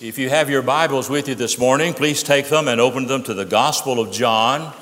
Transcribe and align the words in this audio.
If 0.00 0.16
you 0.16 0.28
have 0.28 0.48
your 0.48 0.62
Bibles 0.62 1.10
with 1.10 1.26
you 1.26 1.34
this 1.34 1.58
morning, 1.58 1.92
please 1.92 2.22
take 2.22 2.48
them 2.48 2.68
and 2.68 2.80
open 2.80 3.08
them 3.08 3.24
to 3.24 3.34
the 3.34 3.44
Gospel 3.44 3.98
of 3.98 4.12
John, 4.12 4.72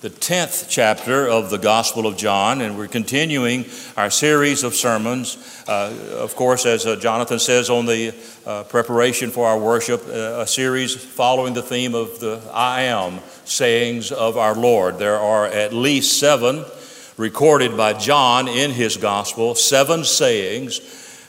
the 0.00 0.10
10th 0.10 0.66
chapter 0.68 1.28
of 1.28 1.48
the 1.50 1.58
Gospel 1.58 2.08
of 2.08 2.16
John. 2.16 2.60
And 2.60 2.76
we're 2.76 2.88
continuing 2.88 3.66
our 3.96 4.10
series 4.10 4.64
of 4.64 4.74
sermons. 4.74 5.62
Uh, 5.68 5.96
of 6.18 6.34
course, 6.34 6.66
as 6.66 6.86
uh, 6.86 6.96
Jonathan 6.96 7.38
says 7.38 7.70
on 7.70 7.86
the 7.86 8.12
uh, 8.44 8.64
preparation 8.64 9.30
for 9.30 9.46
our 9.46 9.60
worship, 9.60 10.02
uh, 10.08 10.40
a 10.40 10.46
series 10.48 10.92
following 10.92 11.54
the 11.54 11.62
theme 11.62 11.94
of 11.94 12.18
the 12.18 12.42
I 12.52 12.82
am 12.82 13.20
sayings 13.44 14.10
of 14.10 14.36
our 14.36 14.56
Lord. 14.56 14.98
There 14.98 15.18
are 15.18 15.46
at 15.46 15.72
least 15.72 16.18
seven 16.18 16.64
recorded 17.16 17.76
by 17.76 17.92
John 17.92 18.48
in 18.48 18.72
his 18.72 18.96
Gospel, 18.96 19.54
seven 19.54 20.02
sayings 20.02 20.80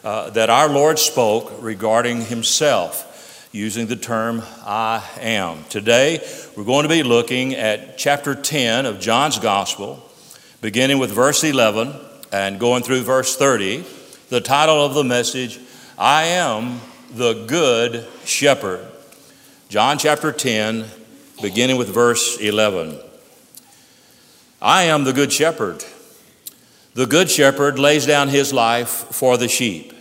uh, 0.04 0.32
that 0.32 0.50
our 0.50 0.68
Lord 0.68 0.98
spoke 0.98 1.54
regarding 1.62 2.22
himself 2.22 3.06
using 3.52 3.88
the 3.88 3.96
term 3.96 4.44
I 4.64 5.04
am. 5.20 5.64
Today, 5.70 6.24
we're 6.56 6.64
going 6.64 6.84
to 6.84 6.90
be 6.90 7.02
looking 7.02 7.56
at 7.56 7.98
chapter 7.98 8.36
10 8.36 8.86
of 8.86 9.00
John's 9.00 9.40
Gospel, 9.40 10.08
beginning 10.62 11.00
with 11.00 11.12
verse 11.12 11.44
11 11.44 11.94
and 12.32 12.60
going 12.60 12.84
through 12.84 13.02
verse 13.02 13.36
30. 13.36 13.86
The 14.30 14.42
title 14.42 14.86
of 14.86 14.94
the 14.94 15.04
message, 15.04 15.60
I 15.98 16.26
am 16.26 16.80
the 17.12 17.46
Good 17.48 18.06
Shepherd. 18.24 18.86
John 19.68 19.98
chapter 19.98 20.32
10, 20.32 20.86
beginning 21.42 21.78
with 21.78 21.90
verse 21.90 22.38
11. 22.38 23.00
I 24.62 24.84
am 24.84 25.06
the 25.06 25.14
Good 25.14 25.32
Shepherd. 25.32 25.84
The 26.94 27.08
Good 27.08 27.32
Shepherd 27.32 27.80
lays 27.80 28.06
down 28.06 28.28
his 28.28 28.54
life 28.54 28.90
for 28.90 29.38
the 29.38 29.48
sheep. 29.48 29.94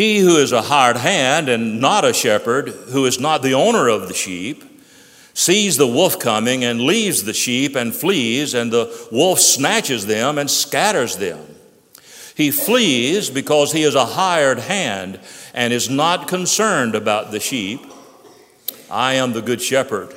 He 0.00 0.20
who 0.20 0.38
is 0.38 0.50
a 0.50 0.62
hired 0.62 0.96
hand 0.96 1.50
and 1.50 1.78
not 1.78 2.06
a 2.06 2.14
shepherd, 2.14 2.70
who 2.70 3.04
is 3.04 3.20
not 3.20 3.42
the 3.42 3.52
owner 3.52 3.86
of 3.86 4.08
the 4.08 4.14
sheep, 4.14 4.64
sees 5.34 5.76
the 5.76 5.86
wolf 5.86 6.18
coming 6.18 6.64
and 6.64 6.80
leaves 6.80 7.24
the 7.24 7.34
sheep 7.34 7.76
and 7.76 7.94
flees, 7.94 8.54
and 8.54 8.72
the 8.72 9.08
wolf 9.12 9.40
snatches 9.40 10.06
them 10.06 10.38
and 10.38 10.50
scatters 10.50 11.18
them. 11.18 11.54
He 12.34 12.50
flees 12.50 13.28
because 13.28 13.72
he 13.72 13.82
is 13.82 13.94
a 13.94 14.06
hired 14.06 14.60
hand 14.60 15.20
and 15.52 15.70
is 15.70 15.90
not 15.90 16.28
concerned 16.28 16.94
about 16.94 17.30
the 17.30 17.38
sheep. 17.38 17.82
I 18.90 19.16
am 19.16 19.34
the 19.34 19.42
good 19.42 19.60
shepherd, 19.60 20.14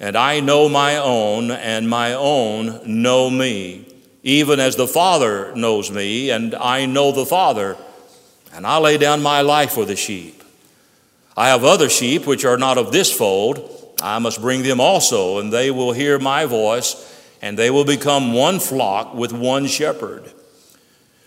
and 0.00 0.16
I 0.16 0.40
know 0.40 0.66
my 0.70 0.96
own, 0.96 1.50
and 1.50 1.90
my 1.90 2.14
own 2.14 2.80
know 2.86 3.28
me, 3.28 3.86
even 4.22 4.60
as 4.60 4.76
the 4.76 4.88
Father 4.88 5.54
knows 5.54 5.90
me, 5.90 6.30
and 6.30 6.54
I 6.54 6.86
know 6.86 7.12
the 7.12 7.26
Father 7.26 7.76
and 8.54 8.66
I 8.66 8.78
lay 8.78 8.96
down 8.98 9.22
my 9.22 9.40
life 9.40 9.72
for 9.72 9.84
the 9.84 9.96
sheep. 9.96 10.42
I 11.36 11.48
have 11.48 11.64
other 11.64 11.88
sheep 11.88 12.26
which 12.26 12.44
are 12.44 12.56
not 12.56 12.78
of 12.78 12.92
this 12.92 13.12
fold. 13.12 13.70
I 14.00 14.18
must 14.20 14.40
bring 14.40 14.62
them 14.62 14.80
also, 14.80 15.38
and 15.38 15.52
they 15.52 15.70
will 15.70 15.92
hear 15.92 16.18
my 16.18 16.46
voice, 16.46 16.94
and 17.42 17.58
they 17.58 17.70
will 17.70 17.84
become 17.84 18.32
one 18.32 18.60
flock 18.60 19.14
with 19.14 19.32
one 19.32 19.66
shepherd. 19.66 20.30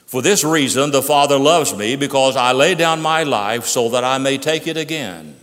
For 0.05 0.21
this 0.21 0.45
reason, 0.45 0.91
the 0.91 1.01
Father 1.01 1.37
loves 1.37 1.75
me, 1.75 1.97
because 1.97 2.37
I 2.37 2.53
lay 2.53 2.75
down 2.75 3.01
my 3.01 3.23
life 3.23 3.65
so 3.65 3.89
that 3.89 4.05
I 4.05 4.17
may 4.17 4.37
take 4.37 4.65
it 4.65 4.77
again. 4.77 5.35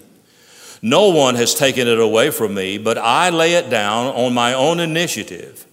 No 0.80 1.08
one 1.08 1.34
has 1.34 1.54
taken 1.54 1.86
it 1.86 2.00
away 2.00 2.30
from 2.30 2.54
me, 2.54 2.78
but 2.78 2.96
I 2.96 3.28
lay 3.28 3.54
it 3.54 3.68
down 3.68 4.06
on 4.06 4.32
my 4.32 4.54
own 4.54 4.80
initiative. 4.80 5.66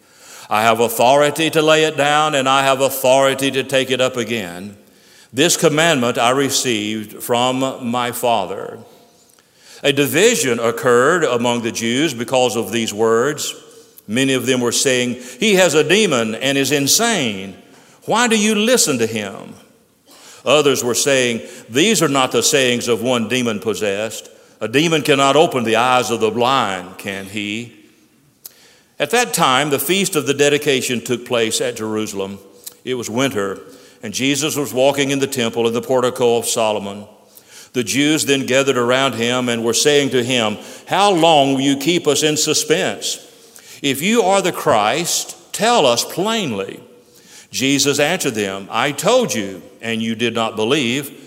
I 0.50 0.64
have 0.64 0.82
authority 0.82 1.50
to 1.52 1.62
lay 1.62 1.86
it 1.86 1.96
down, 1.96 2.36
and 2.36 2.50
I 2.50 2.64
have 2.64 2.82
authority 2.82 3.52
to 3.52 3.64
take 3.64 3.92
it 3.92 4.02
up 4.02 4.18
again. 4.18 4.78
This 5.34 5.56
commandment 5.56 6.18
I 6.18 6.32
received 6.32 7.24
from 7.24 7.90
my 7.90 8.12
Father. 8.12 8.80
A 9.82 9.94
division 9.94 10.60
occurred 10.60 11.24
among 11.24 11.62
the 11.62 11.72
Jews 11.72 12.14
because 12.14 12.58
of 12.58 12.72
these 12.72 12.94
words. 12.94 13.56
Many 14.08 14.34
of 14.34 14.46
them 14.46 14.60
were 14.60 14.74
saying, 14.74 15.16
He 15.40 15.56
has 15.56 15.74
a 15.74 15.88
demon 15.88 16.36
and 16.36 16.58
is 16.58 16.72
insane. 16.72 17.58
Why 18.06 18.28
do 18.28 18.38
you 18.38 18.56
listen 18.56 18.98
to 18.98 19.08
him? 19.08 19.54
Others 20.44 20.84
were 20.84 20.96
saying, 20.96 21.48
These 21.70 22.04
are 22.04 22.10
not 22.10 22.34
the 22.34 22.44
sayings 22.44 22.90
of 22.90 23.02
one 23.02 23.30
demon 23.30 23.62
possessed. 23.62 24.30
A 24.60 24.68
demon 24.68 25.02
cannot 25.02 25.38
open 25.38 25.64
the 25.64 25.78
eyes 25.78 26.12
of 26.12 26.20
the 26.20 26.30
blind, 26.30 26.98
can 26.98 27.26
he? 27.26 27.78
At 29.00 29.12
that 29.12 29.34
time, 29.34 29.70
the 29.70 29.80
feast 29.80 30.16
of 30.16 30.28
the 30.28 30.34
dedication 30.34 31.02
took 31.02 31.26
place 31.26 31.62
at 31.62 31.78
Jerusalem. 31.78 32.38
It 32.84 32.96
was 32.96 33.10
winter 33.10 33.62
and 34.04 34.14
Jesus 34.14 34.56
was 34.56 34.74
walking 34.74 35.12
in 35.12 35.20
the 35.20 35.28
temple 35.28 35.68
in 35.68 35.74
the 35.74 35.82
portico 35.82 36.38
of 36.38 36.46
Solomon. 36.46 37.06
The 37.74 37.84
Jews 37.84 38.26
then 38.26 38.46
gathered 38.46 38.78
around 38.78 39.16
him 39.16 39.48
and 39.48 39.64
were 39.64 39.74
saying 39.74 40.10
to 40.10 40.24
him, 40.24 40.58
How 40.88 41.12
long 41.12 41.54
will 41.54 41.62
you 41.62 41.78
keep 41.78 42.08
us 42.08 42.24
in 42.24 42.36
suspense? 42.36 43.28
If 43.82 44.02
you 44.02 44.24
are 44.24 44.42
the 44.42 44.52
Christ, 44.52 45.54
tell 45.54 45.86
us 45.86 46.04
plainly. 46.04 46.82
Jesus 47.50 48.00
answered 48.00 48.36
them, 48.36 48.68
I 48.70 48.92
told 48.92 49.34
you, 49.34 49.62
and 49.82 50.02
you 50.02 50.16
did 50.16 50.34
not 50.34 50.56
believe. 50.56 51.18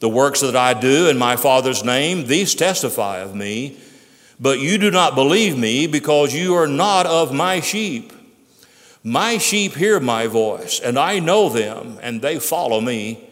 The 0.00 0.08
works 0.08 0.40
that 0.40 0.56
I 0.56 0.74
do 0.74 1.08
in 1.08 1.18
my 1.18 1.36
Father's 1.36 1.84
name, 1.84 2.26
these 2.26 2.54
testify 2.54 3.18
of 3.18 3.34
me. 3.34 3.78
But 4.40 4.60
you 4.60 4.78
do 4.78 4.90
not 4.90 5.16
believe 5.16 5.58
me 5.58 5.88
because 5.88 6.32
you 6.32 6.54
are 6.54 6.68
not 6.68 7.06
of 7.06 7.32
my 7.32 7.60
sheep. 7.60 8.12
My 9.04 9.38
sheep 9.38 9.74
hear 9.74 10.00
my 10.00 10.26
voice, 10.26 10.80
and 10.80 10.98
I 10.98 11.18
know 11.18 11.48
them, 11.48 11.98
and 12.02 12.20
they 12.20 12.38
follow 12.38 12.80
me. 12.80 13.28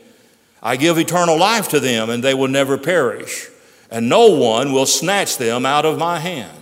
I 0.63 0.77
give 0.77 0.99
eternal 0.99 1.39
life 1.39 1.69
to 1.71 1.81
them, 1.81 2.09
and 2.11 2.23
they 2.23 2.35
will 2.35 2.49
never 2.49 2.79
perish, 2.79 3.49
and 3.91 4.09
no 4.09 4.31
one 4.31 4.73
will 4.73 4.87
snatch 4.87 5.37
them 5.37 5.67
out 5.67 5.85
of 5.85 5.99
my 5.99 6.19
hand. 6.19 6.57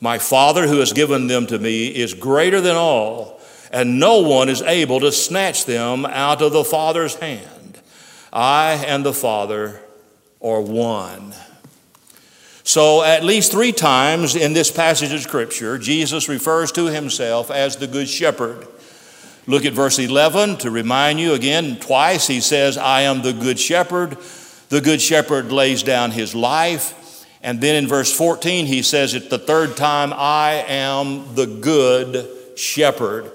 My 0.00 0.18
Father, 0.18 0.66
who 0.66 0.78
has 0.78 0.92
given 0.92 1.26
them 1.26 1.46
to 1.46 1.58
me, 1.58 1.88
is 1.88 2.14
greater 2.14 2.60
than 2.60 2.76
all, 2.76 3.40
and 3.70 4.00
no 4.00 4.18
one 4.20 4.48
is 4.48 4.62
able 4.62 5.00
to 5.00 5.12
snatch 5.12 5.64
them 5.64 6.06
out 6.06 6.40
of 6.42 6.52
the 6.52 6.64
Father's 6.64 7.14
hand. 7.16 7.80
I 8.32 8.84
and 8.86 9.04
the 9.04 9.12
Father 9.12 9.80
are 10.40 10.60
one. 10.60 11.34
So, 12.70 13.02
at 13.02 13.24
least 13.24 13.50
three 13.50 13.72
times 13.72 14.36
in 14.36 14.52
this 14.52 14.70
passage 14.70 15.12
of 15.12 15.20
Scripture, 15.22 15.76
Jesus 15.76 16.28
refers 16.28 16.70
to 16.70 16.84
himself 16.84 17.50
as 17.50 17.74
the 17.74 17.88
Good 17.88 18.08
Shepherd. 18.08 18.64
Look 19.48 19.64
at 19.64 19.72
verse 19.72 19.98
11 19.98 20.58
to 20.58 20.70
remind 20.70 21.18
you 21.18 21.32
again, 21.32 21.80
twice 21.80 22.28
he 22.28 22.40
says, 22.40 22.78
I 22.78 23.00
am 23.00 23.22
the 23.22 23.32
Good 23.32 23.58
Shepherd. 23.58 24.16
The 24.68 24.80
Good 24.80 25.02
Shepherd 25.02 25.50
lays 25.50 25.82
down 25.82 26.12
his 26.12 26.32
life. 26.32 27.26
And 27.42 27.60
then 27.60 27.74
in 27.74 27.88
verse 27.88 28.16
14, 28.16 28.66
he 28.66 28.82
says 28.82 29.14
it 29.14 29.30
the 29.30 29.38
third 29.40 29.76
time, 29.76 30.12
I 30.14 30.64
am 30.68 31.34
the 31.34 31.46
Good 31.46 32.56
Shepherd. 32.56 33.32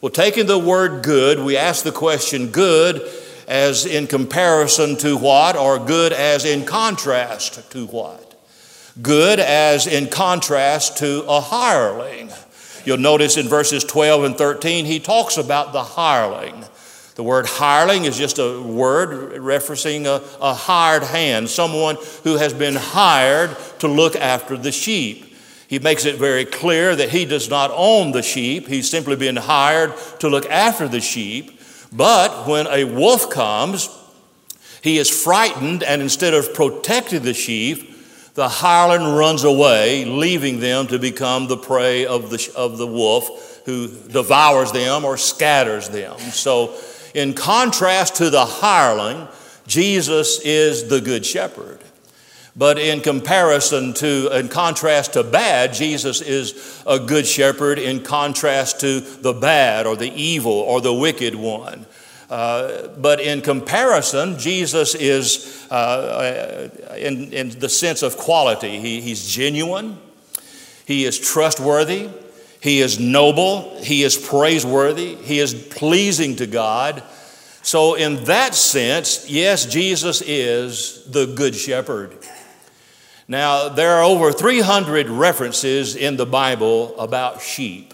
Well, 0.00 0.08
taking 0.08 0.46
the 0.46 0.58
word 0.58 1.04
good, 1.04 1.38
we 1.38 1.58
ask 1.58 1.84
the 1.84 1.92
question 1.92 2.46
good 2.46 3.06
as 3.46 3.84
in 3.84 4.06
comparison 4.06 4.96
to 5.00 5.18
what, 5.18 5.54
or 5.54 5.78
good 5.78 6.14
as 6.14 6.46
in 6.46 6.64
contrast 6.64 7.70
to 7.72 7.84
what? 7.88 8.27
Good 9.00 9.38
as 9.38 9.86
in 9.86 10.08
contrast 10.08 10.98
to 10.98 11.24
a 11.28 11.40
hireling. 11.40 12.30
You'll 12.84 12.96
notice 12.96 13.36
in 13.36 13.48
verses 13.48 13.84
12 13.84 14.24
and 14.24 14.36
13, 14.36 14.86
he 14.86 14.98
talks 14.98 15.36
about 15.36 15.72
the 15.72 15.84
hireling. 15.84 16.64
The 17.14 17.22
word 17.22 17.46
hireling 17.46 18.04
is 18.04 18.16
just 18.16 18.38
a 18.38 18.62
word 18.62 19.32
referencing 19.40 20.06
a, 20.06 20.22
a, 20.40 20.54
hired 20.54 21.02
hand, 21.02 21.50
someone 21.50 21.96
who 22.22 22.36
has 22.36 22.54
been 22.54 22.76
hired 22.76 23.56
to 23.80 23.88
look 23.88 24.16
after 24.16 24.56
the 24.56 24.72
sheep. 24.72 25.34
He 25.68 25.80
makes 25.80 26.04
it 26.04 26.16
very 26.16 26.44
clear 26.44 26.96
that 26.96 27.10
he 27.10 27.24
does 27.24 27.50
not 27.50 27.70
own 27.74 28.12
the 28.12 28.22
sheep, 28.22 28.68
he's 28.68 28.88
simply 28.88 29.16
been 29.16 29.36
hired 29.36 29.94
to 30.20 30.28
look 30.28 30.46
after 30.46 30.88
the 30.88 31.00
sheep. 31.00 31.60
But 31.92 32.46
when 32.46 32.66
a 32.68 32.84
wolf 32.84 33.30
comes, 33.30 33.88
he 34.82 34.98
is 34.98 35.10
frightened, 35.10 35.82
and 35.82 36.00
instead 36.00 36.34
of 36.34 36.54
protecting 36.54 37.22
the 37.22 37.34
sheep, 37.34 37.97
the 38.38 38.48
hireling 38.48 39.16
runs 39.16 39.42
away, 39.42 40.04
leaving 40.04 40.60
them 40.60 40.86
to 40.86 40.96
become 40.96 41.48
the 41.48 41.56
prey 41.56 42.06
of 42.06 42.30
the, 42.30 42.52
of 42.54 42.78
the 42.78 42.86
wolf 42.86 43.62
who 43.64 43.88
devours 43.88 44.70
them 44.70 45.04
or 45.04 45.16
scatters 45.16 45.88
them. 45.88 46.16
So, 46.20 46.72
in 47.16 47.34
contrast 47.34 48.14
to 48.16 48.30
the 48.30 48.46
hireling, 48.46 49.26
Jesus 49.66 50.38
is 50.44 50.88
the 50.88 51.00
good 51.00 51.26
shepherd. 51.26 51.80
But 52.54 52.78
in 52.78 53.00
comparison 53.00 53.92
to, 53.94 54.28
in 54.32 54.48
contrast 54.48 55.14
to 55.14 55.24
bad, 55.24 55.74
Jesus 55.74 56.20
is 56.20 56.80
a 56.86 57.00
good 57.00 57.26
shepherd 57.26 57.80
in 57.80 58.04
contrast 58.04 58.78
to 58.82 59.00
the 59.00 59.32
bad 59.32 59.84
or 59.84 59.96
the 59.96 60.12
evil 60.12 60.52
or 60.52 60.80
the 60.80 60.94
wicked 60.94 61.34
one. 61.34 61.86
Uh, 62.30 62.88
but 62.98 63.20
in 63.20 63.40
comparison, 63.40 64.38
Jesus 64.38 64.94
is, 64.94 65.66
uh, 65.70 66.68
in, 66.96 67.32
in 67.32 67.58
the 67.58 67.68
sense 67.68 68.02
of 68.02 68.18
quality, 68.18 68.78
he, 68.80 69.00
he's 69.00 69.26
genuine, 69.30 69.98
he 70.84 71.04
is 71.04 71.18
trustworthy, 71.18 72.10
he 72.60 72.80
is 72.80 73.00
noble, 73.00 73.82
he 73.82 74.02
is 74.02 74.16
praiseworthy, 74.16 75.14
he 75.14 75.38
is 75.38 75.54
pleasing 75.54 76.36
to 76.36 76.46
God. 76.46 77.02
So, 77.62 77.94
in 77.94 78.24
that 78.24 78.54
sense, 78.54 79.28
yes, 79.28 79.66
Jesus 79.66 80.22
is 80.22 81.04
the 81.06 81.26
Good 81.26 81.54
Shepherd. 81.54 82.16
Now, 83.26 83.68
there 83.68 83.92
are 83.92 84.02
over 84.02 84.32
300 84.32 85.08
references 85.08 85.94
in 85.94 86.16
the 86.16 86.24
Bible 86.24 86.98
about 86.98 87.42
sheep. 87.42 87.87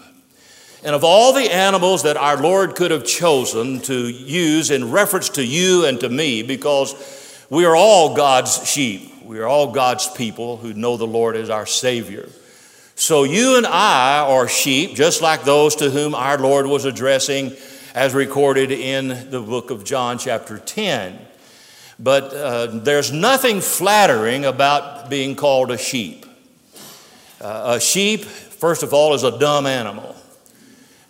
And 0.85 0.93
of 0.93 1.03
all 1.03 1.33
the 1.33 1.51
animals 1.51 2.03
that 2.03 2.15
our 2.15 2.37
Lord 2.37 2.75
could 2.75 2.91
have 2.91 3.05
chosen 3.05 3.79
to 3.81 4.07
use 4.07 4.69
in 4.69 4.91
reference 4.91 5.29
to 5.29 5.43
you 5.43 5.83
and 5.85 5.99
to 6.01 6.09
me, 6.09 6.43
because 6.43 6.93
we 7.49 7.65
are 7.65 7.75
all 7.75 8.15
God's 8.15 8.69
sheep, 8.69 9.23
we 9.23 9.39
are 9.39 9.47
all 9.47 9.71
God's 9.71 10.07
people 10.07 10.57
who 10.57 10.75
know 10.75 10.95
the 10.95 11.07
Lord 11.07 11.35
as 11.35 11.49
our 11.49 11.65
Savior. 11.65 12.29
So 12.93 13.23
you 13.23 13.57
and 13.57 13.65
I 13.65 14.19
are 14.19 14.47
sheep, 14.47 14.93
just 14.93 15.23
like 15.23 15.43
those 15.43 15.75
to 15.77 15.89
whom 15.89 16.13
our 16.13 16.37
Lord 16.37 16.67
was 16.67 16.85
addressing, 16.85 17.53
as 17.95 18.13
recorded 18.13 18.69
in 18.69 19.31
the 19.31 19.41
book 19.41 19.71
of 19.71 19.85
John, 19.85 20.19
chapter 20.19 20.59
10. 20.59 21.17
But 21.97 22.31
uh, 22.31 22.67
there's 22.67 23.11
nothing 23.11 23.59
flattering 23.59 24.45
about 24.45 25.09
being 25.09 25.35
called 25.35 25.71
a 25.71 25.79
sheep. 25.79 26.27
Uh, 27.41 27.77
a 27.77 27.79
sheep, 27.79 28.23
first 28.23 28.83
of 28.83 28.93
all, 28.93 29.15
is 29.15 29.23
a 29.23 29.39
dumb 29.39 29.65
animal. 29.65 30.15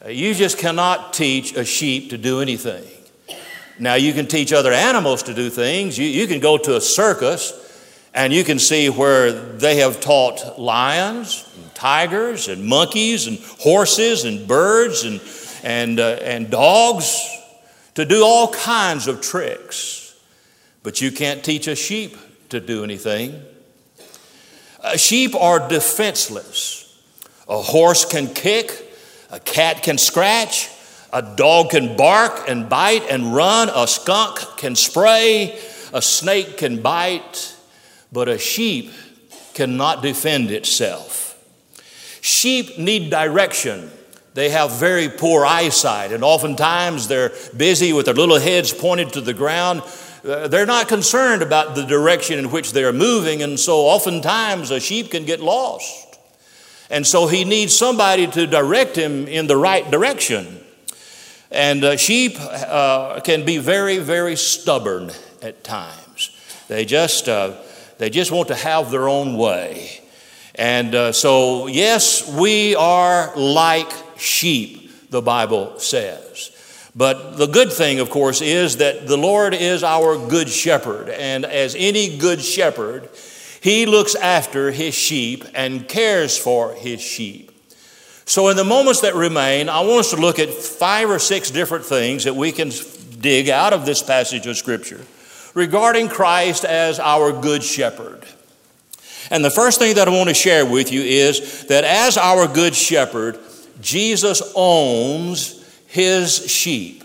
Uh, 0.06 0.10
you 0.10 0.36
just 0.36 0.60
cannot 0.60 1.13
teach 1.13 1.56
a 1.56 1.66
sheep 1.66 2.12
to 2.12 2.18
do 2.18 2.42
anything. 2.42 2.84
Now, 3.80 3.96
you 3.96 4.13
can 4.13 4.28
teach 4.28 4.54
other 4.54 4.72
animals 4.72 5.24
to 5.24 5.34
do 5.34 5.50
things. 5.50 5.98
You, 5.98 6.06
you 6.06 6.28
can 6.28 6.40
go 6.40 6.57
to 6.57 6.75
a 6.75 6.81
circus 6.81 7.62
and 8.13 8.31
you 8.31 8.44
can 8.44 8.60
see 8.60 8.90
where 8.90 9.31
they 9.31 9.78
have 9.78 10.00
taught 10.00 10.57
lions, 10.57 11.44
and 11.57 11.75
tigers, 11.75 12.48
and 12.48 12.63
monkeys, 12.63 13.28
and 13.28 13.40
horses, 13.60 14.24
and 14.24 14.48
birds, 14.48 15.04
and, 15.04 15.19
and, 15.63 16.00
uh, 16.00 16.19
and 16.22 16.50
dogs 16.50 17.28
to 17.96 18.06
do 18.06 18.24
all 18.24 18.54
kinds 18.54 19.07
of 19.07 19.19
tricks. 19.19 20.18
But 20.81 21.02
you 21.02 21.12
can't 21.12 21.44
teach 21.44 21.68
a 21.68 21.75
sheep 21.75 22.16
to 22.50 22.62
do 22.62 22.86
anything. 22.86 23.42
Uh, 24.81 24.96
sheep 24.96 25.36
are 25.36 25.68
defenseless. 25.68 26.98
A 27.50 27.62
horse 27.62 28.06
can 28.06 28.34
kick, 28.34 28.85
a 29.31 29.39
cat 29.39 29.83
can 29.83 29.98
scratch, 29.98 30.69
a 31.12 31.22
dog 31.22 31.72
can 31.72 31.95
bark 31.95 32.48
and 32.48 32.69
bite 32.69 33.04
and 33.10 33.36
run, 33.36 33.69
a 33.74 33.88
skunk 33.88 34.39
can 34.57 34.75
spray, 34.75 35.60
a 35.94 36.01
snake 36.01 36.57
can 36.57 36.81
bite 36.81 37.56
but 38.16 38.30
a 38.30 38.38
sheep 38.38 38.92
cannot 39.54 40.01
defend 40.01 40.50
itself. 40.50 41.38
Sheep 42.22 42.80
need 42.80 43.12
direction. 43.12 43.92
They 44.33 44.50
have 44.50 44.80
very 44.80 45.10
poor 45.10 45.45
eyesight, 45.45 46.12
and 46.12 46.24
oftentimes 46.24 47.07
they're 47.07 47.33
busy 47.56 47.94
with 47.94 48.06
their 48.06 48.16
little 48.16 48.39
heads 48.39 48.74
pointed 48.74 49.13
to 49.13 49.21
the 49.21 49.33
ground. 49.33 49.81
Uh, 50.25 50.48
they're 50.48 50.66
not 50.66 50.88
concerned 50.88 51.42
about 51.42 51.75
the 51.75 51.83
direction 51.83 52.39
in 52.39 52.51
which 52.51 52.71
they're 52.71 52.94
moving, 52.94 53.44
and 53.44 53.60
so 53.60 53.80
oftentimes 53.81 54.71
a 54.71 54.80
sheep 54.80 55.12
can 55.12 55.25
get 55.25 55.42
lost. 55.42 56.05
And 56.90 57.06
so 57.06 57.28
he 57.28 57.46
needs 57.46 57.76
somebody 57.76 58.28
to 58.28 58.48
direct 58.48 58.96
him 58.96 59.28
in 59.28 59.48
the 59.48 59.58
right 59.58 59.90
direction. 59.90 60.60
And 61.52 61.84
uh, 61.84 61.98
sheep 61.98 62.34
uh, 62.40 63.20
can 63.22 63.46
be 63.46 63.58
very, 63.58 63.98
very 63.98 64.36
stubborn 64.36 65.12
at 65.42 65.64
times. 65.64 66.32
They 66.68 66.86
just 66.86 67.30
uh, 67.30 67.54
they 67.98 68.10
just 68.10 68.32
want 68.32 68.50
to 68.50 68.56
have 68.56 68.92
their 68.92 69.08
own 69.08 69.38
way. 69.38 70.02
And 70.56 70.96
uh, 70.96 71.12
so, 71.12 71.68
yes, 71.68 72.30
we 72.32 72.76
are 72.76 73.36
like 73.36 73.92
sheep, 74.18 75.10
the 75.10 75.22
Bible 75.22 75.80
says. 75.80 76.52
But 76.96 77.38
the 77.38 77.48
good 77.48 77.74
thing, 77.74 78.00
of 78.00 78.10
course, 78.10 78.42
is 78.42 78.78
that 78.78 79.06
the 79.06 79.18
Lord 79.18 79.54
is 79.54 79.84
our 79.84 80.18
good 80.18 80.48
shepherd. 80.48 81.10
And 81.10 81.46
as 81.46 81.76
any 81.78 82.18
good 82.18 82.42
shepherd, 82.42 83.10
he 83.66 83.88
looks 83.88 84.14
after 84.14 84.70
his 84.70 84.94
sheep 84.94 85.44
and 85.56 85.88
cares 85.88 86.38
for 86.38 86.76
his 86.76 87.02
sheep. 87.02 87.50
So, 88.26 88.50
in 88.50 88.58
the 88.58 88.64
moments 88.64 89.02
that 89.02 89.16
remain, 89.16 89.70
I 89.70 89.80
want 89.80 90.02
us 90.02 90.12
to 90.12 90.18
look 90.18 90.38
at 90.38 90.52
five 90.52 91.10
or 91.10 91.18
six 91.18 91.50
different 91.50 91.84
things 91.84 92.26
that 92.26 92.36
we 92.36 92.52
can 92.52 92.70
dig 93.20 93.50
out 93.50 93.74
of 93.74 93.88
this 93.88 94.04
passage 94.04 94.46
of 94.46 94.56
Scripture 94.56 95.04
regarding 95.56 96.10
Christ 96.10 96.64
as 96.64 97.00
our 97.00 97.32
good 97.32 97.64
shepherd. 97.64 98.24
And 99.32 99.44
the 99.44 99.50
first 99.50 99.80
thing 99.80 99.96
that 99.96 100.08
I 100.08 100.12
want 100.12 100.30
to 100.30 100.36
share 100.36 100.64
with 100.64 100.92
you 100.92 101.02
is 101.02 101.66
that 101.66 101.84
as 101.86 102.20
our 102.20 102.48
good 102.48 102.76
shepherd, 102.76 103.40
Jesus 103.82 104.44
owns 104.56 105.66
his 105.88 106.52
sheep. 106.52 107.04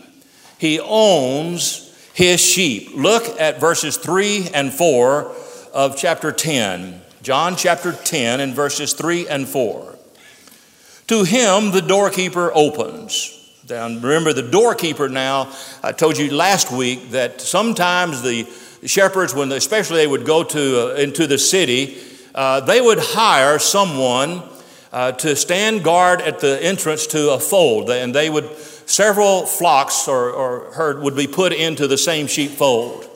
He 0.59 0.79
owns 0.79 1.91
his 2.13 2.39
sheep. 2.39 2.91
Look 2.95 3.41
at 3.41 3.61
verses 3.61 3.97
3 3.97 4.51
and 4.53 4.71
4 4.71 5.37
of 5.73 5.97
chapter 5.97 6.33
10. 6.33 7.01
John 7.23 7.57
chapter 7.57 7.93
10 7.93 8.41
and 8.41 8.55
verses 8.55 8.93
3 8.93 9.29
and 9.29 9.49
4. 9.49 9.97
To 11.09 11.25
him 11.25 11.73
the 11.73 11.83
doorkeeper 11.83 12.51
opens. 12.55 13.37
Now, 13.69 13.87
remember, 13.87 14.33
the 14.33 14.43
doorkeeper 14.43 15.09
now, 15.09 15.53
I 15.83 15.93
told 15.93 16.19
you 16.19 16.33
last 16.33 16.73
week 16.73 17.11
that 17.11 17.41
sometimes 17.41 18.23
the 18.23 18.49
shepherds, 18.85 19.35
when 19.35 19.53
especially 19.53 19.99
they 19.99 20.07
would 20.07 20.25
go 20.25 20.43
to, 20.43 20.93
uh, 20.93 20.95
into 20.95 21.27
the 21.27 21.39
city, 21.39 21.99
uh, 22.35 22.61
they 22.61 22.81
would 22.81 22.99
hire 23.01 23.59
someone 23.59 24.43
uh, 24.93 25.13
to 25.13 25.37
stand 25.37 25.85
guard 25.85 26.21
at 26.21 26.41
the 26.41 26.63
entrance 26.63 27.07
to 27.09 27.31
a 27.31 27.39
fold. 27.39 27.91
And 27.91 28.15
they 28.15 28.31
would, 28.31 28.57
several 28.57 29.47
flocks 29.47 30.09
or, 30.09 30.31
or 30.31 30.73
herd 30.73 31.03
would 31.03 31.15
be 31.15 31.27
put 31.27 31.53
into 31.53 31.87
the 31.87 31.99
same 31.99 32.27
sheepfold. 32.27 33.10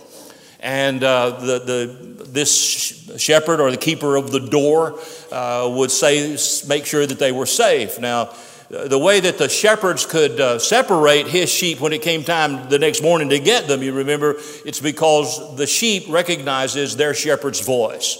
And 0.65 1.05
uh, 1.05 1.31
the, 1.41 1.59
the, 1.59 2.25
this 2.25 3.21
shepherd 3.21 3.61
or 3.61 3.71
the 3.71 3.77
keeper 3.77 4.17
of 4.17 4.33
the 4.33 4.41
door 4.41 4.99
uh, 5.31 5.71
would 5.71 5.91
say, 5.91 6.39
make 6.67 6.87
sure 6.87 7.05
that 7.05 7.19
they 7.19 7.33
were 7.33 7.45
safe. 7.45 8.01
Now, 8.01 8.35
the 8.71 8.99
way 8.99 9.21
that 9.21 9.37
the 9.37 9.51
shepherds 9.51 10.07
could 10.07 10.41
uh, 10.41 10.59
separate 10.59 11.27
his 11.27 11.51
sheep 11.51 11.81
when 11.81 11.93
it 11.93 12.01
came 12.01 12.25
time 12.25 12.71
the 12.71 12.79
next 12.79 13.03
morning 13.03 13.29
to 13.29 13.39
get 13.39 13.69
them, 13.69 13.83
you 13.83 13.93
remember, 13.93 14.37
it's 14.65 14.81
because 14.81 15.55
the 15.57 15.67
sheep 15.67 16.05
recognizes 16.09 16.97
their 16.97 17.13
shepherd's 17.13 17.61
voice. 17.61 18.19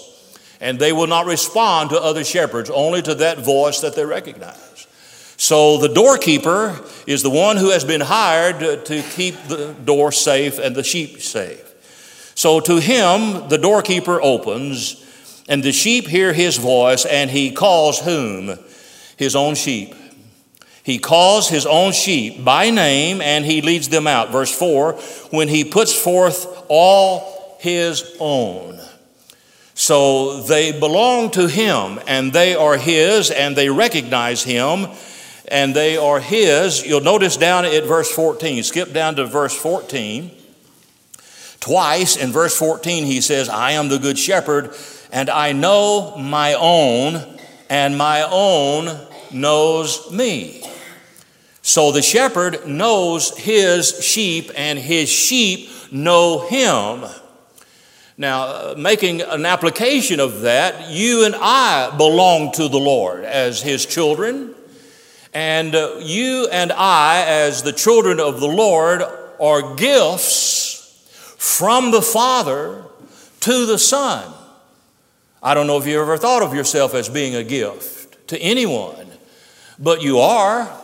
And 0.61 0.77
they 0.77 0.93
will 0.93 1.07
not 1.07 1.25
respond 1.25 1.89
to 1.89 1.99
other 1.99 2.23
shepherds, 2.23 2.69
only 2.69 3.01
to 3.01 3.15
that 3.15 3.39
voice 3.39 3.81
that 3.81 3.95
they 3.95 4.05
recognize. 4.05 4.85
So 5.37 5.79
the 5.79 5.89
doorkeeper 5.89 6.79
is 7.07 7.23
the 7.23 7.31
one 7.31 7.57
who 7.57 7.71
has 7.71 7.83
been 7.83 8.01
hired 8.01 8.85
to 8.85 9.01
keep 9.15 9.35
the 9.47 9.73
door 9.83 10.11
safe 10.11 10.59
and 10.59 10.75
the 10.75 10.83
sheep 10.83 11.21
safe. 11.21 11.64
So 12.35 12.59
to 12.59 12.79
him, 12.79 13.47
the 13.49 13.57
doorkeeper 13.57 14.21
opens, 14.21 15.03
and 15.47 15.63
the 15.63 15.71
sheep 15.71 16.07
hear 16.07 16.33
his 16.33 16.57
voice, 16.57 17.05
and 17.05 17.31
he 17.31 17.51
calls 17.51 17.99
whom? 18.01 18.59
His 19.17 19.35
own 19.35 19.55
sheep. 19.55 19.95
He 20.85 20.99
calls 20.99 21.49
his 21.49 21.65
own 21.65 21.93
sheep 21.93 22.45
by 22.45 22.69
name 22.69 23.19
and 23.19 23.43
he 23.43 23.63
leads 23.63 23.89
them 23.89 24.05
out. 24.05 24.31
Verse 24.31 24.55
4 24.55 24.93
when 25.31 25.47
he 25.47 25.63
puts 25.63 25.99
forth 25.99 26.63
all 26.67 27.57
his 27.59 28.15
own. 28.19 28.79
So 29.73 30.43
they 30.43 30.77
belong 30.79 31.31
to 31.31 31.47
him 31.47 31.99
and 32.05 32.31
they 32.31 32.53
are 32.53 32.77
his 32.77 33.31
and 33.31 33.55
they 33.55 33.67
recognize 33.67 34.43
him 34.43 34.85
and 35.47 35.75
they 35.75 35.97
are 35.97 36.19
his. 36.19 36.85
You'll 36.85 37.01
notice 37.01 37.35
down 37.35 37.65
at 37.65 37.85
verse 37.85 38.11
14, 38.11 38.61
skip 38.61 38.93
down 38.93 39.15
to 39.15 39.25
verse 39.25 39.55
14. 39.55 40.29
Twice 41.65 42.15
in 42.15 42.31
verse 42.31 42.55
14, 42.55 43.05
he 43.05 43.21
says, 43.21 43.49
I 43.49 43.71
am 43.71 43.89
the 43.89 43.97
good 43.97 44.19
shepherd 44.19 44.75
and 45.11 45.31
I 45.31 45.51
know 45.51 46.15
my 46.15 46.53
own 46.53 47.39
and 47.71 47.97
my 47.97 48.21
own 48.21 48.95
knows 49.31 50.11
me. 50.11 50.63
So 51.63 51.91
the 51.91 52.03
shepherd 52.03 52.67
knows 52.67 53.35
his 53.35 54.05
sheep, 54.05 54.51
and 54.55 54.77
his 54.77 55.09
sheep 55.09 55.71
know 55.91 56.47
him. 56.47 57.09
Now, 58.15 58.43
uh, 58.43 58.75
making 58.77 59.21
an 59.23 59.47
application 59.47 60.19
of 60.19 60.41
that, 60.41 60.91
you 60.91 61.25
and 61.25 61.33
I 61.35 61.97
belong 61.97 62.51
to 62.51 62.67
the 62.67 62.77
Lord 62.77 63.23
as 63.23 63.63
his 63.63 63.87
children. 63.87 64.53
And 65.33 65.73
uh, 65.73 65.95
you 65.99 66.47
and 66.51 66.71
I, 66.71 67.25
as 67.25 67.63
the 67.63 67.73
children 67.73 68.19
of 68.19 68.39
the 68.39 68.47
Lord, 68.47 69.01
are 69.39 69.73
gifts 69.73 70.64
from 71.45 71.91
the 71.91 72.01
Father 72.01 72.83
to 73.41 73.65
the 73.67 73.77
Son. 73.77 74.33
I 75.43 75.53
don't 75.53 75.67
know 75.67 75.77
if 75.77 75.85
you 75.85 76.01
ever 76.01 76.17
thought 76.17 76.41
of 76.41 76.55
yourself 76.55 76.95
as 76.95 77.07
being 77.07 77.35
a 77.35 77.43
gift 77.43 78.27
to 78.29 78.39
anyone, 78.39 79.07
but 79.77 80.01
you 80.01 80.17
are. 80.19 80.81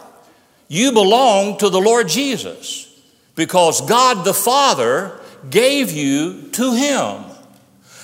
You 0.68 0.92
belong 0.92 1.58
to 1.58 1.70
the 1.70 1.82
Lord 1.82 2.08
Jesus 2.08 2.88
because 3.36 3.82
God 3.82 4.24
the 4.24 4.36
Father 4.36 5.20
gave 5.50 5.92
you 5.92 6.50
to 6.52 6.74
Him. 6.74 7.24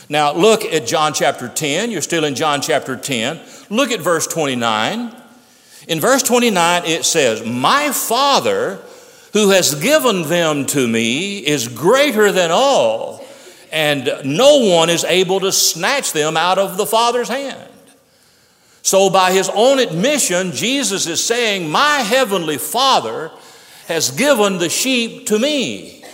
Now, 0.09 0.33
look 0.33 0.65
at 0.65 0.87
John 0.87 1.13
chapter 1.13 1.47
10. 1.47 1.91
You're 1.91 2.01
still 2.01 2.25
in 2.25 2.33
John 2.33 2.61
chapter 2.61 2.97
10. 2.97 3.39
Look 3.69 3.91
at 3.91 4.01
verse 4.01 4.25
29. 4.25 5.15
In 5.87 5.99
verse 5.99 6.23
29, 6.23 6.85
it 6.85 7.05
says, 7.05 7.45
My 7.45 7.91
Father 7.91 8.81
who 9.33 9.49
has 9.49 9.75
given 9.75 10.23
them 10.23 10.65
to 10.67 10.87
me 10.87 11.39
is 11.39 11.67
greater 11.67 12.31
than 12.31 12.51
all, 12.51 13.23
and 13.71 14.09
no 14.23 14.57
one 14.57 14.89
is 14.89 15.03
able 15.03 15.39
to 15.41 15.51
snatch 15.51 16.13
them 16.13 16.37
out 16.37 16.57
of 16.57 16.77
the 16.77 16.85
Father's 16.85 17.29
hand. 17.29 17.69
So, 18.81 19.09
by 19.09 19.33
his 19.33 19.49
own 19.53 19.79
admission, 19.79 20.53
Jesus 20.53 21.07
is 21.07 21.21
saying, 21.21 21.69
My 21.69 21.99
heavenly 21.99 22.57
Father 22.57 23.31
has 23.87 24.11
given 24.11 24.59
the 24.59 24.69
sheep 24.69 25.27
to 25.27 25.37
me. 25.37 26.05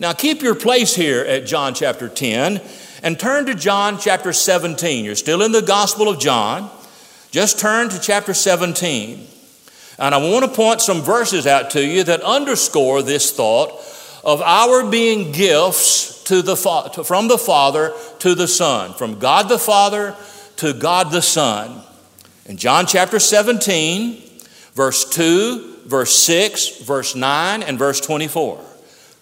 Now, 0.00 0.12
keep 0.12 0.42
your 0.42 0.54
place 0.54 0.94
here 0.94 1.20
at 1.20 1.46
John 1.46 1.74
chapter 1.74 2.08
10 2.08 2.60
and 3.02 3.20
turn 3.20 3.46
to 3.46 3.54
John 3.54 3.98
chapter 3.98 4.32
17. 4.32 5.04
You're 5.04 5.14
still 5.14 5.42
in 5.42 5.52
the 5.52 5.62
Gospel 5.62 6.08
of 6.08 6.18
John. 6.18 6.70
Just 7.30 7.58
turn 7.58 7.88
to 7.90 8.00
chapter 8.00 8.34
17. 8.34 9.26
And 10.02 10.16
I 10.16 10.18
want 10.18 10.44
to 10.44 10.50
point 10.50 10.80
some 10.80 11.00
verses 11.00 11.46
out 11.46 11.70
to 11.70 11.86
you 11.86 12.02
that 12.02 12.22
underscore 12.22 13.02
this 13.02 13.30
thought 13.30 13.70
of 14.24 14.42
our 14.42 14.84
being 14.90 15.30
gifts 15.30 16.24
to 16.24 16.42
the, 16.42 16.56
from 16.56 17.28
the 17.28 17.38
Father 17.38 17.92
to 18.18 18.34
the 18.34 18.48
Son, 18.48 18.94
from 18.94 19.20
God 19.20 19.48
the 19.48 19.60
Father 19.60 20.16
to 20.56 20.72
God 20.72 21.12
the 21.12 21.22
Son. 21.22 21.82
In 22.46 22.56
John 22.56 22.86
chapter 22.86 23.20
17, 23.20 24.20
verse 24.74 25.08
2, 25.08 25.82
verse 25.86 26.18
6, 26.18 26.80
verse 26.82 27.14
9, 27.14 27.62
and 27.62 27.78
verse 27.78 28.00
24. 28.00 28.58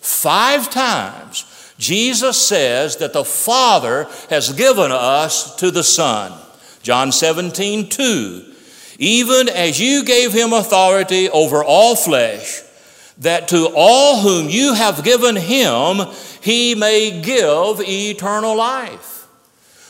Five 0.00 0.70
times 0.70 1.74
Jesus 1.76 2.40
says 2.42 2.96
that 2.96 3.12
the 3.12 3.26
Father 3.26 4.08
has 4.30 4.54
given 4.54 4.92
us 4.92 5.56
to 5.56 5.70
the 5.70 5.84
Son. 5.84 6.32
John 6.82 7.12
17, 7.12 7.90
2. 7.90 8.49
Even 9.00 9.48
as 9.48 9.80
you 9.80 10.04
gave 10.04 10.34
him 10.34 10.52
authority 10.52 11.30
over 11.30 11.64
all 11.64 11.96
flesh, 11.96 12.60
that 13.16 13.48
to 13.48 13.72
all 13.74 14.20
whom 14.20 14.50
you 14.50 14.74
have 14.74 15.02
given 15.02 15.36
him, 15.36 16.06
he 16.42 16.74
may 16.74 17.22
give 17.22 17.80
eternal 17.80 18.54
life. 18.54 19.26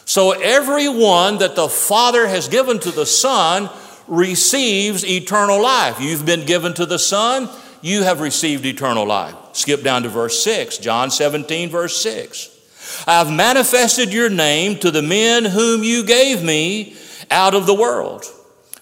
So 0.05 0.31
everyone 0.31 1.39
that 1.39 1.57
the 1.57 1.69
Father 1.69 2.29
has 2.29 2.47
given 2.47 2.79
to 2.79 2.93
the 2.93 3.05
Son 3.05 3.69
receives 4.07 5.05
eternal 5.05 5.61
life. 5.61 6.01
You've 6.01 6.25
been 6.25 6.47
given 6.47 6.73
to 6.75 6.87
the 6.87 6.99
Son, 6.99 7.49
you 7.81 8.05
have 8.05 8.21
received 8.21 8.65
eternal 8.65 9.07
life. 9.07 9.35
Skip 9.55 9.83
down 9.83 10.05
to 10.05 10.09
verse 10.09 10.41
6, 10.45 10.79
John 10.79 11.11
17, 11.11 11.69
verse 11.69 12.01
6. 12.01 13.05
I 13.09 13.19
have 13.19 13.33
manifested 13.33 14.13
your 14.13 14.31
name 14.31 14.79
to 14.79 14.93
the 14.93 15.03
men 15.03 15.47
whom 15.47 15.83
you 15.83 16.05
gave 16.05 16.45
me 16.45 16.97
out 17.29 17.55
of 17.55 17.67
the 17.67 17.75
world. 17.75 18.25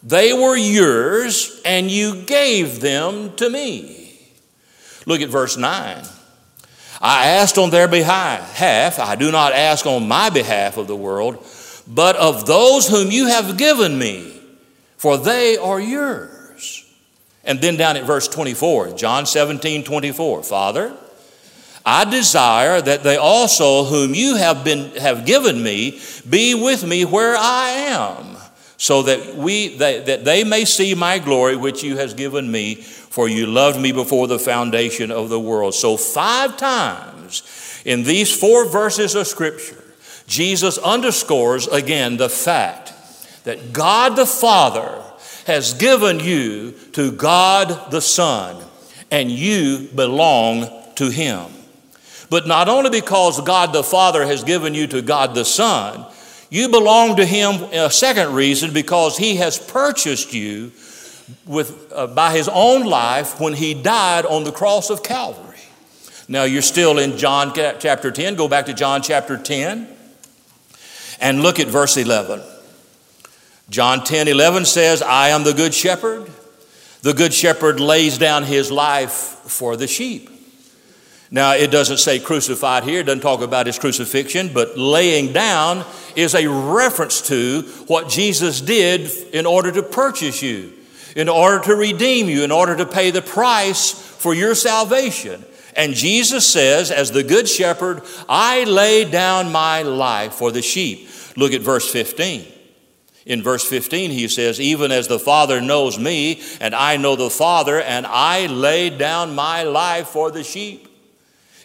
They 0.02 0.32
were 0.32 0.56
yours, 0.56 1.60
and 1.64 1.90
you 1.90 2.22
gave 2.22 2.80
them 2.80 3.34
to 3.36 3.50
me. 3.50 4.20
Look 5.06 5.20
at 5.20 5.28
verse 5.28 5.56
9. 5.56 6.04
I 7.00 7.26
asked 7.26 7.58
on 7.58 7.70
their 7.70 7.88
behalf, 7.88 8.98
I 8.98 9.14
do 9.14 9.30
not 9.30 9.52
ask 9.52 9.86
on 9.86 10.08
my 10.08 10.30
behalf 10.30 10.76
of 10.76 10.86
the 10.86 10.96
world, 10.96 11.44
but 11.86 12.16
of 12.16 12.46
those 12.46 12.88
whom 12.88 13.10
you 13.10 13.26
have 13.26 13.56
given 13.56 13.98
me, 13.98 14.40
for 14.96 15.16
they 15.16 15.56
are 15.56 15.80
yours. 15.80 16.84
And 17.44 17.60
then 17.60 17.76
down 17.76 17.96
at 17.96 18.04
verse 18.04 18.28
24, 18.28 18.90
John 18.92 19.26
17, 19.26 19.84
24, 19.84 20.42
Father, 20.42 20.94
I 21.86 22.04
desire 22.04 22.82
that 22.82 23.02
they 23.02 23.16
also 23.16 23.84
whom 23.84 24.14
you 24.14 24.36
have 24.36 24.64
been 24.64 24.90
have 24.96 25.24
given 25.24 25.62
me 25.62 26.00
be 26.28 26.54
with 26.54 26.84
me 26.84 27.06
where 27.06 27.34
I 27.36 27.70
am, 27.70 28.36
so 28.78 29.02
that 29.02 29.34
we 29.34 29.76
that, 29.76 30.06
that 30.06 30.24
they 30.24 30.44
may 30.44 30.64
see 30.64 30.94
my 30.94 31.18
glory 31.18 31.56
which 31.56 31.82
you 31.82 31.96
has 31.96 32.14
given 32.14 32.50
me 32.50 32.76
for 32.76 33.28
you 33.28 33.46
loved 33.46 33.80
me 33.80 33.90
before 33.90 34.28
the 34.28 34.38
foundation 34.38 35.10
of 35.10 35.28
the 35.28 35.40
world. 35.40 35.74
So, 35.74 35.96
five 35.96 36.56
times 36.56 37.82
in 37.84 38.04
these 38.04 38.34
four 38.34 38.64
verses 38.64 39.16
of 39.16 39.26
Scripture, 39.26 39.82
Jesus 40.28 40.78
underscores 40.78 41.66
again 41.66 42.16
the 42.16 42.28
fact 42.28 42.92
that 43.42 43.72
God 43.72 44.14
the 44.14 44.26
Father 44.26 45.02
has 45.46 45.74
given 45.74 46.20
you 46.20 46.72
to 46.92 47.10
God 47.10 47.90
the 47.90 48.00
Son, 48.00 48.62
and 49.10 49.30
you 49.30 49.88
belong 49.94 50.68
to 50.96 51.10
Him. 51.10 51.46
But 52.30 52.46
not 52.46 52.68
only 52.68 52.90
because 52.90 53.40
God 53.40 53.72
the 53.72 53.82
Father 53.82 54.24
has 54.26 54.44
given 54.44 54.74
you 54.74 54.86
to 54.88 55.02
God 55.02 55.34
the 55.34 55.46
Son, 55.46 56.06
you 56.50 56.68
belong 56.68 57.16
to 57.16 57.24
Him, 57.24 57.62
a 57.72 57.90
second 57.90 58.34
reason, 58.34 58.72
because 58.72 59.16
He 59.16 59.36
has 59.36 59.58
purchased 59.58 60.32
you 60.32 60.72
with, 61.46 61.92
uh, 61.94 62.06
by 62.06 62.32
his 62.32 62.48
own 62.48 62.86
life 62.86 63.40
when 63.40 63.54
he 63.54 63.74
died 63.74 64.26
on 64.26 64.44
the 64.44 64.52
cross 64.52 64.90
of 64.90 65.02
Calvary. 65.02 65.44
Now, 66.28 66.44
you're 66.44 66.62
still 66.62 66.98
in 66.98 67.16
John 67.16 67.52
chapter 67.54 68.10
10. 68.10 68.34
Go 68.34 68.48
back 68.48 68.66
to 68.66 68.74
John 68.74 69.02
chapter 69.02 69.38
10 69.38 69.88
and 71.20 71.42
look 71.42 71.58
at 71.58 71.68
verse 71.68 71.96
11. 71.96 72.42
John 73.70 74.04
10 74.04 74.28
11 74.28 74.64
says, 74.64 75.02
I 75.02 75.28
am 75.28 75.44
the 75.44 75.54
good 75.54 75.74
shepherd. 75.74 76.30
The 77.02 77.14
good 77.14 77.32
shepherd 77.32 77.80
lays 77.80 78.18
down 78.18 78.42
his 78.42 78.70
life 78.70 79.12
for 79.12 79.76
the 79.76 79.86
sheep. 79.86 80.30
Now, 81.30 81.54
it 81.54 81.70
doesn't 81.70 81.98
say 81.98 82.18
crucified 82.18 82.84
here, 82.84 83.00
it 83.00 83.04
doesn't 83.04 83.20
talk 83.20 83.42
about 83.42 83.66
his 83.66 83.78
crucifixion, 83.78 84.50
but 84.54 84.78
laying 84.78 85.32
down 85.32 85.84
is 86.16 86.34
a 86.34 86.48
reference 86.48 87.20
to 87.28 87.62
what 87.86 88.08
Jesus 88.08 88.60
did 88.60 89.10
in 89.34 89.44
order 89.44 89.70
to 89.72 89.82
purchase 89.82 90.42
you 90.42 90.72
in 91.18 91.28
order 91.28 91.58
to 91.64 91.74
redeem 91.74 92.28
you, 92.28 92.44
in 92.44 92.52
order 92.52 92.76
to 92.76 92.86
pay 92.86 93.10
the 93.10 93.20
price 93.20 93.90
for 93.90 94.34
your 94.34 94.54
salvation. 94.54 95.44
And 95.74 95.94
Jesus 95.94 96.46
says, 96.46 96.92
as 96.92 97.10
the 97.10 97.24
good 97.24 97.48
shepherd, 97.48 98.02
I 98.28 98.64
lay 98.64 99.04
down 99.04 99.50
my 99.50 99.82
life 99.82 100.34
for 100.34 100.52
the 100.52 100.62
sheep. 100.62 101.08
Look 101.36 101.52
at 101.52 101.60
verse 101.60 101.90
15. 101.90 102.46
In 103.26 103.42
verse 103.42 103.68
15, 103.68 104.10
he 104.10 104.28
says, 104.28 104.60
Even 104.60 104.90
as 104.90 105.08
the 105.08 105.18
Father 105.18 105.60
knows 105.60 105.98
me, 105.98 106.40
and 106.60 106.74
I 106.74 106.96
know 106.96 107.14
the 107.14 107.30
Father, 107.30 107.80
and 107.80 108.06
I 108.06 108.46
lay 108.46 108.88
down 108.88 109.34
my 109.34 109.64
life 109.64 110.08
for 110.08 110.30
the 110.30 110.42
sheep. 110.42 110.87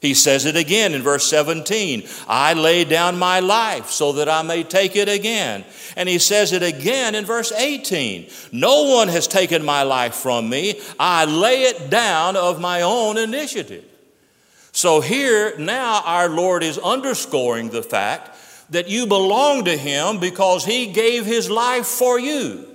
He 0.04 0.14
says 0.14 0.44
it 0.46 0.58
again 0.58 0.94
in 0.94 1.02
verse 1.02 1.26
17 1.30 2.04
I 2.28 2.56
lay 2.56 2.84
down 2.84 3.18
my 3.18 3.40
life 3.40 3.90
so 3.90 4.12
that 4.12 4.28
I 4.28 4.42
may 4.42 4.64
take 4.64 4.98
it 4.98 5.08
again. 5.08 5.64
And 5.96 6.10
he 6.10 6.20
says 6.20 6.52
it 6.52 6.62
again 6.62 7.16
in 7.16 7.24
verse 7.24 7.54
18 7.54 8.28
No 8.52 8.84
one 8.84 9.08
has 9.08 9.30
taken 9.30 9.64
my 9.64 9.84
life 9.84 10.16
from 10.16 10.50
me, 10.50 10.82
I 11.00 11.24
lay 11.24 11.64
it 11.64 11.90
down 11.90 12.36
of 12.36 12.60
my 12.60 12.82
own 12.82 13.18
initiative. 13.18 13.86
So 14.74 15.00
here 15.00 15.58
now 15.58 16.02
our 16.04 16.28
Lord 16.28 16.64
is 16.64 16.78
underscoring 16.78 17.70
the 17.70 17.82
fact 17.82 18.38
that 18.72 18.90
you 18.90 19.08
belong 19.08 19.64
to 19.64 19.78
Him 19.78 20.20
because 20.20 20.66
He 20.66 20.88
gave 20.88 21.26
His 21.26 21.50
life 21.50 21.86
for 21.86 22.20
you. 22.20 22.73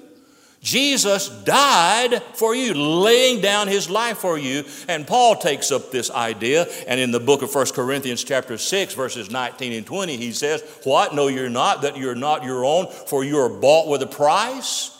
Jesus 0.61 1.29
died 1.45 2.21
for 2.35 2.55
you, 2.55 2.75
laying 2.75 3.41
down 3.41 3.69
his 3.69 3.88
life 3.88 4.19
for 4.19 4.37
you. 4.37 4.65
And 4.88 5.07
Paul 5.07 5.37
takes 5.37 5.71
up 5.71 5.91
this 5.91 6.11
idea, 6.11 6.67
and 6.88 6.99
in 6.99 7.12
the 7.12 7.21
book 7.21 7.43
of 7.43 7.55
1 7.55 7.67
Corinthians, 7.67 8.25
chapter 8.25 8.59
6, 8.59 8.95
verses 8.95 9.31
19 9.31 9.73
and 9.73 9.87
20, 9.87 10.17
he 10.17 10.33
says, 10.33 10.62
What? 10.85 11.15
No, 11.15 11.29
you're 11.29 11.49
not, 11.49 11.83
that 11.83 11.97
you're 11.97 12.17
not 12.17 12.43
your 12.43 12.65
own, 12.65 12.88
for 12.88 13.23
you 13.23 13.38
are 13.38 13.49
bought 13.49 13.88
with 13.88 14.03
a 14.03 14.07
price. 14.07 14.95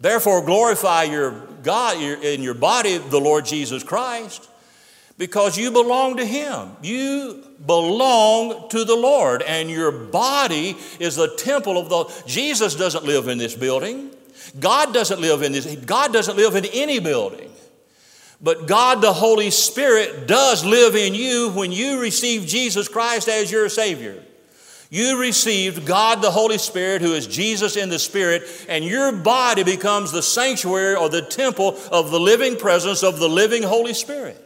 Therefore, 0.00 0.44
glorify 0.44 1.04
your 1.04 1.32
God 1.62 1.98
in 1.98 2.42
your 2.42 2.54
body, 2.54 2.98
the 2.98 3.20
Lord 3.20 3.44
Jesus 3.44 3.82
Christ, 3.82 4.48
because 5.18 5.56
you 5.56 5.70
belong 5.70 6.16
to 6.16 6.24
Him. 6.24 6.70
You 6.82 7.44
belong 7.64 8.68
to 8.70 8.84
the 8.84 8.96
Lord, 8.96 9.42
and 9.42 9.70
your 9.70 9.92
body 9.92 10.76
is 10.98 11.16
the 11.16 11.34
temple 11.36 11.78
of 11.78 11.88
the. 11.88 12.22
Jesus 12.26 12.74
doesn't 12.74 13.04
live 13.04 13.28
in 13.28 13.38
this 13.38 13.54
building. 13.54 14.10
God 14.58 14.94
doesn't 14.94 15.20
live 15.20 15.42
in 15.42 15.52
this, 15.52 15.66
God 15.76 16.12
doesn't 16.12 16.36
live 16.36 16.56
in 16.56 16.64
any 16.66 17.00
building. 17.00 17.50
But 18.40 18.66
God, 18.66 19.00
the 19.00 19.12
Holy 19.12 19.50
Spirit, 19.50 20.26
does 20.26 20.64
live 20.64 20.94
in 20.96 21.14
you 21.14 21.50
when 21.50 21.72
you 21.72 22.00
receive 22.00 22.46
Jesus 22.46 22.88
Christ 22.88 23.28
as 23.28 23.50
your 23.50 23.68
Savior. 23.68 24.22
You 24.90 25.18
received 25.18 25.86
God, 25.86 26.20
the 26.20 26.30
Holy 26.30 26.58
Spirit, 26.58 27.00
who 27.00 27.14
is 27.14 27.26
Jesus 27.26 27.76
in 27.76 27.88
the 27.88 27.98
Spirit, 27.98 28.42
and 28.68 28.84
your 28.84 29.12
body 29.12 29.64
becomes 29.64 30.12
the 30.12 30.22
sanctuary 30.22 30.94
or 30.94 31.08
the 31.08 31.22
temple 31.22 31.78
of 31.90 32.10
the 32.10 32.20
living 32.20 32.56
presence 32.56 33.02
of 33.02 33.18
the 33.18 33.28
living 33.28 33.62
Holy 33.62 33.94
Spirit 33.94 34.44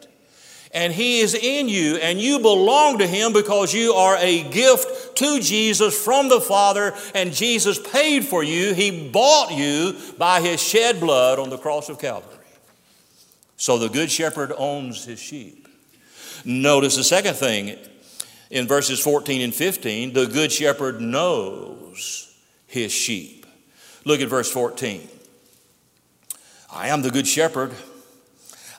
and 0.72 0.92
He 0.92 1.20
is 1.20 1.34
in 1.34 1.68
you, 1.68 1.96
and 1.96 2.20
you 2.20 2.40
belong 2.40 2.98
to 2.98 3.06
Him 3.06 3.32
because 3.32 3.72
you 3.74 3.94
are 3.94 4.16
a 4.18 4.42
gift 4.50 4.97
to 5.18 5.40
Jesus 5.40 5.96
from 6.02 6.28
the 6.28 6.40
Father, 6.40 6.94
and 7.14 7.32
Jesus 7.32 7.78
paid 7.78 8.24
for 8.24 8.42
you. 8.42 8.74
He 8.74 9.08
bought 9.10 9.52
you 9.52 9.96
by 10.16 10.40
His 10.40 10.62
shed 10.62 11.00
blood 11.00 11.38
on 11.38 11.50
the 11.50 11.58
cross 11.58 11.88
of 11.88 11.98
Calvary. 11.98 12.34
So 13.56 13.78
the 13.78 13.88
Good 13.88 14.10
Shepherd 14.10 14.52
owns 14.56 15.04
His 15.04 15.20
sheep. 15.20 15.68
Notice 16.44 16.96
the 16.96 17.04
second 17.04 17.34
thing 17.34 17.76
in 18.50 18.66
verses 18.66 19.00
14 19.00 19.42
and 19.42 19.54
15 19.54 20.12
the 20.12 20.26
Good 20.26 20.52
Shepherd 20.52 21.00
knows 21.00 22.34
His 22.66 22.92
sheep. 22.92 23.46
Look 24.04 24.20
at 24.20 24.28
verse 24.28 24.50
14. 24.50 25.08
I 26.72 26.88
am 26.88 27.02
the 27.02 27.10
Good 27.10 27.26
Shepherd. 27.26 27.72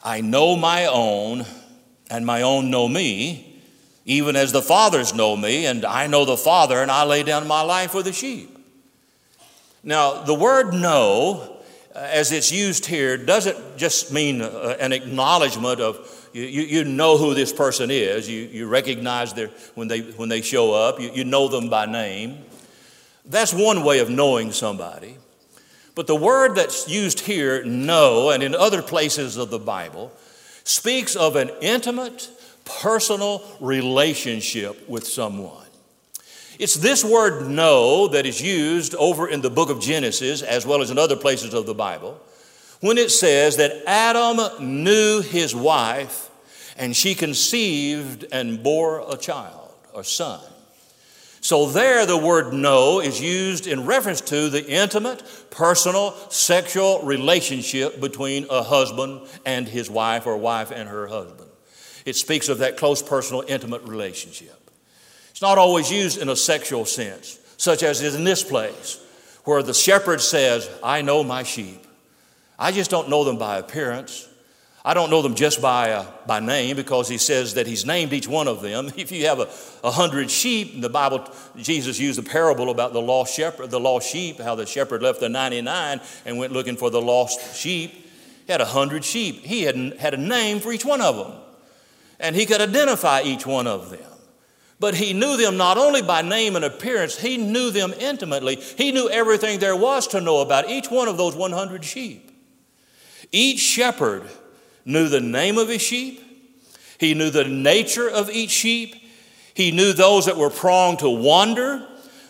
I 0.03 0.21
know 0.21 0.55
my 0.55 0.85
own, 0.85 1.45
and 2.09 2.25
my 2.25 2.43
own 2.43 2.71
know 2.71 2.87
me, 2.87 3.48
even 4.09 4.35
as 4.35 4.51
the 4.51 4.61
fathers 4.63 5.13
know 5.13 5.37
me, 5.37 5.67
and 5.67 5.85
I 5.85 6.07
know 6.07 6.25
the 6.25 6.35
Father, 6.35 6.81
and 6.81 6.89
I 6.89 7.03
lay 7.03 7.21
down 7.21 7.47
my 7.47 7.61
life 7.61 7.91
for 7.91 8.01
the 8.01 8.11
sheep. 8.11 8.57
Now, 9.83 10.23
the 10.23 10.33
word 10.33 10.73
know, 10.73 11.57
uh, 11.95 11.99
as 11.99 12.31
it's 12.31 12.51
used 12.51 12.87
here, 12.87 13.17
doesn't 13.17 13.77
just 13.77 14.11
mean 14.11 14.41
uh, 14.41 14.77
an 14.79 14.93
acknowledgement 14.93 15.79
of 15.79 16.29
you, 16.33 16.43
you, 16.43 16.83
know 16.85 17.17
who 17.17 17.35
this 17.35 17.53
person 17.53 17.91
is. 17.91 18.27
You, 18.27 18.41
you 18.41 18.67
recognize 18.67 19.35
their, 19.35 19.49
when, 19.75 19.87
they, 19.87 20.01
when 20.01 20.27
they 20.27 20.41
show 20.41 20.73
up, 20.73 20.99
you, 20.99 21.11
you 21.11 21.23
know 21.23 21.47
them 21.47 21.69
by 21.69 21.85
name. 21.85 22.39
That's 23.25 23.53
one 23.53 23.83
way 23.83 23.99
of 23.99 24.09
knowing 24.09 24.51
somebody. 24.51 25.17
But 25.93 26.07
the 26.07 26.15
word 26.15 26.55
that's 26.55 26.89
used 26.89 27.19
here, 27.21 27.63
know, 27.63 28.31
and 28.31 28.41
in 28.41 28.55
other 28.55 28.81
places 28.81 29.37
of 29.37 29.51
the 29.51 29.59
Bible, 29.59 30.11
speaks 30.63 31.15
of 31.15 31.35
an 31.35 31.51
intimate, 31.61 32.29
personal 32.81 33.43
relationship 33.59 34.87
with 34.87 35.05
someone. 35.05 35.65
It's 36.59 36.75
this 36.75 37.05
word 37.05 37.47
know 37.47 38.09
that 38.09 38.25
is 38.25 38.41
used 38.41 38.93
over 38.95 39.27
in 39.27 39.41
the 39.41 39.49
book 39.49 39.69
of 39.69 39.79
Genesis 39.79 40.41
as 40.41 40.65
well 40.65 40.81
as 40.81 40.91
in 40.91 40.97
other 40.97 41.15
places 41.15 41.53
of 41.53 41.65
the 41.65 41.73
Bible 41.73 42.19
when 42.81 42.97
it 42.97 43.11
says 43.11 43.57
that 43.57 43.83
Adam 43.87 44.83
knew 44.83 45.21
his 45.21 45.55
wife 45.55 46.29
and 46.77 46.95
she 46.95 47.13
conceived 47.13 48.25
and 48.31 48.63
bore 48.63 49.03
a 49.09 49.17
child, 49.17 49.73
a 49.95 50.03
son. 50.03 50.41
So, 51.41 51.67
there 51.67 52.05
the 52.05 52.17
word 52.17 52.53
know 52.53 52.99
is 52.99 53.21
used 53.21 53.65
in 53.65 53.85
reference 53.85 54.19
to 54.21 54.49
the 54.49 54.65
intimate, 54.65 55.23
personal, 55.49 56.11
sexual 56.29 57.01
relationship 57.03 58.01
between 58.01 58.45
a 58.49 58.61
husband 58.61 59.21
and 59.45 59.65
his 59.65 59.89
wife 59.89 60.27
or 60.27 60.35
wife 60.35 60.71
and 60.71 60.89
her 60.89 61.07
husband. 61.07 61.48
It 62.05 62.15
speaks 62.15 62.49
of 62.49 62.59
that 62.59 62.77
close, 62.77 63.01
personal, 63.01 63.43
intimate 63.47 63.83
relationship. 63.83 64.69
It's 65.31 65.41
not 65.41 65.57
always 65.57 65.91
used 65.91 66.17
in 66.17 66.29
a 66.29 66.35
sexual 66.35 66.85
sense, 66.85 67.39
such 67.57 67.83
as 67.83 68.01
in 68.15 68.23
this 68.23 68.43
place, 68.43 69.01
where 69.45 69.63
the 69.63 69.73
shepherd 69.73 70.21
says, 70.21 70.69
I 70.83 71.01
know 71.01 71.23
my 71.23 71.43
sheep. 71.43 71.85
I 72.57 72.71
just 72.71 72.91
don't 72.91 73.09
know 73.09 73.23
them 73.23 73.37
by 73.37 73.57
appearance. 73.57 74.27
I 74.83 74.93
don't 74.93 75.09
know 75.09 75.21
them 75.21 75.35
just 75.35 75.61
by, 75.61 75.91
uh, 75.91 76.05
by 76.25 76.39
name 76.39 76.75
because 76.75 77.07
he 77.07 77.17
says 77.17 77.53
that 77.55 77.67
he's 77.67 77.85
named 77.85 78.13
each 78.13 78.27
one 78.27 78.47
of 78.47 78.61
them. 78.61 78.91
If 78.97 79.11
you 79.11 79.27
have 79.27 79.39
a, 79.39 79.49
a 79.83 79.91
hundred 79.91 80.31
sheep, 80.31 80.73
in 80.73 80.81
the 80.81 80.89
Bible, 80.89 81.25
Jesus 81.57 81.99
used 81.99 82.17
a 82.19 82.23
parable 82.23 82.69
about 82.69 82.93
the 82.93 83.01
lost 83.01 83.35
shepherd, 83.35 83.71
the 83.71 83.79
lost 83.79 84.09
sheep, 84.09 84.39
how 84.39 84.55
the 84.55 84.65
shepherd 84.65 85.01
left 85.01 85.19
the 85.19 85.29
99 85.29 86.01
and 86.25 86.37
went 86.37 86.53
looking 86.53 86.75
for 86.75 86.89
the 86.89 87.01
lost 87.01 87.55
sheep. 87.55 87.91
He 88.45 88.51
had 88.51 88.61
a 88.61 88.65
hundred 88.65 89.03
sheep. 89.03 89.45
He 89.45 89.63
had, 89.63 89.75
had 89.99 90.13
a 90.13 90.17
name 90.17 90.59
for 90.59 90.71
each 90.71 90.85
one 90.85 91.01
of 91.01 91.17
them. 91.17 91.39
And 92.19 92.35
he 92.35 92.45
could 92.45 92.61
identify 92.61 93.21
each 93.21 93.45
one 93.45 93.67
of 93.67 93.89
them. 93.89 94.01
But 94.79 94.95
he 94.95 95.13
knew 95.13 95.35
them 95.35 95.57
not 95.57 95.77
only 95.77 96.01
by 96.01 96.21
name 96.21 96.55
and 96.55 96.63
appearance, 96.63 97.17
he 97.17 97.37
knew 97.37 97.69
them 97.69 97.93
intimately. 97.99 98.55
He 98.55 98.91
knew 98.91 99.09
everything 99.09 99.59
there 99.59 99.75
was 99.75 100.07
to 100.07 100.21
know 100.21 100.39
about 100.39 100.69
each 100.69 100.89
one 100.89 101.07
of 101.07 101.17
those 101.17 101.35
100 101.35 101.83
sheep. 101.83 102.31
Each 103.31 103.59
shepherd 103.59 104.23
knew 104.85 105.09
the 105.09 105.19
name 105.19 105.57
of 105.57 105.67
his 105.67 105.81
sheep, 105.81 106.23
he 106.97 107.13
knew 107.13 107.29
the 107.29 107.43
nature 107.43 108.09
of 108.09 108.29
each 108.29 108.49
sheep, 108.49 108.95
he 109.53 109.71
knew 109.71 109.93
those 109.93 110.25
that 110.25 110.37
were 110.37 110.49
prone 110.49 110.97
to 110.97 111.09
wander, 111.09 111.85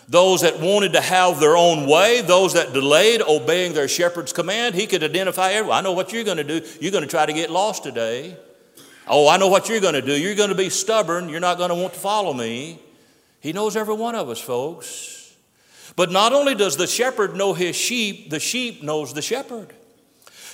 those 0.08 0.40
that 0.40 0.58
wanted 0.58 0.92
to 0.94 1.00
have 1.00 1.38
their 1.38 1.56
own 1.56 1.88
way, 1.88 2.20
those 2.20 2.54
that 2.54 2.72
delayed 2.72 3.22
obeying 3.22 3.72
their 3.72 3.86
shepherd's 3.86 4.32
command. 4.32 4.74
He 4.74 4.88
could 4.88 5.04
identify 5.04 5.52
everyone. 5.52 5.78
I 5.78 5.80
know 5.82 5.92
what 5.92 6.12
you're 6.12 6.24
going 6.24 6.38
to 6.38 6.44
do. 6.44 6.60
You're 6.80 6.90
going 6.90 7.04
to 7.04 7.08
try 7.08 7.26
to 7.26 7.32
get 7.32 7.48
lost 7.48 7.84
today. 7.84 8.36
Oh, 9.12 9.28
I 9.28 9.38
know 9.38 9.48
what 9.48 9.68
you're 9.68 9.80
going 9.80 9.94
to 9.94 10.02
do. 10.02 10.12
You're 10.12 10.36
going 10.36 10.50
to 10.50 10.54
be 10.54 10.70
stubborn. 10.70 11.28
You're 11.28 11.40
not 11.40 11.58
going 11.58 11.70
to 11.70 11.74
want 11.74 11.94
to 11.94 11.98
follow 12.00 12.32
me. 12.32 12.78
He 13.40 13.52
knows 13.52 13.74
every 13.74 13.94
one 13.94 14.14
of 14.14 14.28
us, 14.28 14.40
folks. 14.40 15.34
But 15.96 16.12
not 16.12 16.32
only 16.32 16.54
does 16.54 16.76
the 16.76 16.86
shepherd 16.86 17.34
know 17.34 17.52
his 17.52 17.74
sheep, 17.74 18.30
the 18.30 18.38
sheep 18.38 18.84
knows 18.84 19.12
the 19.12 19.20
shepherd. 19.20 19.74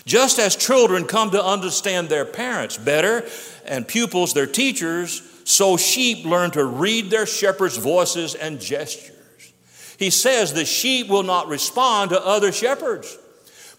Just 0.07 0.39
as 0.39 0.57
children 0.57 1.05
come 1.05 1.33
to 1.33 1.45
understand 1.45 2.09
their 2.09 2.25
parents 2.25 2.79
better 2.79 3.29
and 3.67 3.87
pupils 3.87 4.33
their 4.33 4.47
teachers, 4.47 5.21
so 5.45 5.77
sheep 5.77 6.25
learn 6.25 6.51
to 6.53 6.65
read 6.65 7.11
their 7.11 7.27
shepherd's 7.27 7.77
voices 7.77 8.35
and 8.35 8.59
gestures. 8.59 9.53
He 9.99 10.09
says 10.09 10.55
the 10.55 10.65
sheep 10.65 11.09
will 11.09 11.25
not 11.25 11.49
respond 11.49 12.11
to 12.11 12.25
other 12.25 12.53
shepherds, 12.53 13.19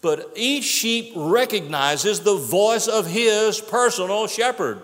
but 0.00 0.32
each 0.36 0.64
sheep 0.64 1.12
recognizes 1.16 2.20
the 2.20 2.36
voice 2.36 2.86
of 2.86 3.06
his 3.06 3.60
personal 3.60 4.26
shepherd, 4.26 4.82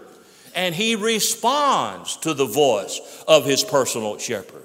and 0.55 0.75
he 0.75 0.97
responds 0.97 2.17
to 2.19 2.35
the 2.35 2.47
voice 2.47 3.01
of 3.27 3.45
his 3.45 3.63
personal 3.63 4.19
shepherd 4.19 4.65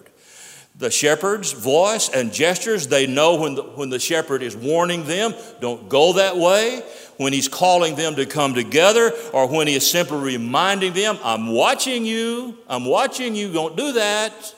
the 0.80 0.90
shepherd's 0.90 1.52
voice 1.52 2.10
and 2.10 2.34
gestures. 2.34 2.88
They 2.88 3.06
know 3.06 3.36
when 3.36 3.56
the, 3.56 3.64
when 3.64 3.90
the 3.90 4.00
shepherd 4.00 4.42
is 4.42 4.56
warning 4.56 5.04
them, 5.04 5.34
don't 5.60 5.90
go 5.90 6.14
that 6.14 6.38
way. 6.38 6.82
When 7.18 7.34
he's 7.34 7.50
calling 7.50 7.96
them 7.96 8.16
to 8.16 8.26
come 8.26 8.54
together, 8.54 9.12
or 9.34 9.46
when 9.46 9.68
he 9.68 9.76
is 9.76 9.90
simply 9.90 10.20
reminding 10.20 10.94
them, 10.94 11.20
I'm 11.22 11.48
watching 11.48 12.06
you, 12.06 12.58
I'm 12.70 12.86
watching 12.86 13.36
you, 13.36 13.52
don't 13.52 13.76
do 13.76 13.92
that. 13.92 14.56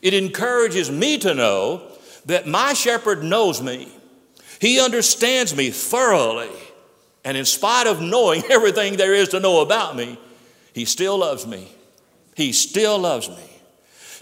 It 0.00 0.14
encourages 0.14 0.92
me 0.92 1.18
to 1.18 1.34
know 1.34 1.82
that 2.26 2.46
my 2.46 2.72
shepherd 2.72 3.24
knows 3.24 3.60
me. 3.60 3.92
He 4.60 4.80
understands 4.80 5.54
me 5.54 5.70
thoroughly. 5.70 6.50
And 7.24 7.36
in 7.36 7.44
spite 7.44 7.86
of 7.86 8.00
knowing 8.00 8.44
everything 8.50 8.96
there 8.96 9.14
is 9.14 9.28
to 9.30 9.40
know 9.40 9.60
about 9.60 9.96
me, 9.96 10.18
he 10.72 10.84
still 10.84 11.18
loves 11.18 11.46
me. 11.46 11.68
He 12.36 12.52
still 12.52 12.98
loves 12.98 13.28
me. 13.28 13.50